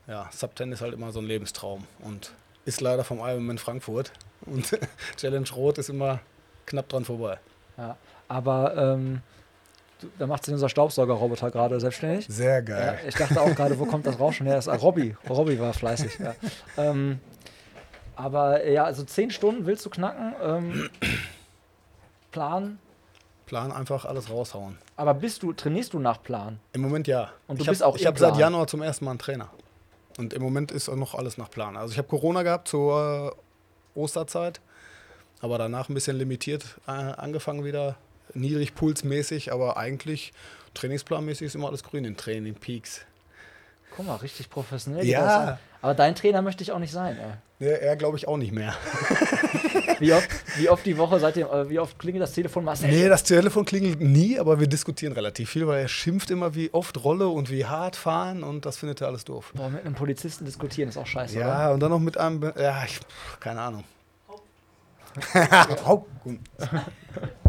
Ja, 0.08 0.28
Sub 0.32 0.58
10 0.58 0.72
ist 0.72 0.82
halt 0.82 0.94
immer 0.94 1.12
so 1.12 1.20
ein 1.20 1.26
Lebenstraum 1.26 1.86
und 2.00 2.32
ist 2.66 2.82
leider 2.82 3.04
vom 3.04 3.20
Ironman 3.20 3.58
Frankfurt. 3.58 4.12
Und 4.46 4.78
Challenge 5.18 5.48
Rot 5.56 5.78
ist 5.78 5.90
immer 5.90 6.20
knapp 6.66 6.90
dran 6.90 7.06
vorbei. 7.06 7.38
Ja, 7.78 7.96
aber 8.28 8.76
ähm, 8.76 9.22
du, 10.00 10.10
da 10.18 10.26
macht 10.28 10.44
sich 10.46 10.54
unser 10.54 10.70
Staubsaugerroboter 10.70 11.52
gerade 11.52 11.80
selbstständig. 11.80 12.26
Sehr 12.28 12.56
Ja, 12.56 12.62
geil. 12.62 13.00
ich 13.08 13.16
dachte 13.16 13.40
auch 13.40 13.54
gerade, 13.56 13.78
wo 13.80 13.86
kommt 13.86 14.06
das 14.08 14.20
Rauschen 14.20 14.46
her? 14.48 14.56
Das 14.56 14.66
ist, 14.68 14.74
ah, 14.74 14.78
Robby. 14.78 15.16
Robby 15.30 15.60
war 15.60 15.74
fleißig. 15.74 16.18
Ja. 16.20 16.36
ähm, 16.78 17.20
aber 18.16 18.68
ja, 18.68 18.84
also 18.86 19.04
zehn 19.04 19.30
Stunden 19.32 19.66
willst 19.68 19.86
du 19.86 19.90
knacken. 19.90 20.34
Ähm, 20.44 20.90
Plan. 22.32 22.80
Plan 23.52 23.74
einfach 23.74 24.06
alles 24.06 24.30
raushauen. 24.30 24.78
Aber 24.96 25.14
bist 25.14 25.44
du, 25.44 25.52
trainierst 25.52 25.92
du 25.92 26.00
nach 26.00 26.24
Plan? 26.24 26.58
Im 26.72 26.80
Moment 26.80 27.06
ja. 27.06 27.32
Und 27.48 27.60
du 27.60 27.64
ich 27.64 27.70
bist 27.70 27.82
hab, 27.82 27.90
auch 27.90 27.96
Ich 27.98 28.04
im 28.04 28.08
habe 28.08 28.18
seit. 28.18 28.38
Januar 28.38 28.66
zum 28.68 28.82
ersten 28.82 29.04
Mal 29.04 29.12
einen 29.12 29.20
Trainer. 29.20 29.50
Und 30.18 30.32
im 30.34 30.42
Moment 30.42 30.72
ist 30.72 30.88
auch 30.88 30.96
noch 30.96 31.16
alles 31.16 31.38
nach 31.38 31.52
Plan. 31.52 31.76
Also 31.76 31.92
ich 31.92 31.98
habe 31.98 32.08
Corona 32.08 32.44
gehabt 32.44 32.70
zur 32.70 33.36
äh, 33.36 34.00
Osterzeit, 34.00 34.62
aber 35.42 35.58
danach 35.58 35.90
ein 35.90 35.94
bisschen 35.94 36.18
limitiert 36.18 36.80
äh, 36.88 36.92
angefangen 36.92 37.66
wieder, 37.66 37.98
niedrig 38.34 38.74
pulsmäßig, 38.74 39.52
aber 39.52 39.76
eigentlich 39.76 40.32
trainingsplanmäßig 40.74 41.48
ist 41.48 41.56
immer 41.56 41.68
alles 41.68 41.84
grün 41.84 42.06
in 42.06 42.16
Training, 42.16 42.56
Peaks. 42.56 43.02
Guck 43.98 44.08
mal, 44.08 44.16
richtig 44.16 44.50
professionell. 44.50 45.06
Ja. 45.06 45.60
Aber 45.82 45.94
dein 45.94 46.16
Trainer 46.16 46.42
möchte 46.42 46.64
ich 46.64 46.72
auch 46.72 46.80
nicht 46.80 46.92
sein. 46.92 47.18
Ey. 47.18 47.68
Ja, 47.68 47.76
er 47.76 47.96
glaube 47.96 48.18
ich 48.18 48.28
auch 48.28 48.38
nicht 48.38 48.52
mehr. 48.52 48.74
Wie, 50.00 50.14
oft, 50.14 50.28
wie 50.58 50.68
oft 50.68 50.84
die 50.84 50.98
Woche 50.98 51.20
seitdem, 51.20 51.46
äh, 51.46 51.70
wie 51.70 51.78
oft 51.78 52.00
klingelt 52.00 52.24
das 52.24 52.32
Telefon 52.32 52.64
Marcel? 52.64 52.90
Nee, 52.90 53.08
das 53.08 53.22
Telefon 53.22 53.66
klingelt 53.66 54.02
nie, 54.02 54.40
aber 54.40 54.60
wir 54.60 54.66
diskutieren 54.66 55.14
relativ 55.14 55.52
viel, 55.52 55.68
weil 55.68 55.82
er 55.82 55.88
schimpft 55.88 56.32
immer, 56.32 56.56
wie 56.56 56.74
oft 56.74 57.04
Rolle 57.04 57.28
und 57.28 57.52
wie 57.52 57.68
hart 57.68 57.96
fahren 57.96 58.42
und 58.42 58.66
das 58.66 58.78
findet 58.78 59.02
er 59.02 59.10
alles 59.10 59.26
doof. 59.26 59.54
Boah, 59.56 59.70
mit 59.70 59.86
einem 59.86 59.94
Polizisten 59.94 60.44
diskutieren 60.44 60.90
ist 60.90 60.98
auch 60.98 61.06
scheiße, 61.06 61.38
oder? 61.38 61.46
Ja, 61.46 61.72
und 61.72 61.82
dann 61.82 61.92
noch 61.92 62.00
mit 62.00 62.18
einem, 62.18 62.52
ja, 62.60 62.84
ich, 62.84 63.00
keine 63.40 63.62
Ahnung. 63.62 63.84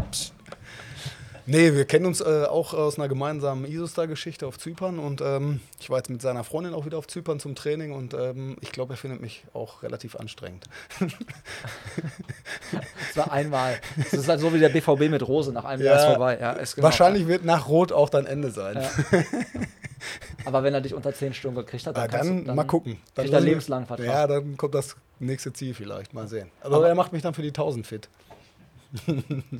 Nee, 1.45 1.73
wir 1.73 1.83
kennen 1.85 2.05
uns 2.05 2.21
äh, 2.21 2.45
auch 2.45 2.73
aus 2.73 2.97
einer 2.97 3.09
gemeinsamen 3.09 3.65
Isostar-Geschichte 3.65 4.47
auf 4.47 4.57
Zypern 4.57 4.97
und 4.97 5.19
ähm, 5.21 5.59
ich 5.79 5.89
war 5.89 5.97
jetzt 5.97 6.09
mit 6.09 6.21
seiner 6.21 6.43
Freundin 6.45 6.73
auch 6.73 6.85
wieder 6.85 6.97
auf 6.97 7.07
Zypern 7.07 7.39
zum 7.39 7.53
Training 7.55 7.91
und 7.91 8.13
ähm, 8.13 8.55
ich 8.61 8.71
glaube, 8.71 8.93
er 8.93 8.97
findet 8.97 9.19
mich 9.21 9.43
auch 9.53 9.83
relativ 9.83 10.15
anstrengend. 10.15 10.65
Das 12.71 13.17
war 13.27 13.31
einmal. 13.31 13.79
Das 13.97 14.13
ist 14.13 14.27
halt 14.27 14.39
so 14.39 14.51
wie 14.53 14.59
der 14.59 14.69
BVB 14.69 15.09
mit 15.11 15.27
Rose, 15.27 15.51
nach 15.51 15.65
einem 15.65 15.83
Ja. 15.83 15.91
Jahr 15.91 15.99
ist 15.99 16.05
vorbei. 16.05 16.37
Ja, 16.41 16.51
ist 16.53 16.75
genau. 16.75 16.85
Wahrscheinlich 16.85 17.27
wird 17.27 17.45
nach 17.45 17.67
Rot 17.67 17.91
auch 17.91 18.09
dein 18.09 18.25
Ende 18.25 18.49
sein. 18.49 18.77
Ja. 18.81 19.19
Aber 20.45 20.63
wenn 20.63 20.73
er 20.73 20.81
dich 20.81 20.93
unter 20.95 21.13
10 21.13 21.33
Stunden 21.35 21.57
gekriegt 21.57 21.85
hat, 21.85 21.95
dann, 21.95 22.03
Ja, 22.05 22.07
kannst 22.09 22.29
dann, 22.29 22.45
du, 22.45 22.53
mal 22.53 22.63
gucken. 22.63 22.97
Dann 23.13 23.25
kriegt 23.25 23.33
er 23.35 23.41
lebenslangen 23.41 23.85
Vertrag. 23.87 24.05
Ja, 24.07 24.25
dann 24.27 24.57
kommt 24.57 24.73
das 24.73 24.95
nächste 25.19 25.53
Ziel 25.53 25.73
vielleicht. 25.75 26.13
Mal 26.13 26.27
sehen. 26.27 26.49
Also 26.61 26.81
er 26.81 26.95
macht 26.95 27.13
mich 27.13 27.21
dann 27.21 27.33
für 27.35 27.43
die 27.43 27.49
1000 27.49 27.85
fit. 27.85 28.09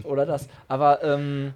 Oder 0.04 0.26
das. 0.26 0.48
Aber 0.68 1.04
ähm, 1.04 1.54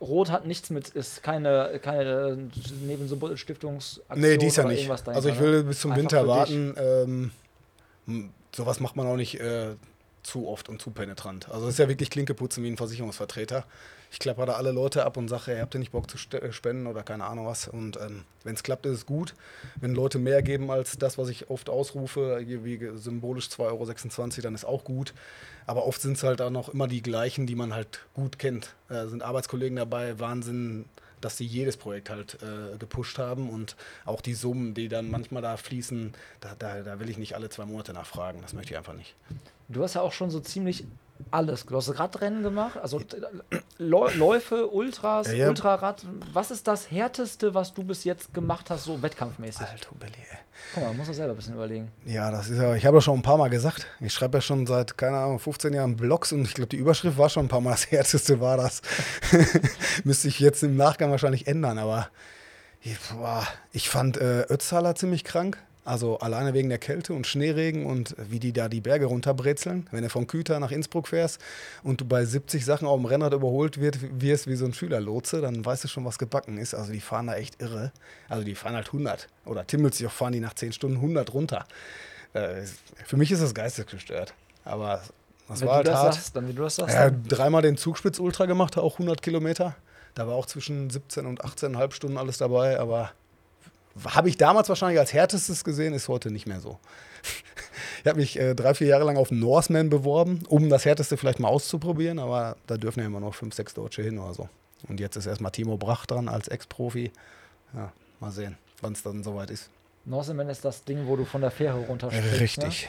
Rot 0.00 0.30
hat 0.30 0.46
nichts 0.46 0.70
mit, 0.70 0.88
ist 0.88 1.22
keine, 1.22 1.78
keine 1.82 2.38
Nebensymbol-Stiftungsaktion. 2.86 4.20
Nee, 4.20 4.38
dies 4.38 4.56
ja 4.56 4.64
nicht. 4.64 4.90
Also 4.90 5.28
ich 5.28 5.34
dahinter, 5.34 5.40
will 5.40 5.58
ne? 5.58 5.64
bis 5.64 5.80
zum 5.80 5.92
Einfach 5.92 6.02
Winter 6.02 6.26
warten. 6.26 6.74
Ähm, 8.06 8.30
sowas 8.54 8.80
macht 8.80 8.96
man 8.96 9.06
auch 9.06 9.16
nicht 9.16 9.38
äh, 9.40 9.74
zu 10.22 10.48
oft 10.48 10.68
und 10.68 10.80
zu 10.80 10.90
penetrant. 10.90 11.50
Also 11.50 11.66
es 11.66 11.74
ist 11.74 11.78
ja 11.78 11.88
wirklich 11.88 12.10
Klinke 12.10 12.34
putzen 12.34 12.62
wie 12.64 12.68
ein 12.68 12.76
Versicherungsvertreter. 12.76 13.64
Ich 14.12 14.18
klappe 14.18 14.44
da 14.44 14.54
alle 14.54 14.72
Leute 14.72 15.04
ab 15.04 15.16
und 15.16 15.28
sage, 15.28 15.44
hey, 15.46 15.60
habt 15.60 15.74
ihr 15.74 15.78
nicht 15.78 15.92
Bock 15.92 16.10
zu 16.10 16.18
äh, 16.36 16.52
spenden 16.52 16.86
oder 16.86 17.02
keine 17.02 17.24
Ahnung 17.24 17.46
was. 17.46 17.68
Und 17.68 17.96
ähm, 17.96 18.24
wenn 18.42 18.54
es 18.54 18.62
klappt, 18.62 18.86
ist 18.86 18.92
es 18.92 19.06
gut. 19.06 19.34
Wenn 19.76 19.94
Leute 19.94 20.18
mehr 20.18 20.42
geben 20.42 20.70
als 20.70 20.98
das, 20.98 21.16
was 21.16 21.28
ich 21.28 21.48
oft 21.48 21.70
ausrufe, 21.70 22.42
wie 22.44 22.90
symbolisch 22.96 23.46
2,26 23.46 23.60
Euro, 23.60 24.42
dann 24.42 24.54
ist 24.54 24.64
auch 24.64 24.84
gut. 24.84 25.14
Aber 25.66 25.86
oft 25.86 26.02
sind 26.02 26.16
es 26.16 26.24
halt 26.24 26.42
auch 26.42 26.50
noch 26.50 26.70
immer 26.70 26.88
die 26.88 27.02
gleichen, 27.02 27.46
die 27.46 27.54
man 27.54 27.72
halt 27.72 28.00
gut 28.14 28.38
kennt. 28.38 28.74
Da 28.88 29.06
sind 29.06 29.22
Arbeitskollegen 29.22 29.76
dabei, 29.76 30.18
Wahnsinn, 30.18 30.86
dass 31.20 31.36
sie 31.36 31.44
jedes 31.46 31.76
Projekt 31.76 32.10
halt 32.10 32.38
äh, 32.42 32.76
gepusht 32.78 33.18
haben 33.18 33.50
und 33.50 33.76
auch 34.04 34.20
die 34.20 34.34
Summen, 34.34 34.74
die 34.74 34.88
dann 34.88 35.10
manchmal 35.10 35.42
da 35.42 35.56
fließen, 35.56 36.14
da, 36.40 36.54
da, 36.58 36.82
da 36.82 36.98
will 36.98 37.10
ich 37.10 37.18
nicht 37.18 37.34
alle 37.34 37.48
zwei 37.50 37.66
Monate 37.66 37.92
nachfragen. 37.92 38.40
Das 38.42 38.54
möchte 38.54 38.72
ich 38.72 38.78
einfach 38.78 38.94
nicht. 38.94 39.14
Du 39.70 39.82
hast 39.82 39.94
ja 39.94 40.00
auch 40.00 40.12
schon 40.12 40.30
so 40.30 40.40
ziemlich 40.40 40.84
alles. 41.30 41.66
Du 41.66 41.76
hast 41.76 41.98
Radrennen 41.98 42.42
gemacht, 42.42 42.78
also 42.78 43.00
Läufe, 43.78 44.68
Ultras, 44.68 45.28
ja, 45.28 45.34
ja. 45.34 45.48
Ultrarad. 45.48 46.04
Was 46.32 46.50
ist 46.50 46.66
das 46.66 46.90
härteste, 46.90 47.54
was 47.54 47.74
du 47.74 47.84
bis 47.84 48.04
jetzt 48.04 48.34
gemacht 48.34 48.70
hast, 48.70 48.84
so 48.84 49.00
wettkampfmäßig? 49.02 49.66
Alter 49.66 49.94
Belli, 49.98 50.12
ey. 50.30 50.38
Guck 50.74 50.82
mal, 50.82 50.88
man 50.88 50.98
muss 50.98 51.06
das 51.06 51.16
selber 51.16 51.32
ein 51.34 51.36
bisschen 51.36 51.54
überlegen. 51.54 51.90
Ja, 52.04 52.30
das 52.30 52.48
ist 52.48 52.58
ja, 52.58 52.74
ich 52.74 52.84
habe 52.84 52.96
ja 52.96 53.00
schon 53.00 53.18
ein 53.18 53.22
paar 53.22 53.38
Mal 53.38 53.48
gesagt. 53.48 53.86
Ich 54.00 54.12
schreibe 54.12 54.38
ja 54.38 54.42
schon 54.42 54.66
seit, 54.66 54.98
keine 54.98 55.18
Ahnung, 55.18 55.38
15 55.38 55.72
Jahren 55.72 55.96
Blogs 55.96 56.32
und 56.32 56.42
ich 56.42 56.54
glaube, 56.54 56.68
die 56.68 56.76
Überschrift 56.76 57.16
war 57.18 57.28
schon 57.28 57.46
ein 57.46 57.48
paar 57.48 57.60
Mal 57.60 57.70
das 57.72 57.90
härteste 57.90 58.40
war 58.40 58.56
das. 58.56 58.82
Müsste 60.04 60.28
ich 60.28 60.40
jetzt 60.40 60.62
im 60.62 60.76
Nachgang 60.76 61.10
wahrscheinlich 61.10 61.46
ändern, 61.46 61.78
aber 61.78 62.08
boah, 63.12 63.46
ich 63.72 63.88
fand 63.88 64.16
äh, 64.16 64.42
Ötztaler 64.42 64.94
ziemlich 64.94 65.24
krank. 65.24 65.58
Also 65.84 66.18
alleine 66.18 66.52
wegen 66.52 66.68
der 66.68 66.78
Kälte 66.78 67.14
und 67.14 67.26
Schneeregen 67.26 67.86
und 67.86 68.14
wie 68.18 68.38
die 68.38 68.52
da 68.52 68.68
die 68.68 68.80
Berge 68.80 69.06
runterbrezeln. 69.06 69.88
Wenn 69.90 70.02
du 70.02 70.10
von 70.10 70.26
Küter 70.26 70.60
nach 70.60 70.70
Innsbruck 70.70 71.08
fährst 71.08 71.40
und 71.82 72.02
du 72.02 72.04
bei 72.04 72.24
70 72.24 72.64
Sachen 72.64 72.86
auf 72.86 73.00
dem 73.00 73.06
Rennrad 73.06 73.32
überholt 73.32 73.80
wird, 73.80 73.98
wirst 74.20 74.46
wie 74.46 74.56
so 74.56 74.66
ein 74.66 74.74
Schülerlotse, 74.74 75.40
dann 75.40 75.64
weißt 75.64 75.84
du 75.84 75.88
schon, 75.88 76.04
was 76.04 76.18
gebacken 76.18 76.58
ist. 76.58 76.74
Also 76.74 76.92
die 76.92 77.00
fahren 77.00 77.28
da 77.28 77.34
echt 77.34 77.62
irre. 77.62 77.92
Also 78.28 78.44
die 78.44 78.54
fahren 78.54 78.74
halt 78.74 78.88
100. 78.88 79.28
Oder 79.46 79.66
Timmelsjoch 79.66 80.12
fahren 80.12 80.32
die 80.32 80.40
nach 80.40 80.54
10 80.54 80.72
Stunden 80.72 80.96
100 80.96 81.32
runter. 81.32 81.66
Äh, 82.34 82.62
für 83.06 83.16
mich 83.16 83.32
ist 83.32 83.42
das 83.42 83.54
geistesgestört. 83.54 84.34
Aber 84.64 85.02
das 85.48 85.60
wenn 85.60 85.68
war 85.68 85.76
halt 85.76 85.86
das 85.88 85.96
hart. 85.96 86.14
Sagst, 86.14 86.36
dann 86.36 86.46
wie 86.46 86.52
du 86.52 86.62
das 86.62 86.76
sagst, 86.76 86.94
ja, 86.94 87.10
dreimal 87.10 87.62
den 87.62 87.76
Zugspitz 87.76 88.18
Ultra 88.18 88.46
gemacht, 88.46 88.76
auch 88.76 88.94
100 88.94 89.22
Kilometer. 89.22 89.74
Da 90.14 90.26
war 90.26 90.34
auch 90.34 90.46
zwischen 90.46 90.90
17 90.90 91.26
und 91.26 91.42
18,5 91.44 91.92
Stunden 91.92 92.18
alles 92.18 92.38
dabei, 92.38 92.78
aber 92.78 93.12
habe 94.06 94.28
ich 94.28 94.36
damals 94.36 94.68
wahrscheinlich 94.68 94.98
als 94.98 95.12
härtestes 95.12 95.64
gesehen, 95.64 95.94
ist 95.94 96.08
heute 96.08 96.30
nicht 96.30 96.46
mehr 96.46 96.60
so. 96.60 96.78
ich 98.00 98.06
habe 98.06 98.18
mich 98.18 98.38
äh, 98.38 98.54
drei, 98.54 98.74
vier 98.74 98.88
Jahre 98.88 99.04
lang 99.04 99.16
auf 99.16 99.30
Norseman 99.30 99.90
beworben, 99.90 100.42
um 100.48 100.68
das 100.68 100.84
härteste 100.84 101.16
vielleicht 101.16 101.40
mal 101.40 101.48
auszuprobieren, 101.48 102.18
aber 102.18 102.56
da 102.66 102.76
dürfen 102.76 103.00
ja 103.00 103.06
immer 103.06 103.20
noch 103.20 103.34
fünf, 103.34 103.54
sechs 103.54 103.74
Deutsche 103.74 104.02
hin 104.02 104.18
oder 104.18 104.34
so. 104.34 104.48
Und 104.88 105.00
jetzt 105.00 105.16
ist 105.16 105.26
erstmal 105.26 105.52
Timo 105.52 105.76
Brach 105.76 106.06
dran 106.06 106.28
als 106.28 106.48
Ex-Profi. 106.48 107.12
Ja, 107.74 107.92
mal 108.18 108.30
sehen, 108.30 108.56
wann 108.80 108.92
es 108.92 109.02
dann 109.02 109.22
soweit 109.22 109.50
ist. 109.50 109.70
Norseman 110.04 110.48
ist 110.48 110.64
das 110.64 110.84
Ding, 110.84 111.06
wo 111.06 111.16
du 111.16 111.24
von 111.24 111.42
der 111.42 111.50
Fähre 111.50 111.78
runterspringst. 111.86 112.32
Ne? 112.32 112.40
Richtig. 112.40 112.82
Ne? 112.82 112.88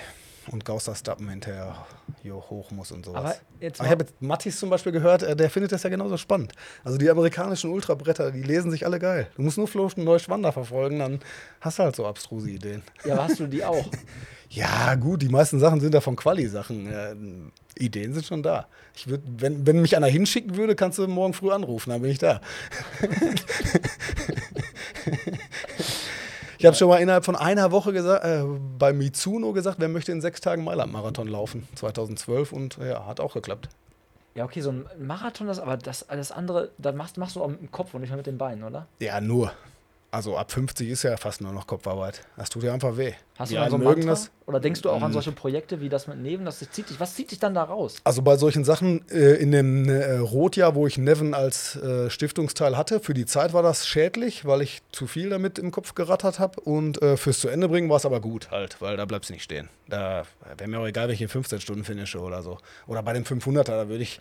Und 0.49 0.65
Gauster 0.65 0.95
Stappen 0.95 1.29
hinterher 1.29 1.85
hoch 2.23 2.71
muss 2.71 2.91
und 2.91 3.05
sowas. 3.05 3.23
Aber, 3.23 3.35
jetzt 3.59 3.79
Aber 3.79 3.87
ich 3.87 3.91
habe 3.91 4.03
jetzt 4.03 4.21
Mattis 4.21 4.59
zum 4.59 4.69
Beispiel 4.69 4.91
gehört, 4.91 5.23
äh, 5.23 5.35
der 5.35 5.49
findet 5.49 5.71
das 5.71 5.83
ja 5.83 5.89
genauso 5.89 6.17
spannend. 6.17 6.53
Also 6.83 6.97
die 6.97 7.09
amerikanischen 7.09 7.71
Ultrabretter, 7.71 8.31
die 8.31 8.43
lesen 8.43 8.71
sich 8.71 8.85
alle 8.85 8.99
geil. 8.99 9.27
Du 9.35 9.41
musst 9.41 9.57
nur 9.57 9.67
Floschen 9.67 10.03
Neuschwander 10.03 10.51
verfolgen, 10.51 10.99
dann 10.99 11.19
hast 11.59 11.79
du 11.79 11.83
halt 11.83 11.95
so 11.95 12.05
abstruse 12.05 12.49
Ideen. 12.49 12.83
Ja, 13.05 13.13
aber 13.13 13.23
hast 13.25 13.39
du 13.39 13.47
die 13.47 13.63
auch? 13.63 13.85
ja, 14.49 14.95
gut, 14.95 15.21
die 15.21 15.29
meisten 15.29 15.59
Sachen 15.59 15.79
sind 15.79 15.93
davon 15.93 16.15
Quali-Sachen. 16.15 16.91
Ja, 16.91 17.13
Ideen 17.77 18.13
sind 18.13 18.25
schon 18.25 18.43
da. 18.43 18.67
Ich 18.95 19.07
würd, 19.07 19.21
wenn, 19.37 19.65
wenn 19.65 19.81
mich 19.81 19.95
einer 19.95 20.07
hinschicken 20.07 20.57
würde, 20.57 20.75
kannst 20.75 20.99
du 20.99 21.07
morgen 21.07 21.33
früh 21.33 21.51
anrufen, 21.51 21.91
dann 21.91 22.01
bin 22.01 22.11
ich 22.11 22.19
da. 22.19 22.41
Ich 26.61 26.65
habe 26.67 26.75
schon 26.75 26.89
mal 26.89 26.97
innerhalb 26.97 27.25
von 27.25 27.35
einer 27.35 27.71
Woche 27.71 27.91
gesagt, 27.91 28.23
äh, 28.23 28.43
bei 28.77 28.93
Mizuno 28.93 29.51
gesagt, 29.51 29.79
wer 29.79 29.89
möchte 29.89 30.11
in 30.11 30.21
sechs 30.21 30.41
Tagen 30.41 30.63
Mailand-Marathon 30.63 31.27
laufen, 31.27 31.67
2012 31.73 32.51
und 32.51 32.77
ja, 32.77 33.03
hat 33.07 33.19
auch 33.19 33.33
geklappt. 33.33 33.67
Ja, 34.35 34.45
okay, 34.45 34.61
so 34.61 34.69
ein 34.69 34.85
Marathon, 34.99 35.47
das, 35.47 35.57
aber 35.57 35.75
das 35.75 36.07
alles 36.07 36.31
andere, 36.31 36.69
da 36.77 36.91
machst, 36.91 37.17
machst 37.17 37.35
du 37.35 37.41
auch 37.41 37.47
mit 37.47 37.61
dem 37.61 37.71
Kopf 37.71 37.95
und 37.95 38.01
nicht 38.01 38.11
mehr 38.11 38.17
mit 38.17 38.27
den 38.27 38.37
Beinen, 38.37 38.63
oder? 38.63 38.85
Ja, 38.99 39.19
nur. 39.19 39.51
Also 40.11 40.37
ab 40.37 40.51
50 40.51 40.87
ist 40.87 41.01
ja 41.01 41.17
fast 41.17 41.41
nur 41.41 41.51
noch 41.51 41.65
Kopfarbeit. 41.65 42.21
Das 42.37 42.51
tut 42.51 42.61
ja 42.61 42.75
einfach 42.75 42.95
weh. 42.95 43.13
Hast 43.41 43.51
du 43.51 43.55
dann 43.55 43.71
so 43.71 43.77
mögen 43.79 44.05
das? 44.05 44.29
Oder 44.45 44.59
denkst 44.59 44.81
du 44.81 44.89
auch 44.89 45.01
an 45.01 45.09
mhm. 45.09 45.13
solche 45.13 45.31
Projekte 45.31 45.81
wie 45.81 45.89
das 45.89 46.07
mit 46.07 46.19
Neven? 46.19 46.45
Das 46.45 46.59
zieht 46.59 46.89
dich, 46.89 46.99
was 46.99 47.15
zieht 47.15 47.31
dich 47.31 47.39
dann 47.39 47.55
da 47.55 47.63
raus? 47.63 47.97
Also 48.03 48.21
bei 48.21 48.37
solchen 48.37 48.63
Sachen 48.63 49.07
äh, 49.09 49.35
in 49.35 49.51
dem 49.51 49.89
äh, 49.89 50.17
Rotjahr, 50.17 50.75
wo 50.75 50.85
ich 50.85 50.97
Neven 50.97 51.33
als 51.33 51.75
äh, 51.75 52.09
Stiftungsteil 52.09 52.77
hatte, 52.77 52.99
für 52.99 53.13
die 53.13 53.25
Zeit 53.25 53.53
war 53.53 53.63
das 53.63 53.87
schädlich, 53.87 54.45
weil 54.45 54.61
ich 54.61 54.81
zu 54.91 55.07
viel 55.07 55.29
damit 55.29 55.57
im 55.57 55.71
Kopf 55.71 55.95
gerattert 55.95 56.37
habe. 56.37 56.61
Und 56.61 57.01
äh, 57.01 57.17
fürs 57.17 57.39
zu 57.39 57.47
Ende 57.47 57.67
bringen 57.67 57.89
war 57.89 57.97
es 57.97 58.05
aber 58.05 58.21
gut 58.21 58.51
halt, 58.51 58.79
weil 58.79 58.95
da 58.95 59.05
bleibst 59.05 59.29
du 59.29 59.33
nicht 59.33 59.43
stehen. 59.43 59.69
Da 59.87 60.23
wäre 60.57 60.69
mir 60.69 60.79
auch 60.79 60.87
egal, 60.87 61.07
welche 61.07 61.27
15 61.27 61.61
Stunden 61.61 61.83
finische 61.83 62.19
oder 62.19 62.43
so. 62.43 62.59
Oder 62.85 63.01
bei 63.01 63.13
dem 63.13 63.23
500er, 63.23 63.63
da 63.63 63.89
würde 63.89 64.03
ich 64.03 64.19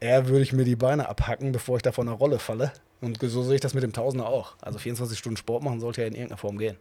eher 0.00 0.28
würde 0.28 0.42
ich 0.42 0.52
mir 0.52 0.64
die 0.64 0.76
Beine 0.76 1.08
abhacken, 1.08 1.52
bevor 1.52 1.76
ich 1.76 1.82
da 1.82 1.92
von 1.92 2.06
der 2.06 2.14
Rolle 2.14 2.38
falle. 2.38 2.72
Und 3.00 3.18
so 3.22 3.42
sehe 3.42 3.54
ich 3.54 3.60
das 3.60 3.72
mit 3.72 3.82
dem 3.82 3.92
Tausender 3.92 4.26
auch. 4.26 4.54
Also 4.60 4.78
24 4.78 5.18
Stunden 5.18 5.38
Sport 5.38 5.62
machen 5.62 5.80
sollte 5.80 6.02
ja 6.02 6.06
in 6.06 6.14
irgendeiner 6.14 6.36
Form 6.36 6.58
gehen. 6.58 6.76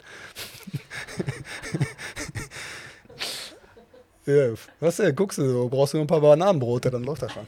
ja, 4.26 4.54
was 4.80 4.98
denn? 4.98 5.16
Guckst 5.16 5.38
du 5.38 5.50
so, 5.50 5.70
brauchst 5.70 5.94
du 5.94 5.98
nur 5.98 6.06
ein 6.06 6.08
paar 6.08 6.22
Bananenbrote, 6.22 6.90
dann 6.92 7.04
läuft 7.04 7.24
das 7.24 7.34
schon. 7.34 7.48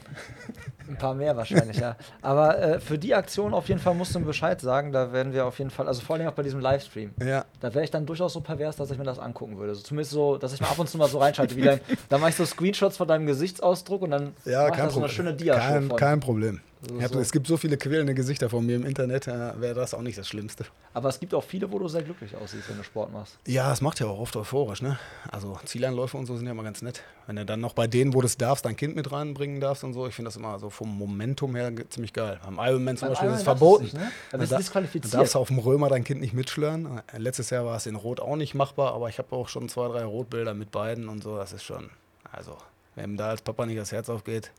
Ein 0.88 0.98
paar 0.98 1.14
mehr 1.14 1.36
wahrscheinlich, 1.36 1.78
ja. 1.78 1.96
Aber 2.20 2.58
äh, 2.58 2.80
für 2.80 2.98
die 2.98 3.14
Aktion 3.14 3.54
auf 3.54 3.68
jeden 3.68 3.80
Fall 3.80 3.94
musst 3.94 4.14
du 4.14 4.18
mir 4.18 4.26
Bescheid 4.26 4.60
sagen. 4.60 4.92
Da 4.92 5.12
werden 5.12 5.32
wir 5.32 5.46
auf 5.46 5.58
jeden 5.58 5.70
Fall, 5.70 5.88
also 5.88 6.02
vor 6.02 6.16
allem 6.16 6.26
auch 6.28 6.32
bei 6.32 6.42
diesem 6.42 6.60
Livestream. 6.60 7.12
Ja. 7.24 7.46
Da 7.60 7.72
wäre 7.72 7.84
ich 7.84 7.90
dann 7.90 8.04
durchaus 8.04 8.34
so 8.34 8.40
pervers, 8.40 8.76
dass 8.76 8.90
ich 8.90 8.98
mir 8.98 9.04
das 9.04 9.18
angucken 9.18 9.56
würde. 9.56 9.70
Also 9.70 9.82
zumindest 9.82 10.12
so, 10.12 10.36
dass 10.36 10.52
ich 10.52 10.60
mal 10.60 10.68
ab 10.68 10.78
und 10.78 10.88
zu 10.88 10.98
mal 10.98 11.08
so 11.08 11.18
reinschalte. 11.18 11.56
Wie 11.56 11.62
dein, 11.62 11.80
da 12.10 12.18
mache 12.18 12.30
ich 12.30 12.36
so 12.36 12.44
Screenshots 12.44 12.96
von 12.98 13.08
deinem 13.08 13.26
Gesichtsausdruck 13.26 14.02
und 14.02 14.10
dann 14.10 14.34
ja, 14.44 14.64
mache 14.64 14.72
ich 14.72 14.76
da 14.76 14.90
so 14.90 15.00
eine 15.00 15.08
schöne 15.08 15.34
dia 15.34 15.58
kein, 15.58 15.88
kein 15.96 16.20
Problem. 16.20 16.60
Hab, 17.00 17.12
so. 17.12 17.20
Es 17.20 17.30
gibt 17.30 17.46
so 17.46 17.56
viele 17.56 17.76
quälende 17.76 18.12
Gesichter 18.12 18.50
von 18.50 18.66
mir 18.66 18.74
im 18.74 18.84
Internet, 18.84 19.28
äh, 19.28 19.60
wäre 19.60 19.74
das 19.74 19.94
auch 19.94 20.02
nicht 20.02 20.18
das 20.18 20.26
Schlimmste. 20.26 20.64
Aber 20.94 21.08
es 21.08 21.20
gibt 21.20 21.32
auch 21.32 21.44
viele, 21.44 21.70
wo 21.70 21.78
du 21.78 21.86
sehr 21.86 22.02
glücklich 22.02 22.34
aussiehst, 22.34 22.68
wenn 22.68 22.76
du 22.76 22.82
Sport 22.82 23.12
machst. 23.12 23.38
Ja, 23.46 23.72
es 23.72 23.80
macht 23.80 24.00
ja 24.00 24.06
auch 24.06 24.18
oft 24.18 24.36
euphorisch, 24.36 24.82
ne? 24.82 24.98
Also 25.30 25.58
Zieleinläufe 25.64 26.16
und 26.16 26.26
so 26.26 26.36
sind 26.36 26.46
ja 26.46 26.52
immer 26.52 26.64
ganz 26.64 26.82
nett. 26.82 27.02
Wenn 27.28 27.36
du 27.36 27.44
dann 27.44 27.60
noch 27.60 27.74
bei 27.74 27.86
denen, 27.86 28.14
wo 28.14 28.20
du 28.20 28.26
es 28.26 28.36
darfst, 28.36 28.64
dein 28.64 28.76
Kind 28.76 28.96
mit 28.96 29.12
reinbringen 29.12 29.60
darfst 29.60 29.84
und 29.84 29.92
so, 29.92 30.08
ich 30.08 30.14
finde 30.14 30.28
das 30.28 30.36
immer 30.36 30.58
so 30.58 30.70
vom 30.70 30.96
Momentum 30.96 31.54
her 31.54 31.72
ziemlich 31.88 32.12
geil. 32.12 32.40
Am 32.44 32.58
Ironman 32.58 32.96
zum 32.96 33.06
Beim 33.06 33.12
Beispiel 33.12 33.26
Ironman 33.26 33.34
ist 33.34 33.40
es 33.40 33.44
verboten. 33.44 33.84
Nicht, 33.84 33.94
ne? 33.94 34.12
Da 34.32 34.38
bist 34.38 34.52
du 34.52 34.56
disqualifiziert. 34.56 35.14
Du 35.14 35.18
darfst 35.18 35.36
auf 35.36 35.48
dem 35.48 35.58
Römer 35.58 35.88
dein 35.88 36.02
Kind 36.02 36.20
nicht 36.20 36.34
mitschlören. 36.34 37.00
Äh, 37.12 37.18
letztes 37.18 37.50
Jahr 37.50 37.64
war 37.64 37.76
es 37.76 37.86
in 37.86 37.94
Rot 37.94 38.18
auch 38.18 38.36
nicht 38.36 38.54
machbar, 38.54 38.92
aber 38.92 39.08
ich 39.08 39.18
habe 39.18 39.34
auch 39.36 39.48
schon 39.48 39.68
zwei, 39.68 39.86
drei 39.86 40.04
Rotbilder 40.04 40.54
mit 40.54 40.72
beiden 40.72 41.08
und 41.08 41.22
so. 41.22 41.36
Das 41.36 41.52
ist 41.52 41.62
schon, 41.62 41.90
also, 42.32 42.56
wenn 42.96 43.16
da 43.16 43.28
als 43.28 43.42
Papa 43.42 43.66
nicht 43.66 43.78
das 43.78 43.92
Herz 43.92 44.08
aufgeht, 44.08 44.50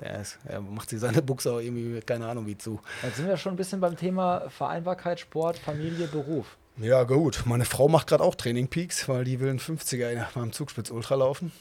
der, 0.00 0.20
ist, 0.20 0.38
er 0.44 0.60
macht 0.60 0.90
sich 0.90 1.00
seine 1.00 1.22
Buchse 1.22 1.52
auch 1.52 1.60
irgendwie, 1.60 2.00
keine 2.00 2.26
Ahnung 2.26 2.46
wie 2.46 2.58
zu. 2.58 2.80
Jetzt 3.02 3.16
sind 3.16 3.28
wir 3.28 3.36
schon 3.36 3.54
ein 3.54 3.56
bisschen 3.56 3.80
beim 3.80 3.96
Thema 3.96 4.48
Vereinbarkeit, 4.48 5.20
Sport, 5.20 5.58
Familie, 5.58 6.06
Beruf. 6.06 6.56
Ja, 6.78 7.04
gut. 7.04 7.42
Meine 7.44 7.64
Frau 7.64 7.88
macht 7.88 8.06
gerade 8.06 8.24
auch 8.24 8.34
Training 8.34 8.68
Peaks, 8.68 9.08
weil 9.08 9.24
die 9.24 9.40
will 9.40 9.50
einen 9.50 9.60
50er 9.60 10.24
beim 10.34 10.52
Zugspitz 10.52 10.90
Ultra 10.90 11.16
laufen. 11.16 11.52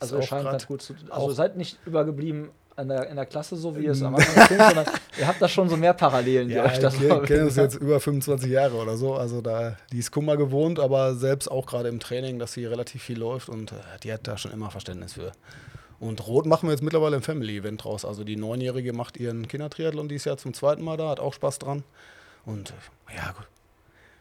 Also 0.00 0.16
ihr 0.16 0.22
scheint 0.22 0.44
ganz 0.44 0.66
gut 0.66 0.82
zu 0.82 0.94
Also 1.10 1.30
seid 1.32 1.56
nicht 1.56 1.78
übergeblieben 1.86 2.50
in 2.76 2.88
der, 2.88 3.08
in 3.08 3.16
der 3.16 3.26
Klasse, 3.26 3.56
so 3.56 3.76
wie 3.76 3.86
es 3.86 4.02
am 4.02 4.14
Anfang 4.14 4.46
klingt, 4.46 4.62
sondern 4.62 4.86
ihr 5.18 5.26
habt 5.26 5.40
da 5.40 5.48
schon 5.48 5.68
so 5.68 5.76
mehr 5.76 5.92
Parallelen, 5.92 6.48
die 6.48 6.54
ja, 6.54 6.64
euch 6.64 6.78
das 6.78 6.98
Wir 7.00 7.22
kennen 7.22 7.44
uns 7.44 7.56
jetzt 7.56 7.76
über 7.76 8.00
25 8.00 8.50
Jahre 8.50 8.76
oder 8.76 8.96
so. 8.96 9.14
Also 9.14 9.42
da, 9.42 9.76
die 9.92 9.98
ist 9.98 10.10
Kummer 10.10 10.36
gewohnt, 10.36 10.80
aber 10.80 11.14
selbst 11.14 11.50
auch 11.50 11.66
gerade 11.66 11.88
im 11.88 12.00
Training, 12.00 12.38
dass 12.38 12.54
sie 12.54 12.64
relativ 12.66 13.02
viel 13.02 13.18
läuft 13.18 13.48
und 13.48 13.72
äh, 13.72 13.76
die 14.02 14.12
hat 14.12 14.26
da 14.26 14.38
schon 14.38 14.52
immer 14.52 14.70
Verständnis 14.70 15.12
für. 15.12 15.32
Und 16.02 16.26
Rot 16.26 16.46
machen 16.46 16.68
wir 16.68 16.72
jetzt 16.72 16.82
mittlerweile 16.82 17.14
ein 17.14 17.22
Family-Event 17.22 17.84
draus. 17.84 18.04
Also 18.04 18.24
die 18.24 18.34
Neunjährige 18.34 18.92
macht 18.92 19.18
ihren 19.18 19.46
Kindertriathlon 19.46 20.08
dieses 20.08 20.24
Jahr 20.24 20.36
zum 20.36 20.52
zweiten 20.52 20.82
Mal 20.82 20.96
da, 20.96 21.10
hat 21.10 21.20
auch 21.20 21.32
Spaß 21.32 21.60
dran. 21.60 21.84
Und 22.44 22.70
äh, 22.70 23.14
ja, 23.14 23.30
gut. 23.30 23.46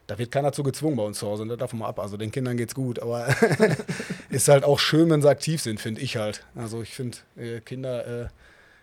Da 0.06 0.20
wird 0.20 0.30
keiner 0.30 0.54
zu 0.54 0.62
gezwungen 0.62 0.96
bei 0.96 1.04
uns 1.04 1.18
zu 1.18 1.26
Hause, 1.26 1.42
und 1.42 1.48
ne? 1.48 1.58
davon 1.58 1.80
mal 1.80 1.88
ab. 1.88 1.98
Also 1.98 2.18
den 2.18 2.32
Kindern 2.32 2.56
geht's 2.56 2.76
gut, 2.76 3.00
aber 3.00 3.36
ist 4.30 4.48
halt 4.48 4.64
auch 4.64 4.78
schön, 4.78 5.10
wenn 5.10 5.24
sie 5.24 5.30
aktiv 5.30 5.60
sind, 5.60 5.80
finde 5.80 6.02
ich 6.02 6.18
halt. 6.18 6.46
Also 6.54 6.84
ich 6.84 6.94
finde 6.94 7.18
äh, 7.36 7.62
Kinder 7.62 8.26
äh, 8.26 8.28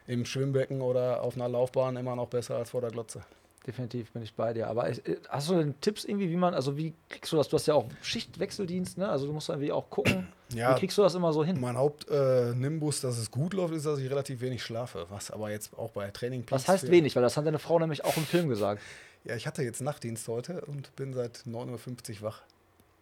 im 0.09 0.25
Schwimmbecken 0.25 0.81
oder 0.81 1.23
auf 1.23 1.37
einer 1.37 1.49
Laufbahn 1.49 1.95
immer 1.95 2.17
noch 2.17 2.27
besser 2.27 2.57
als 2.57 2.71
vor 2.71 2.81
der 2.81 2.91
Glotze 2.91 3.23
definitiv 3.69 4.11
bin 4.13 4.23
ich 4.23 4.35
bei 4.35 4.53
dir. 4.55 4.67
Aber 4.67 4.89
äh, 4.89 4.97
hast 5.29 5.51
du 5.51 5.55
denn 5.55 5.81
Tipps 5.81 6.05
irgendwie, 6.05 6.31
wie 6.31 6.37
man, 6.37 6.55
also 6.55 6.77
wie 6.77 6.95
kriegst 7.09 7.31
du 7.31 7.37
das? 7.37 7.49
Du 7.49 7.55
hast 7.55 7.67
ja 7.67 7.75
auch 7.75 7.87
Schichtwechseldienst, 8.03 8.99
ne? 8.99 9.09
Also 9.09 9.27
du 9.27 9.33
musst 9.33 9.49
irgendwie 9.49 9.71
auch 9.71 9.89
gucken. 9.91 10.29
Ja, 10.55 10.75
wie 10.75 10.81
kriegst 10.81 10.97
du 10.97 11.03
das 11.03 11.15
immer 11.15 11.31
so 11.35 11.45
hin? 11.45 11.61
Mein 11.61 11.77
Hauptnimbus, 11.77 13.01
äh, 13.01 13.07
dass 13.07 13.19
es 13.19 13.31
gut 13.31 13.53
läuft, 13.53 13.75
ist, 13.75 13.85
dass 13.85 13.99
ich 13.99 14.09
relativ 14.09 14.41
wenig 14.41 14.63
schlafe. 14.63 15.05
Was 15.11 15.31
aber 15.31 15.51
jetzt 15.51 15.77
auch 15.77 15.91
bei 15.91 16.11
Training 16.11 16.43
Was 16.49 16.67
heißt 16.67 16.91
wenig? 16.91 17.15
Weil 17.15 17.23
das 17.23 17.37
hat 17.37 17.45
deine 17.45 17.59
Frau 17.59 17.79
nämlich 17.79 18.03
auch 18.07 18.17
im 18.17 18.25
Film 18.25 18.49
gesagt. 18.49 18.81
Ja, 19.25 19.35
ich 19.35 19.47
hatte 19.47 19.63
jetzt 19.63 19.83
Nachtdienst 19.83 20.27
heute 20.29 20.63
und 20.63 20.95
bin 20.97 21.13
seit 21.13 21.41
9.50 21.41 22.23
Uhr 22.23 22.23
wach. 22.23 22.43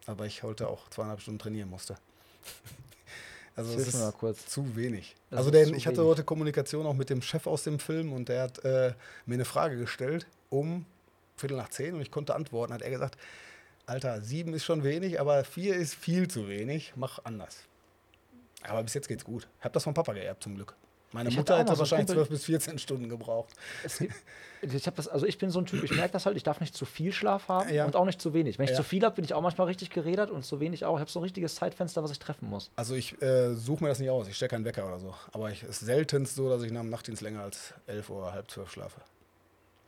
Aber 0.06 0.26
ich 0.26 0.42
heute 0.42 0.66
auch 0.66 0.88
zweieinhalb 0.88 1.20
Stunden 1.20 1.38
trainieren 1.38 1.70
musste. 1.70 1.94
Also 3.54 3.74
mir 3.74 3.82
ist 3.82 3.94
mal 3.94 4.12
kurz. 4.12 4.44
zu 4.46 4.76
wenig. 4.76 5.16
Das 5.30 5.38
also 5.38 5.50
zu 5.50 5.56
ich 5.56 5.86
hatte 5.86 5.98
wenig. 5.98 6.10
heute 6.10 6.24
Kommunikation 6.24 6.84
auch 6.84 6.94
mit 6.94 7.08
dem 7.08 7.22
Chef 7.22 7.46
aus 7.46 7.62
dem 7.62 7.78
Film 7.78 8.12
und 8.12 8.28
der 8.28 8.42
hat 8.42 8.62
äh, 8.64 8.92
mir 9.24 9.34
eine 9.34 9.46
Frage 9.46 9.78
gestellt 9.78 10.26
um 10.50 10.86
Viertel 11.36 11.56
nach 11.56 11.68
zehn 11.68 11.94
und 11.94 12.00
ich 12.00 12.10
konnte 12.10 12.34
antworten. 12.34 12.72
Hat 12.72 12.82
er 12.82 12.90
gesagt, 12.90 13.16
Alter, 13.86 14.20
sieben 14.20 14.52
ist 14.54 14.64
schon 14.64 14.82
wenig, 14.82 15.20
aber 15.20 15.44
vier 15.44 15.76
ist 15.76 15.94
viel 15.94 16.28
zu 16.28 16.48
wenig. 16.48 16.92
Mach 16.96 17.20
anders. 17.24 17.58
Aber 18.62 18.82
bis 18.82 18.94
jetzt 18.94 19.06
geht's 19.08 19.24
gut. 19.24 19.46
Ich 19.58 19.64
habe 19.64 19.74
das 19.74 19.84
von 19.84 19.94
Papa 19.94 20.12
geerbt 20.12 20.42
zum 20.42 20.56
Glück. 20.56 20.74
Meine 21.12 21.28
Ich 21.28 21.36
Mutter 21.36 21.56
hätte 21.58 21.72
so 21.72 21.78
wahrscheinlich 21.78 22.08
12 22.08 22.28
bis 22.28 22.44
14 22.46 22.78
Stunden 22.80 23.08
gebraucht. 23.08 23.54
Gibt, 24.60 24.74
ich 24.74 24.86
hab 24.88 24.96
das, 24.96 25.06
also 25.06 25.24
ich 25.24 25.38
bin 25.38 25.50
so 25.50 25.60
ein 25.60 25.66
Typ, 25.66 25.84
ich 25.84 25.92
merke 25.94 26.12
das 26.12 26.26
halt, 26.26 26.36
ich 26.36 26.42
darf 26.42 26.60
nicht 26.60 26.74
zu 26.74 26.84
viel 26.84 27.12
Schlaf 27.12 27.46
haben 27.48 27.72
Ja. 27.72 27.84
und 27.86 27.94
auch 27.94 28.04
nicht 28.04 28.20
zu 28.20 28.34
wenig. 28.34 28.58
Wenn 28.58 28.64
ich 28.64 28.70
Ja. 28.72 28.76
zu 28.76 28.82
viel 28.82 29.04
habe, 29.04 29.14
bin 29.14 29.24
ich 29.24 29.32
auch 29.32 29.40
manchmal 29.40 29.68
richtig 29.68 29.90
geredet 29.90 30.30
und 30.30 30.44
zu 30.44 30.58
wenig 30.58 30.84
auch. 30.84 30.96
Ich 30.96 31.00
habe 31.00 31.10
so 31.10 31.20
ein 31.20 31.22
richtiges 31.22 31.54
Zeitfenster, 31.54 32.02
was 32.02 32.10
ich 32.10 32.18
treffen 32.18 32.48
muss. 32.50 32.70
Also 32.74 32.94
ich 32.96 33.20
äh, 33.22 33.54
suche 33.54 33.84
mir 33.84 33.90
das 33.90 34.00
nicht 34.00 34.10
aus. 34.10 34.26
Ich 34.26 34.36
stecke 34.36 34.56
keinen 34.56 34.64
Wecker 34.64 34.84
oder 34.86 34.98
so. 34.98 35.14
Aber 35.32 35.50
es 35.52 35.62
ist 35.62 35.80
seltenst 35.80 36.34
so, 36.34 36.48
dass 36.50 36.62
ich 36.64 36.72
nach 36.72 36.80
dem 36.80 36.90
Nachtdienst 36.90 37.22
länger 37.22 37.42
als 37.42 37.72
11 37.86 38.10
oder 38.10 38.32
halb 38.32 38.50
zwölf 38.50 38.70
schlafe. 38.72 39.00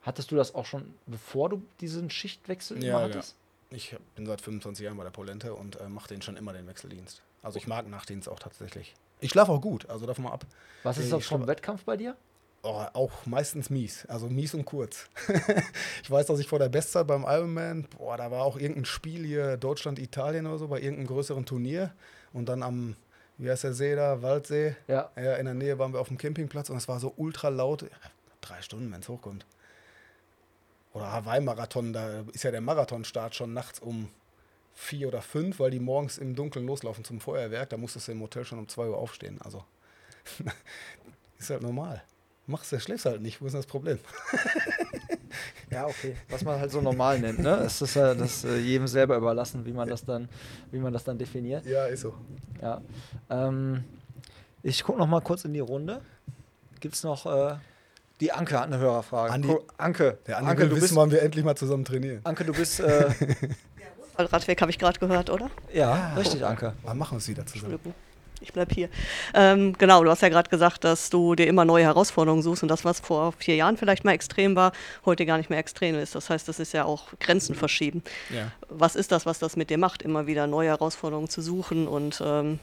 Hattest 0.08 0.30
du 0.30 0.36
das 0.36 0.54
auch 0.54 0.64
schon, 0.64 0.94
bevor 1.06 1.50
du 1.50 1.60
diesen 1.82 2.08
Schichtwechsel 2.08 2.82
Ja, 2.82 2.88
immer 2.98 3.06
ja. 3.08 3.14
hattest? 3.14 3.36
Ich 3.68 3.94
bin 4.16 4.24
seit 4.24 4.40
25 4.40 4.82
Jahren 4.82 4.96
bei 4.96 5.04
der 5.04 5.10
Polente 5.10 5.52
und 5.54 5.78
äh, 5.78 5.86
mache 5.90 6.08
den 6.08 6.22
schon 6.22 6.38
immer 6.38 6.54
den 6.54 6.66
Wechseldienst. 6.66 7.20
Also 7.42 7.58
ich 7.58 7.66
mag 7.66 7.86
Nachtdienst 7.86 8.26
auch 8.26 8.38
tatsächlich. 8.38 8.94
Ich 9.20 9.32
schlafe 9.32 9.52
auch 9.52 9.60
gut, 9.60 9.86
also 9.90 10.06
davon 10.06 10.24
mal 10.24 10.32
ab. 10.32 10.46
Was 10.82 10.96
ist 10.96 11.12
das 11.12 11.26
vom 11.26 11.46
Wettkampf 11.46 11.84
bei 11.84 11.98
dir? 11.98 12.16
Oh, 12.62 12.86
auch 12.94 13.26
meistens 13.26 13.68
mies, 13.68 14.06
also 14.06 14.30
mies 14.30 14.54
und 14.54 14.64
kurz. 14.64 15.10
ich 16.02 16.10
weiß, 16.10 16.24
dass 16.24 16.40
ich 16.40 16.48
vor 16.48 16.58
der 16.58 16.70
Bestzeit 16.70 17.06
beim 17.06 17.24
Ironman, 17.28 17.86
boah, 17.98 18.16
da 18.16 18.30
war 18.30 18.44
auch 18.44 18.56
irgendein 18.56 18.86
Spiel 18.86 19.26
hier 19.26 19.58
Deutschland, 19.58 19.98
Italien 19.98 20.46
oder 20.46 20.56
so, 20.56 20.68
bei 20.68 20.80
irgendeinem 20.80 21.08
größeren 21.08 21.44
Turnier. 21.44 21.92
Und 22.32 22.48
dann 22.48 22.62
am, 22.62 22.96
wie 23.36 23.50
heißt 23.50 23.64
der 23.64 23.74
See 23.74 23.94
da, 23.94 24.22
Waldsee, 24.22 24.74
Ja. 24.86 25.10
ja, 25.16 25.34
in 25.36 25.44
der 25.44 25.52
Nähe 25.54 25.78
waren 25.78 25.92
wir 25.92 26.00
auf 26.00 26.08
dem 26.08 26.16
Campingplatz 26.16 26.70
und 26.70 26.78
es 26.78 26.88
war 26.88 26.98
so 26.98 27.12
ultra 27.18 27.50
laut. 27.50 27.84
Drei 28.40 28.62
Stunden, 28.62 28.90
wenn 28.90 29.00
es 29.02 29.08
hochkommt. 29.10 29.44
Oder 30.92 31.12
Hawaii-Marathon, 31.12 31.92
da 31.92 32.24
ist 32.32 32.44
ja 32.44 32.50
der 32.50 32.60
Marathonstart 32.60 33.34
schon 33.34 33.52
nachts 33.52 33.78
um 33.78 34.08
vier 34.74 35.08
oder 35.08 35.22
fünf, 35.22 35.58
weil 35.58 35.70
die 35.70 35.80
morgens 35.80 36.18
im 36.18 36.34
Dunkeln 36.34 36.66
loslaufen 36.66 37.04
zum 37.04 37.20
Feuerwerk. 37.20 37.70
Da 37.70 37.76
musstest 37.76 38.08
du 38.08 38.12
im 38.12 38.22
Hotel 38.22 38.44
schon 38.44 38.58
um 38.58 38.68
zwei 38.68 38.86
Uhr 38.88 38.96
aufstehen. 38.96 39.40
Also 39.42 39.64
ist 41.38 41.50
halt 41.50 41.62
normal. 41.62 42.02
Machst 42.46 42.72
du, 42.72 42.80
schläfst 42.80 43.04
halt 43.04 43.20
nicht. 43.20 43.40
Wo 43.40 43.46
ist 43.46 43.52
denn 43.52 43.60
das 43.60 43.66
Problem? 43.66 43.98
Ja, 45.70 45.86
okay. 45.86 46.16
Was 46.30 46.42
man 46.44 46.58
halt 46.58 46.70
so 46.70 46.80
normal 46.80 47.18
nennt, 47.18 47.40
ne? 47.40 47.56
Es 47.56 47.82
ist 47.82 47.94
ja 47.94 48.14
das 48.14 48.44
äh, 48.44 48.56
jedem 48.56 48.86
selber 48.86 49.16
überlassen, 49.16 49.66
wie 49.66 49.72
man 49.72 49.88
das 49.88 50.04
dann, 50.04 50.28
wie 50.70 50.78
man 50.78 50.92
das 50.92 51.04
dann 51.04 51.18
definiert. 51.18 51.66
Ja, 51.66 51.86
ist 51.86 52.00
so. 52.00 52.14
Ja. 52.62 52.80
Ähm, 53.28 53.84
ich 54.62 54.82
gucke 54.82 54.98
noch 54.98 55.06
mal 55.06 55.20
kurz 55.20 55.44
in 55.44 55.52
die 55.52 55.60
Runde. 55.60 56.00
Gibt 56.80 56.94
es 56.94 57.04
noch 57.04 57.26
äh, 57.26 57.56
die 58.20 58.32
Anke 58.32 58.58
hat 58.58 58.66
eine 58.66 58.78
Hörerfrage. 58.78 59.32
Andi- 59.32 59.60
Anke, 59.76 60.18
Der 60.26 60.38
andere 60.38 60.50
Anke, 60.52 60.62
will 60.62 60.68
du 60.70 60.74
wissen, 60.76 60.84
bist, 60.86 60.96
wann 60.96 61.10
wir 61.10 61.22
endlich 61.22 61.44
mal 61.44 61.56
zusammen 61.56 61.84
trainieren. 61.84 62.20
Anke, 62.24 62.44
du 62.44 62.52
bist 62.52 62.80
äh, 62.80 63.10
Radweg 64.18 64.60
habe 64.60 64.70
ich 64.70 64.78
gerade 64.78 64.98
gehört, 64.98 65.30
oder? 65.30 65.50
ja 65.72 66.14
richtig, 66.14 66.44
Anke. 66.44 66.74
Wann 66.82 66.98
machen 66.98 67.12
wir 67.12 67.18
es 67.18 67.28
wieder 67.28 67.46
zusammen? 67.46 67.78
Ich 68.40 68.52
bleib 68.52 68.72
hier. 68.72 68.88
Ähm, 69.34 69.74
genau, 69.78 70.04
du 70.04 70.10
hast 70.10 70.22
ja 70.22 70.28
gerade 70.28 70.48
gesagt, 70.48 70.84
dass 70.84 71.10
du 71.10 71.34
dir 71.34 71.48
immer 71.48 71.64
neue 71.64 71.82
Herausforderungen 71.84 72.42
suchst 72.42 72.62
und 72.62 72.68
das, 72.68 72.84
was 72.84 73.00
vor 73.00 73.32
vier 73.32 73.56
Jahren 73.56 73.76
vielleicht 73.76 74.04
mal 74.04 74.12
extrem 74.12 74.54
war, 74.54 74.70
heute 75.04 75.26
gar 75.26 75.38
nicht 75.38 75.50
mehr 75.50 75.58
extrem 75.58 75.96
ist. 75.96 76.14
Das 76.14 76.30
heißt, 76.30 76.46
das 76.46 76.60
ist 76.60 76.72
ja 76.72 76.84
auch 76.84 77.06
Grenzen 77.18 77.56
verschieben. 77.56 78.02
Ja. 78.30 78.52
Was 78.68 78.94
ist 78.94 79.10
das, 79.10 79.26
was 79.26 79.40
das 79.40 79.56
mit 79.56 79.70
dir 79.70 79.78
macht, 79.78 80.02
immer 80.02 80.28
wieder 80.28 80.46
neue 80.46 80.68
Herausforderungen 80.68 81.28
zu 81.28 81.42
suchen 81.42 81.88
und 81.88 82.22
ähm, 82.24 82.60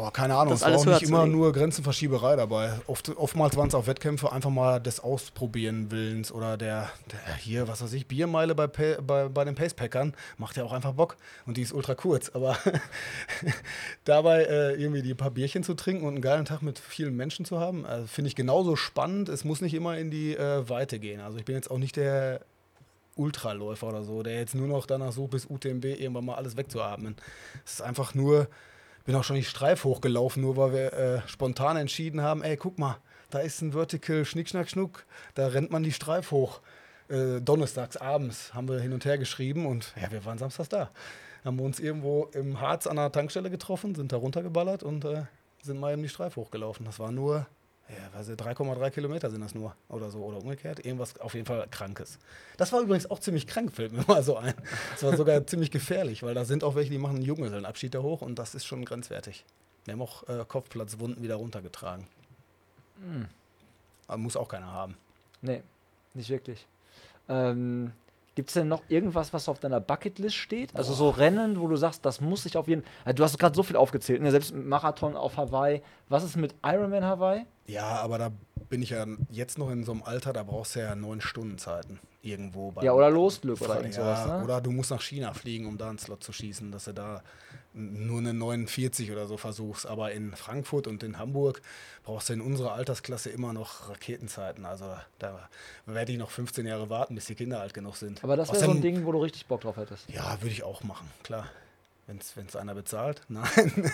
Oh, 0.00 0.12
keine 0.12 0.36
Ahnung, 0.36 0.52
Das 0.52 0.62
es 0.62 0.68
war 0.68 0.76
auch 0.76 1.00
nicht 1.00 1.02
immer 1.02 1.26
nur 1.26 1.52
Grenzenverschieberei 1.52 2.36
dabei. 2.36 2.72
Oft, 2.86 3.16
oftmals 3.16 3.56
waren 3.56 3.66
es 3.66 3.74
auch 3.74 3.88
Wettkämpfe 3.88 4.30
einfach 4.30 4.48
mal 4.48 4.78
des 4.78 5.00
Ausprobieren 5.00 5.90
Willens 5.90 6.30
oder 6.30 6.56
der, 6.56 6.92
der 7.10 7.34
hier, 7.34 7.66
was 7.66 7.82
weiß 7.82 7.92
ich, 7.94 8.06
Biermeile 8.06 8.54
bei, 8.54 8.68
bei, 8.68 9.28
bei 9.28 9.44
den 9.44 9.56
Pacepackern 9.56 10.14
macht 10.36 10.56
ja 10.56 10.62
auch 10.62 10.72
einfach 10.72 10.92
Bock 10.92 11.16
und 11.46 11.56
die 11.56 11.62
ist 11.62 11.72
ultra 11.72 11.96
kurz. 11.96 12.28
Aber 12.28 12.56
dabei 14.04 14.44
äh, 14.44 14.80
irgendwie 14.80 15.02
die 15.02 15.14
paar 15.14 15.32
Bierchen 15.32 15.64
zu 15.64 15.74
trinken 15.74 16.04
und 16.06 16.12
einen 16.12 16.22
geilen 16.22 16.44
Tag 16.44 16.62
mit 16.62 16.78
vielen 16.78 17.16
Menschen 17.16 17.44
zu 17.44 17.58
haben, 17.58 17.84
äh, 17.84 18.06
finde 18.06 18.28
ich 18.28 18.36
genauso 18.36 18.76
spannend. 18.76 19.28
Es 19.28 19.42
muss 19.42 19.60
nicht 19.60 19.74
immer 19.74 19.98
in 19.98 20.12
die 20.12 20.36
äh, 20.36 20.68
Weite 20.68 21.00
gehen. 21.00 21.20
Also 21.20 21.38
ich 21.38 21.44
bin 21.44 21.56
jetzt 21.56 21.72
auch 21.72 21.78
nicht 21.78 21.96
der 21.96 22.42
Ultraläufer 23.16 23.88
oder 23.88 24.04
so, 24.04 24.22
der 24.22 24.36
jetzt 24.36 24.54
nur 24.54 24.68
noch 24.68 24.86
danach 24.86 25.10
sucht, 25.10 25.32
bis 25.32 25.46
UTMB 25.46 25.86
irgendwann 25.86 26.26
mal 26.26 26.36
alles 26.36 26.56
wegzuatmen. 26.56 27.16
Es 27.64 27.72
ist 27.72 27.82
einfach 27.82 28.14
nur, 28.14 28.46
bin 29.08 29.16
auch 29.16 29.24
schon 29.24 29.36
die 29.36 29.42
Streif 29.44 29.84
hochgelaufen, 29.84 30.42
nur 30.42 30.58
weil 30.58 30.72
wir 30.74 30.92
äh, 30.92 31.22
spontan 31.28 31.78
entschieden 31.78 32.20
haben, 32.20 32.42
ey, 32.42 32.58
guck 32.58 32.78
mal, 32.78 32.98
da 33.30 33.38
ist 33.38 33.62
ein 33.62 33.72
Vertical 33.72 34.26
Schnick, 34.26 34.50
Schnack, 34.50 34.68
Schnuck, 34.68 35.06
da 35.34 35.46
rennt 35.46 35.70
man 35.70 35.82
die 35.82 35.92
Streif 35.92 36.30
hoch. 36.30 36.60
Äh, 37.08 37.40
donnerstags 37.40 37.96
abends 37.96 38.52
haben 38.52 38.68
wir 38.68 38.80
hin 38.80 38.92
und 38.92 39.06
her 39.06 39.16
geschrieben 39.16 39.64
und 39.64 39.94
ja, 39.98 40.12
wir 40.12 40.26
waren 40.26 40.36
samstags 40.36 40.68
da. 40.68 40.90
Haben 41.42 41.56
wir 41.58 41.64
uns 41.64 41.80
irgendwo 41.80 42.24
im 42.34 42.60
Harz 42.60 42.86
an 42.86 42.98
einer 42.98 43.10
Tankstelle 43.10 43.48
getroffen, 43.48 43.94
sind 43.94 44.12
da 44.12 44.18
runtergeballert 44.18 44.82
und 44.82 45.06
äh, 45.06 45.22
sind 45.62 45.80
mal 45.80 45.94
eben 45.94 46.02
die 46.02 46.10
Streif 46.10 46.36
hochgelaufen. 46.36 46.84
Das 46.84 46.98
war 46.98 47.10
nur, 47.10 47.46
ja, 47.88 48.18
weiß 48.18 48.28
ich, 48.28 48.36
3,3 48.36 48.90
Kilometer 48.90 49.30
sind 49.30 49.40
das 49.40 49.54
nur 49.54 49.74
oder 49.88 50.10
so 50.10 50.18
oder 50.18 50.38
umgekehrt. 50.38 50.84
Irgendwas 50.84 51.18
auf 51.20 51.34
jeden 51.34 51.46
Fall 51.46 51.66
Krankes. 51.70 52.18
Das 52.56 52.72
war 52.72 52.80
übrigens 52.80 53.10
auch 53.10 53.18
ziemlich 53.18 53.46
krank, 53.46 53.72
fällt 53.72 53.92
mir 53.92 54.04
mal 54.06 54.22
so 54.22 54.36
ein. 54.36 54.54
Das 54.92 55.02
war 55.02 55.16
sogar 55.16 55.46
ziemlich 55.46 55.70
gefährlich, 55.70 56.22
weil 56.22 56.34
da 56.34 56.44
sind 56.44 56.64
auch 56.64 56.74
welche, 56.74 56.90
die 56.90 56.98
machen 56.98 57.16
einen 57.16 57.24
Junggesellenabschied 57.24 57.94
da 57.94 58.00
hoch 58.00 58.20
und 58.20 58.38
das 58.38 58.54
ist 58.54 58.66
schon 58.66 58.84
grenzwertig. 58.84 59.44
Wir 59.84 59.94
haben 59.94 60.02
auch 60.02 60.28
äh, 60.28 60.44
Kopfplatzwunden 60.46 61.22
wieder 61.22 61.36
runtergetragen. 61.36 62.06
Aber 64.06 64.18
muss 64.18 64.36
auch 64.36 64.48
keiner 64.48 64.72
haben. 64.72 64.96
Nee, 65.40 65.62
nicht 66.14 66.28
wirklich. 66.30 66.66
Ähm, 67.28 67.92
Gibt 68.38 68.50
es 68.50 68.54
denn 68.54 68.68
noch 68.68 68.84
irgendwas, 68.86 69.32
was 69.32 69.48
auf 69.48 69.58
deiner 69.58 69.80
Bucketlist 69.80 70.36
steht? 70.36 70.76
Also 70.76 70.94
so 70.94 71.10
Rennen, 71.10 71.58
wo 71.58 71.66
du 71.66 71.74
sagst, 71.74 72.06
das 72.06 72.20
muss 72.20 72.46
ich 72.46 72.56
auf 72.56 72.68
jeden 72.68 72.84
Fall. 72.84 73.12
Du 73.12 73.24
hast 73.24 73.36
gerade 73.36 73.56
so 73.56 73.64
viel 73.64 73.74
aufgezählt, 73.74 74.22
ne? 74.22 74.30
selbst 74.30 74.54
Marathon 74.54 75.16
auf 75.16 75.36
Hawaii. 75.36 75.82
Was 76.08 76.22
ist 76.22 76.36
mit 76.36 76.54
Ironman 76.64 77.02
Hawaii? 77.02 77.46
Ja, 77.66 77.96
aber 77.96 78.16
da 78.18 78.30
bin 78.68 78.80
ich 78.80 78.90
ja 78.90 79.04
jetzt 79.28 79.58
noch 79.58 79.72
in 79.72 79.82
so 79.82 79.90
einem 79.90 80.04
Alter, 80.04 80.32
da 80.32 80.44
brauchst 80.44 80.76
du 80.76 80.78
ja 80.78 80.94
neun 80.94 81.20
Stunden 81.20 81.58
Zeiten 81.58 81.98
irgendwo. 82.22 82.72
Ja, 82.80 82.92
oder 82.92 83.10
Losglück 83.10 83.60
oder 83.60 83.78
irgend 83.78 83.94
sowas, 83.94 84.24
ne? 84.24 84.44
Oder 84.44 84.60
du 84.60 84.70
musst 84.70 84.92
nach 84.92 85.02
China 85.02 85.34
fliegen, 85.34 85.66
um 85.66 85.76
da 85.76 85.88
einen 85.88 85.98
Slot 85.98 86.22
zu 86.22 86.32
schießen, 86.32 86.70
dass 86.70 86.84
du 86.84 86.92
da 86.92 87.24
nur 87.74 88.18
eine 88.18 88.34
49 88.34 89.12
oder 89.12 89.26
so 89.26 89.36
versuchst. 89.36 89.86
Aber 89.86 90.12
in 90.12 90.34
Frankfurt 90.34 90.86
und 90.86 91.02
in 91.02 91.18
Hamburg 91.18 91.62
brauchst 92.04 92.28
du 92.28 92.32
in 92.32 92.40
unserer 92.40 92.72
Altersklasse 92.72 93.30
immer 93.30 93.52
noch 93.52 93.88
Raketenzeiten. 93.88 94.64
Also 94.64 94.86
da 95.18 95.48
werde 95.86 96.12
ich 96.12 96.18
noch 96.18 96.30
15 96.30 96.66
Jahre 96.66 96.90
warten, 96.90 97.14
bis 97.14 97.26
die 97.26 97.34
Kinder 97.34 97.60
alt 97.60 97.74
genug 97.74 97.96
sind. 97.96 98.22
Aber 98.24 98.36
das 98.36 98.52
wäre 98.52 98.64
so 98.64 98.70
ein 98.70 98.80
Ding, 98.80 99.04
wo 99.04 99.12
du 99.12 99.22
richtig 99.22 99.46
Bock 99.46 99.60
drauf 99.60 99.76
hättest. 99.76 100.08
Ja, 100.08 100.40
würde 100.40 100.52
ich 100.52 100.62
auch 100.62 100.82
machen, 100.82 101.08
klar. 101.22 101.48
Wenn 102.06 102.46
es 102.46 102.56
einer 102.56 102.74
bezahlt. 102.74 103.20
Nein. 103.28 103.92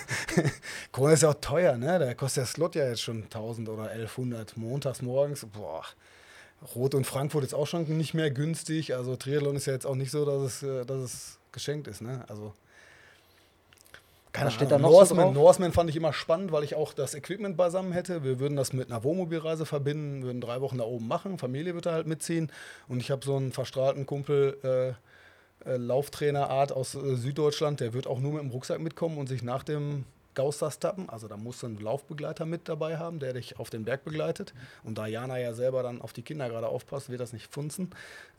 Corona 0.92 1.14
ist 1.14 1.24
ja 1.24 1.30
auch 1.30 1.40
teuer, 1.40 1.76
ne? 1.76 1.98
Da 1.98 2.14
kostet 2.14 2.42
der 2.42 2.46
Slot 2.46 2.76
ja 2.76 2.86
jetzt 2.86 3.02
schon 3.02 3.24
1000 3.24 3.68
oder 3.68 3.90
1100 3.90 4.56
montags 4.56 5.02
morgens. 5.02 5.44
Boah. 5.46 5.84
Rot 6.76 6.94
und 6.94 7.06
Frankfurt 7.06 7.42
ist 7.42 7.54
auch 7.54 7.66
schon 7.66 7.84
nicht 7.96 8.14
mehr 8.14 8.30
günstig. 8.30 8.94
Also 8.94 9.16
Triathlon 9.16 9.56
ist 9.56 9.66
ja 9.66 9.72
jetzt 9.72 9.84
auch 9.84 9.96
nicht 9.96 10.12
so, 10.12 10.24
dass 10.24 10.42
es, 10.42 10.62
äh, 10.62 10.86
dass 10.86 10.98
es 10.98 11.38
geschenkt 11.50 11.88
ist, 11.88 12.02
ne? 12.02 12.24
Also. 12.28 12.54
Keine 14.34 14.48
Was 14.48 14.54
steht 14.54 14.72
da 14.72 14.78
noch 14.78 14.90
so 14.90 14.96
Norseman, 14.96 15.24
drauf? 15.26 15.34
Norseman 15.34 15.72
fand 15.72 15.90
ich 15.90 15.96
immer 15.96 16.12
spannend, 16.12 16.50
weil 16.50 16.64
ich 16.64 16.74
auch 16.74 16.92
das 16.92 17.14
Equipment 17.14 17.56
beisammen 17.56 17.92
hätte. 17.92 18.24
Wir 18.24 18.40
würden 18.40 18.56
das 18.56 18.72
mit 18.72 18.90
einer 18.90 19.04
Wohnmobilreise 19.04 19.64
verbinden, 19.64 20.24
würden 20.24 20.40
drei 20.40 20.60
Wochen 20.60 20.78
da 20.78 20.84
oben 20.84 21.06
machen. 21.06 21.38
Familie 21.38 21.74
würde 21.74 21.92
halt 21.92 22.08
mitziehen. 22.08 22.50
Und 22.88 22.98
ich 22.98 23.12
habe 23.12 23.24
so 23.24 23.36
einen 23.36 23.52
verstrahlten 23.52 24.06
Kumpel, 24.06 24.58
äh, 24.64 25.68
äh, 25.70 25.76
Lauftrainerart 25.76 26.72
aus 26.72 26.96
äh, 26.96 27.14
Süddeutschland, 27.14 27.78
der 27.78 27.94
wird 27.94 28.08
auch 28.08 28.18
nur 28.18 28.32
mit 28.32 28.42
dem 28.42 28.50
Rucksack 28.50 28.80
mitkommen 28.80 29.18
und 29.18 29.28
sich 29.28 29.44
nach 29.44 29.62
dem 29.62 30.04
Gausters 30.34 30.80
tappen. 30.80 31.08
Also 31.08 31.28
da 31.28 31.36
musst 31.36 31.62
du 31.62 31.66
einen 31.66 31.78
Laufbegleiter 31.78 32.44
mit 32.44 32.68
dabei 32.68 32.96
haben, 32.96 33.20
der 33.20 33.34
dich 33.34 33.60
auf 33.60 33.70
den 33.70 33.84
Berg 33.84 34.02
begleitet. 34.02 34.52
Und 34.82 34.98
da 34.98 35.06
Jana 35.06 35.38
ja 35.38 35.54
selber 35.54 35.84
dann 35.84 36.02
auf 36.02 36.12
die 36.12 36.22
Kinder 36.22 36.48
gerade 36.48 36.66
aufpasst, 36.66 37.08
wird 37.08 37.20
das 37.20 37.32
nicht 37.32 37.52
funzen. 37.52 37.90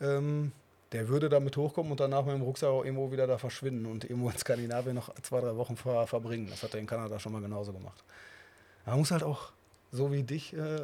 Ähm, 0.02 0.52
der 0.96 1.10
würde 1.10 1.28
damit 1.28 1.58
hochkommen 1.58 1.91
und 1.91 2.00
danach 2.00 2.24
mit 2.26 2.36
dem 2.36 2.41
Rucksack 2.41 2.70
auch 2.70 2.86
irgendwo 2.86 3.12
wieder 3.12 3.28
da 3.28 3.38
verschwinden 3.38 3.86
und 3.86 4.06
irgendwo 4.06 4.30
in 4.30 4.38
Skandinavien 4.38 4.96
noch 4.96 5.14
zwei, 5.22 5.41
drei 5.41 5.56
Wochen 5.58 5.76
ver 5.76 6.08
verbringen. 6.08 6.48
Das 6.50 6.64
hat 6.64 6.74
er 6.74 6.80
in 6.80 6.88
Kanada 6.88 7.20
schon 7.20 7.34
mal 7.34 7.41
genauso 7.41 7.74
gemacht. 7.74 8.02
Man 8.86 8.98
muss 9.00 9.12
halt 9.12 9.24
auch, 9.24 9.52
so 9.91 10.12
wie 10.14 10.24
dich, 10.24 10.54
äh, 10.54 10.80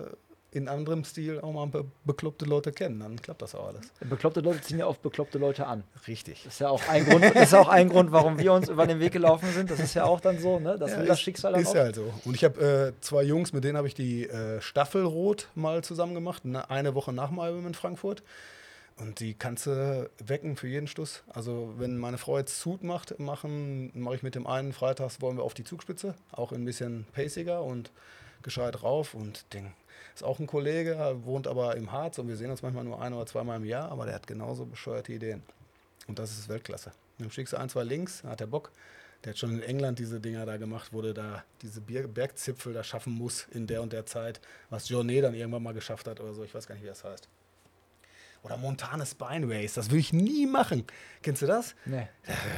in 0.54 0.68
anderem 0.68 1.06
Stil 1.06 1.40
auch 1.40 1.54
mal 1.54 1.66
be 1.68 1.86
bekloppte 2.04 2.44
Leute 2.44 2.74
kennen. 2.74 3.00
Dann 3.00 3.22
klappt 3.22 3.42
das 3.42 3.56
auch 3.56 3.68
alles. 3.68 3.84
Bekloppte 4.02 4.42
Leute 4.42 4.60
ziehen 4.60 4.80
ja 4.80 4.86
auf 4.86 5.00
bekloppte 5.00 5.38
Leute 5.38 5.66
an. 5.66 5.86
Richtig. 6.10 6.44
Das 6.44 6.54
ist 6.56 6.60
ja 6.60 6.68
auch 6.68 6.82
ein 6.90 7.06
Grund, 7.06 7.24
das 7.24 7.44
ist 7.44 7.54
ja 7.54 7.62
auch 7.62 7.70
ein 7.70 7.88
Grund, 7.88 8.12
warum 8.12 8.38
wir 8.38 8.52
uns 8.52 8.68
über 8.68 8.86
den 8.86 9.00
Weg 9.00 9.14
gelaufen 9.14 9.48
sind. 9.54 9.72
Das 9.72 9.80
ist 9.80 9.94
ja 9.94 10.04
auch 10.04 10.20
dann 10.20 10.40
so, 10.40 10.60
ne? 10.60 10.78
Das 10.78 10.92
das 10.94 11.08
ist- 11.10 11.22
Schicksal 11.22 11.54
dann 11.54 11.62
Ist 11.62 11.70
auch. 11.70 11.76
ja 11.76 11.84
halt 11.84 11.96
so. 11.96 12.14
Und 12.26 12.36
ich 12.36 12.44
habe 12.44 12.94
äh, 12.98 13.02
zwei 13.02 13.24
Jungs, 13.24 13.54
mit 13.54 13.64
denen 13.64 13.78
habe 13.78 13.88
ich 13.88 13.94
die 13.94 14.28
äh, 14.28 14.60
Staffel 14.60 15.06
Rot 15.06 15.48
mal 15.56 15.86
zusammen 15.86 16.16
gemacht, 16.16 16.44
ne, 16.44 16.70
eine 16.70 16.96
Woche 16.96 17.14
nach 17.14 17.30
dem 17.30 17.40
Album 17.40 17.66
in 17.68 17.74
Frankfurt. 17.74 18.22
Und 18.98 19.20
die 19.20 19.34
kannst 19.34 19.66
du 19.66 20.10
wecken 20.24 20.56
für 20.56 20.68
jeden 20.68 20.88
Stuss. 20.88 21.24
Also 21.30 21.74
wenn 21.78 21.98
meine 21.98 22.18
Frau 22.18 22.38
jetzt 22.38 22.60
Zut 22.60 22.84
macht, 22.84 23.20
machen, 23.20 23.92
mache 24.00 24.16
ich 24.16 24.24
mit 24.24 24.36
dem 24.36 24.46
einen 24.46 24.74
freitags 24.74 25.22
wollen 25.22 25.38
wir 25.38 25.44
auf 25.44 25.54
die 25.54 25.64
Zugspitze, 25.64 26.16
auch 26.32 26.52
ein 26.52 26.66
bisschen 26.66 27.06
paciger 27.14 27.64
und 27.64 27.92
gescheit 28.44 28.84
rauf. 28.84 29.14
Und 29.14 29.52
den 29.54 29.74
ist 30.14 30.24
auch 30.24 30.40
ein 30.40 30.48
Kollege, 30.48 31.18
wohnt 31.24 31.48
aber 31.48 31.76
im 31.78 31.92
Harz 31.92 32.20
und 32.20 32.28
wir 32.28 32.36
sehen 32.36 32.52
uns 32.52 32.62
manchmal 32.62 32.84
nur 32.84 33.02
ein 33.02 33.14
oder 33.14 33.26
zweimal 33.26 33.58
im 33.58 33.66
Jahr, 33.66 33.92
aber 33.92 34.06
der 34.06 34.16
hat 34.16 34.28
genauso 34.28 34.66
bescheuerte 34.66 35.14
Ideen. 35.14 35.42
Und 36.08 36.20
das 36.20 36.32
ist 36.32 36.50
Weltklasse. 36.50 36.92
Dann 37.18 37.32
schickst 37.32 37.54
du 37.54 37.58
ein, 37.58 37.70
zwei 37.70 37.84
Links, 37.84 38.24
hat 38.24 38.40
der 38.40 38.48
Bock. 38.48 38.72
Der 39.24 39.32
hat 39.32 39.38
schon 39.38 39.52
in 39.52 39.62
England 39.62 40.00
diese 40.00 40.20
Dinger 40.20 40.46
da 40.46 40.58
gemacht, 40.58 40.90
wo 40.92 41.02
der 41.02 41.14
da 41.14 41.44
diese 41.62 41.80
Bergzipfel 41.82 42.74
da 42.74 42.84
schaffen 42.84 43.14
muss 43.14 43.48
in 43.52 43.68
der 43.68 43.84
und 43.84 43.94
der 43.94 44.06
Zeit, 44.06 44.42
was 44.70 44.90
Journey 44.90 45.22
dann 45.22 45.36
irgendwann 45.36 45.62
mal 45.62 45.74
geschafft 45.74 46.08
hat 46.08 46.20
oder 46.20 46.34
so. 46.34 46.44
Ich 46.44 46.56
weiß 46.56 46.66
gar 46.68 46.74
nicht, 46.76 46.84
wie 46.84 46.88
das 46.88 47.04
heißt. 47.04 47.28
Oder 48.44 48.58
Montane 48.58 49.06
Spine 49.06 49.48
Race, 49.48 49.76
das 49.76 49.90
würde 49.90 50.00
ich 50.00 50.14
nie 50.14 50.48
machen. 50.48 50.86
Kennst 51.22 51.44
du 51.44 51.46
das? 51.46 51.76
Nee. 51.86 52.08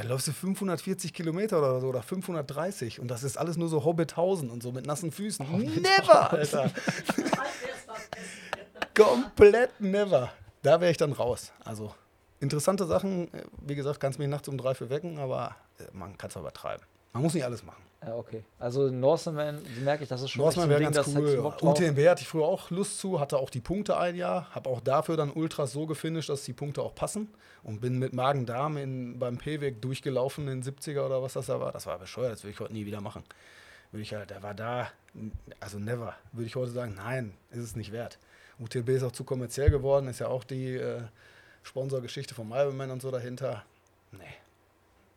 Da 0.00 0.08
läufst 0.08 0.28
du 0.28 0.32
540 0.32 1.12
Kilometer 1.12 1.58
oder 1.58 1.80
so 1.80 1.88
oder 1.88 2.02
530 2.02 3.00
und 3.00 3.08
das 3.08 3.22
ist 3.22 3.36
alles 3.36 3.58
nur 3.58 3.68
so 3.68 3.84
Hobbithausen 3.84 4.50
und 4.50 4.62
so 4.62 4.72
mit 4.72 4.86
nassen 4.86 5.12
Füßen. 5.12 5.46
Never, 5.82 6.32
Alter. 6.32 6.70
Komplett 8.94 9.78
never. 9.80 10.32
Da 10.62 10.80
wäre 10.80 10.90
ich 10.90 10.96
dann 10.96 11.12
raus. 11.12 11.52
Also 11.64 11.94
interessante 12.40 12.86
Sachen, 12.86 13.28
wie 13.60 13.74
gesagt, 13.74 14.00
kannst 14.00 14.18
mich 14.18 14.28
nachts 14.28 14.48
um 14.48 14.56
drei 14.56 14.74
für 14.74 14.88
wecken, 14.88 15.18
aber 15.18 15.54
äh, 15.78 15.84
man 15.92 16.16
kann 16.16 16.30
es 16.30 16.36
übertreiben. 16.36 16.86
Man 17.12 17.22
muss 17.22 17.34
nicht 17.34 17.44
alles 17.44 17.62
machen. 17.62 17.82
Ja, 18.06 18.16
okay. 18.16 18.44
Also 18.58 18.90
Norseman, 18.90 19.62
merke 19.82 20.02
ich, 20.02 20.08
das 20.08 20.20
ist 20.20 20.30
schon 20.30 20.42
Norseman 20.42 20.68
wäre 20.68 20.82
ganz 20.82 21.04
Ding, 21.04 21.16
cool. 21.16 21.54
UTMB 21.62 21.98
hatte 22.06 22.22
ich 22.22 22.28
früher 22.28 22.44
auch 22.44 22.70
Lust 22.70 22.98
zu, 22.98 23.18
hatte 23.18 23.38
auch 23.38 23.50
die 23.50 23.60
Punkte 23.60 23.96
ein 23.96 24.14
Jahr, 24.14 24.50
habe 24.54 24.68
auch 24.68 24.80
dafür 24.80 25.16
dann 25.16 25.30
Ultras 25.30 25.72
so 25.72 25.86
gefinisht, 25.86 26.28
dass 26.28 26.44
die 26.44 26.52
Punkte 26.52 26.82
auch 26.82 26.94
passen 26.94 27.28
und 27.62 27.80
bin 27.80 27.98
mit 27.98 28.12
Magen-Darm 28.12 29.18
beim 29.18 29.38
P-Weg 29.38 29.80
durchgelaufen 29.80 30.48
in 30.48 30.60
den 30.60 30.74
70er 30.74 31.06
oder 31.06 31.22
was 31.22 31.34
das 31.34 31.46
da 31.46 31.60
war. 31.60 31.72
Das 31.72 31.86
war 31.86 31.98
bescheuert, 31.98 32.32
das 32.32 32.44
würde 32.44 32.52
ich 32.52 32.60
heute 32.60 32.72
nie 32.74 32.84
wieder 32.84 33.00
machen. 33.00 33.22
Würde 33.90 34.02
ich 34.02 34.12
halt, 34.12 34.30
der 34.30 34.42
war 34.42 34.54
da, 34.54 34.88
also 35.60 35.78
never. 35.78 36.14
Würde 36.32 36.46
ich 36.46 36.56
heute 36.56 36.72
sagen, 36.72 36.94
nein, 36.96 37.32
ist 37.52 37.60
es 37.60 37.76
nicht 37.76 37.92
wert. 37.92 38.18
UTMB 38.58 38.88
ist 38.90 39.02
auch 39.02 39.12
zu 39.12 39.24
kommerziell 39.24 39.70
geworden, 39.70 40.08
ist 40.08 40.18
ja 40.18 40.28
auch 40.28 40.44
die 40.44 40.74
äh, 40.74 41.02
Sponsorgeschichte 41.62 42.34
vom 42.34 42.52
Ironman 42.52 42.90
und 42.90 43.02
so 43.02 43.10
dahinter. 43.10 43.64
Nee, 44.12 44.18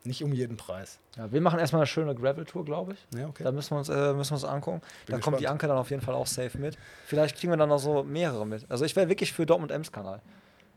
nicht 0.07 0.23
um 0.23 0.33
jeden 0.33 0.57
Preis. 0.57 0.99
Ja, 1.15 1.31
wir 1.31 1.41
machen 1.41 1.59
erstmal 1.59 1.81
eine 1.81 1.87
schöne 1.87 2.15
Gravel-Tour, 2.15 2.65
glaube 2.65 2.93
ich. 2.93 3.19
Ja, 3.19 3.27
okay. 3.27 3.43
Da 3.43 3.51
müssen 3.51 3.71
wir 3.71 3.77
uns, 3.79 3.89
äh, 3.89 4.13
müssen 4.13 4.31
wir 4.31 4.35
uns 4.35 4.45
angucken. 4.45 4.81
da 5.05 5.13
Bin 5.13 5.21
kommt 5.21 5.37
die 5.37 5.41
gespannt. 5.41 5.51
Anke 5.63 5.67
dann 5.67 5.77
auf 5.77 5.89
jeden 5.89 6.01
Fall 6.01 6.15
auch 6.15 6.27
safe 6.27 6.57
mit. 6.57 6.77
Vielleicht 7.05 7.37
kriegen 7.37 7.51
wir 7.53 7.57
dann 7.57 7.69
noch 7.69 7.79
so 7.79 8.03
mehrere 8.03 8.45
mit. 8.47 8.65
Also 8.69 8.85
ich 8.85 8.95
wäre 8.95 9.07
wirklich 9.09 9.31
für 9.33 9.45
Dortmund-Ems-Kanal. 9.45 10.21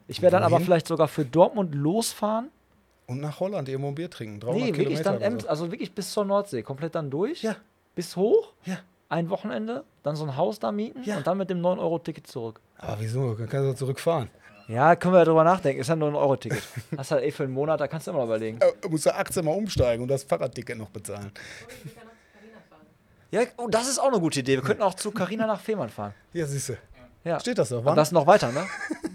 Ich 0.09 0.21
wäre 0.21 0.33
dann 0.33 0.43
aber 0.43 0.61
vielleicht 0.61 0.87
sogar 0.89 1.09
für 1.09 1.25
Dortmund 1.25 1.75
losfahren. 1.75 2.51
Und 3.07 3.21
nach 3.21 3.41
Holland 3.41 3.69
irgendwo 3.69 3.89
ein 3.89 3.95
Bier 3.95 4.11
trinken. 4.11 4.41
300 4.41 4.57
Nee, 4.61 4.67
wirklich 4.69 4.87
Kilometer 4.89 5.13
dann 5.13 5.21
Ems, 5.23 5.43
so. 5.45 5.49
also 5.49 5.71
wirklich 5.73 5.93
bis 5.95 6.11
zur 6.13 6.25
Nordsee. 6.25 6.63
Komplett 6.63 6.95
dann 6.95 7.11
durch. 7.11 7.43
Ja. 7.43 7.57
Bis 7.95 8.17
hoch. 8.17 8.53
Ja. 8.67 8.79
Ein 9.09 9.31
Wochenende. 9.31 9.85
Dann 10.05 10.15
so 10.17 10.25
ein 10.25 10.37
Haus 10.37 10.59
da 10.61 10.71
mieten. 10.73 11.03
Ja. 11.05 11.17
Und 11.19 11.27
dann 11.27 11.37
mit 11.39 11.51
dem 11.51 11.61
9-Euro-Ticket 11.61 12.27
zurück. 12.27 12.61
Aber 12.79 12.97
wieso? 13.01 13.35
Dann 13.35 13.49
kannst 13.49 13.69
du 13.69 13.75
zurückfahren. 13.75 14.31
Ja, 14.71 14.95
können 14.95 15.15
wir 15.15 15.19
ja 15.19 15.25
drüber 15.25 15.43
nachdenken. 15.43 15.81
Ist 15.81 15.89
ja 15.89 15.97
nur 15.97 16.09
ein 16.09 16.15
Euro-Ticket. 16.15 16.63
Hast 16.97 17.11
halt 17.11 17.25
eh 17.25 17.31
für 17.33 17.43
einen 17.43 17.53
Monat, 17.53 17.81
da 17.81 17.89
kannst 17.89 18.07
du 18.07 18.13
immer 18.13 18.21
noch 18.21 18.27
überlegen. 18.27 18.59
Äh, 18.61 18.89
musst 18.89 19.05
du 19.07 19.15
18 19.15 19.45
Mal 19.45 19.53
umsteigen 19.53 20.03
und 20.03 20.09
das 20.09 20.23
Fahrradticket 20.23 20.79
noch 20.79 20.91
bezahlen. 20.91 21.33
Ja, 23.33 23.43
oh, 23.57 23.69
das 23.69 23.89
ist 23.89 23.99
auch 23.99 24.09
eine 24.09 24.21
gute 24.21 24.41
Idee. 24.41 24.57
Wir 24.57 24.63
könnten 24.63 24.83
auch 24.83 24.95
zu 24.95 25.11
Carina 25.11 25.47
nach 25.47 25.61
Fehmarn 25.61 25.89
fahren. 25.89 26.15
Ja, 26.33 26.47
siehst 26.47 26.69
du. 26.71 26.77
Ja. 27.25 27.39
Steht 27.41 27.59
das 27.59 27.69
doch, 27.69 27.79
Und 27.79 27.85
wann? 27.85 27.97
das 27.97 28.09
Das, 28.09 28.13
noch 28.13 28.27
weiter, 28.27 28.51
ne? 28.53 28.65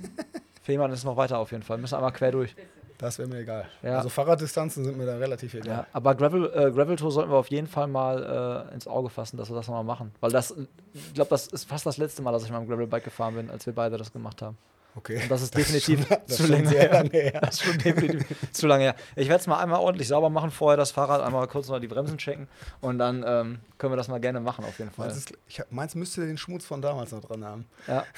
Fehmarn 0.63 0.91
ist 0.91 1.03
noch 1.03 1.17
weiter 1.17 1.37
auf 1.39 1.51
jeden 1.51 1.63
Fall. 1.63 1.77
Müssen 1.77 1.95
einmal 1.95 2.11
quer 2.11 2.31
durch. 2.31 2.55
wäre 2.99 3.27
mir 3.27 3.39
egal. 3.39 3.65
Ja. 3.81 3.97
Also 3.97 4.09
Fahrraddistanzen 4.09 4.83
sind 4.83 4.97
mir 4.97 5.05
da 5.05 5.15
relativ 5.17 5.53
egal. 5.53 5.67
Ja, 5.77 5.87
aber 5.93 6.15
Gravel, 6.15 6.45
äh, 6.53 6.71
Gravel 6.71 6.95
Tour 6.95 7.11
sollten 7.11 7.31
wir 7.31 7.37
auf 7.37 7.49
jeden 7.49 7.67
Fall 7.67 7.87
mal 7.87 8.67
äh, 8.71 8.73
ins 8.73 8.87
Auge 8.87 9.09
fassen, 9.09 9.37
dass 9.37 9.49
wir 9.49 9.55
das 9.55 9.67
nochmal 9.67 9.83
machen. 9.83 10.11
Weil 10.21 10.31
das, 10.31 10.53
ich 10.93 11.13
glaube, 11.13 11.29
das 11.29 11.47
ist 11.47 11.67
fast 11.67 11.85
das 11.85 11.97
letzte 11.97 12.21
Mal, 12.21 12.31
dass 12.31 12.43
ich 12.43 12.51
mal 12.51 12.61
im 12.61 12.67
Gravelbike 12.67 13.03
gefahren 13.03 13.35
bin, 13.35 13.49
als 13.49 13.65
wir 13.65 13.73
beide 13.73 13.97
das 13.97 14.11
gemacht 14.11 14.41
haben. 14.41 14.57
Okay. 14.95 15.21
Und 15.21 15.29
das 15.29 15.41
ist 15.41 15.55
definitiv 15.55 16.07
das 16.07 16.19
ist 16.27 16.37
zu 16.37 16.51
lange 16.51 16.69
her. 16.69 16.91
lange 16.91 17.09
her. 17.09 17.41
Das 17.41 17.55
ist 17.55 17.63
schon 17.63 17.77
definitiv 17.77 18.37
zu 18.51 18.67
lange 18.67 18.83
her. 18.85 18.95
Ich 19.15 19.27
werde 19.27 19.41
es 19.41 19.47
mal 19.47 19.59
einmal 19.59 19.79
ordentlich 19.79 20.07
sauber 20.07 20.29
machen, 20.29 20.51
vorher 20.51 20.77
das 20.77 20.91
Fahrrad, 20.91 21.21
einmal 21.21 21.47
kurz 21.47 21.67
noch 21.67 21.79
die 21.79 21.87
Bremsen 21.87 22.17
checken 22.17 22.47
und 22.81 22.97
dann 22.97 23.23
ähm, 23.27 23.59
können 23.77 23.91
wir 23.91 23.97
das 23.97 24.07
mal 24.07 24.19
gerne 24.19 24.39
machen 24.39 24.63
auf 24.63 24.79
jeden 24.79 24.91
Fall. 24.91 25.07
Meins, 25.07 25.17
ist, 25.17 25.33
ich, 25.47 25.61
meins 25.69 25.95
müsste 25.95 26.25
den 26.25 26.37
Schmutz 26.37 26.65
von 26.65 26.81
damals 26.81 27.11
noch 27.11 27.21
dran 27.21 27.43
haben. 27.43 27.65
Ja. 27.87 28.05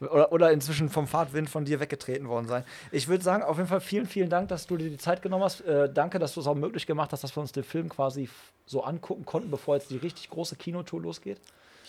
Oder, 0.00 0.30
oder 0.30 0.52
inzwischen 0.52 0.90
vom 0.90 1.08
Fahrtwind 1.08 1.50
von 1.50 1.64
dir 1.64 1.80
weggetreten 1.80 2.28
worden 2.28 2.46
sein. 2.46 2.62
Ich 2.92 3.08
würde 3.08 3.24
sagen, 3.24 3.42
auf 3.42 3.56
jeden 3.56 3.68
Fall 3.68 3.80
vielen, 3.80 4.06
vielen 4.06 4.30
Dank, 4.30 4.46
dass 4.46 4.68
du 4.68 4.76
dir 4.76 4.90
die 4.90 4.96
Zeit 4.96 5.22
genommen 5.22 5.42
hast. 5.42 5.62
Äh, 5.62 5.92
danke, 5.92 6.20
dass 6.20 6.34
du 6.34 6.40
es 6.40 6.46
auch 6.46 6.54
möglich 6.54 6.86
gemacht 6.86 7.12
hast, 7.12 7.24
dass 7.24 7.36
wir 7.36 7.40
uns 7.40 7.50
den 7.50 7.64
Film 7.64 7.88
quasi 7.88 8.28
so 8.64 8.84
angucken 8.84 9.24
konnten, 9.24 9.50
bevor 9.50 9.74
jetzt 9.74 9.90
die 9.90 9.96
richtig 9.96 10.30
große 10.30 10.54
Kinotour 10.54 11.02
losgeht. 11.02 11.40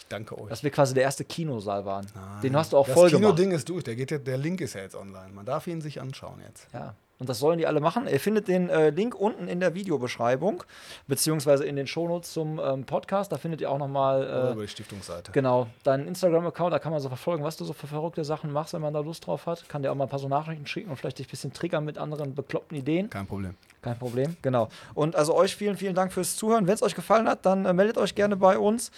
Danke 0.09 0.39
euch. 0.39 0.49
Dass 0.49 0.63
wir 0.63 0.71
quasi 0.71 0.93
der 0.93 1.03
erste 1.03 1.23
Kinosaal 1.23 1.85
waren. 1.85 2.05
Den 2.43 2.55
hast 2.55 2.73
du 2.73 2.77
auch 2.77 2.85
das 2.85 2.93
voll 2.93 3.09
gemacht. 3.09 3.35
Kino-Ding 3.35 3.51
ist 3.51 3.69
durch. 3.69 3.83
Der, 3.83 3.95
geht 3.95 4.11
ja, 4.11 4.17
der 4.17 4.37
Link 4.37 4.59
ist 4.61 4.73
ja 4.73 4.81
jetzt 4.81 4.95
online. 4.95 5.29
Man 5.33 5.45
darf 5.45 5.67
ihn 5.67 5.81
sich 5.81 6.01
anschauen 6.01 6.41
jetzt. 6.45 6.67
Ja. 6.73 6.95
Und 7.19 7.27
das 7.27 7.39
sollen 7.39 7.57
die 7.57 7.67
alle 7.67 7.81
machen. 7.81 8.07
Ihr 8.07 8.19
findet 8.19 8.47
den 8.47 8.69
äh, 8.69 8.91
Link 8.91 9.13
unten 9.13 9.49
in 9.49 9.59
der 9.59 9.75
Videobeschreibung, 9.75 10.63
beziehungsweise 11.07 11.65
in 11.65 11.75
den 11.75 11.85
Shownotes 11.85 12.31
zum 12.31 12.61
ähm, 12.63 12.85
Podcast. 12.85 13.31
Da 13.33 13.37
findet 13.37 13.59
ihr 13.59 13.69
auch 13.69 13.75
Oder 13.75 13.87
nochmal 13.87 14.51
über 14.53 14.61
die 14.61 14.69
Stiftungsseite. 14.69 15.33
Genau, 15.33 15.67
deinen 15.83 16.07
Instagram-Account, 16.07 16.73
da 16.73 16.79
kann 16.79 16.93
man 16.93 17.01
so 17.01 17.09
verfolgen, 17.09 17.43
was 17.43 17.57
du 17.57 17.65
so 17.65 17.73
für 17.73 17.87
verrückte 17.87 18.23
Sachen 18.23 18.53
machst, 18.53 18.73
wenn 18.73 18.81
man 18.81 18.93
da 18.93 19.01
Lust 19.01 19.27
drauf 19.27 19.47
hat. 19.47 19.67
Kann 19.67 19.83
dir 19.83 19.91
auch 19.91 19.95
mal 19.95 20.05
ein 20.05 20.09
paar 20.09 20.19
so 20.19 20.29
Nachrichten 20.29 20.65
schicken 20.65 20.89
und 20.89 20.95
vielleicht 20.95 21.19
dich 21.19 21.27
ein 21.27 21.31
bisschen 21.31 21.51
triggern 21.51 21.83
mit 21.83 21.97
anderen 21.97 22.35
bekloppten 22.35 22.77
Ideen. 22.77 23.09
Kein 23.09 23.27
Problem. 23.27 23.55
Kein 23.81 23.99
Problem, 23.99 24.37
genau. 24.41 24.69
Und 24.93 25.17
also 25.17 25.35
euch 25.35 25.55
vielen, 25.55 25.75
vielen 25.75 25.95
Dank 25.95 26.13
fürs 26.13 26.37
Zuhören. 26.37 26.67
Wenn 26.67 26.75
es 26.75 26.83
euch 26.83 26.95
gefallen 26.95 27.27
hat, 27.27 27.45
dann 27.45 27.65
äh, 27.65 27.73
meldet 27.73 27.97
euch 27.97 28.15
gerne 28.15 28.37
bei 28.37 28.57
uns. 28.57 28.91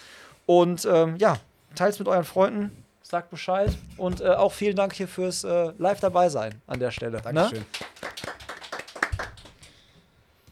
Und 0.46 0.84
ähm, 0.84 1.16
ja, 1.16 1.36
teilt 1.74 1.94
es 1.94 1.98
mit 1.98 2.08
euren 2.08 2.24
Freunden, 2.24 2.84
sagt 3.02 3.30
Bescheid. 3.30 3.70
Und 3.96 4.20
äh, 4.20 4.28
auch 4.28 4.52
vielen 4.52 4.76
Dank 4.76 4.92
hier 4.94 5.08
fürs 5.08 5.44
äh, 5.44 5.72
Live 5.78 6.00
dabei 6.00 6.28
sein 6.28 6.60
an 6.66 6.80
der 6.80 6.90
Stelle. 6.90 7.18
Ne? 7.18 7.22
Dankeschön. 7.22 7.64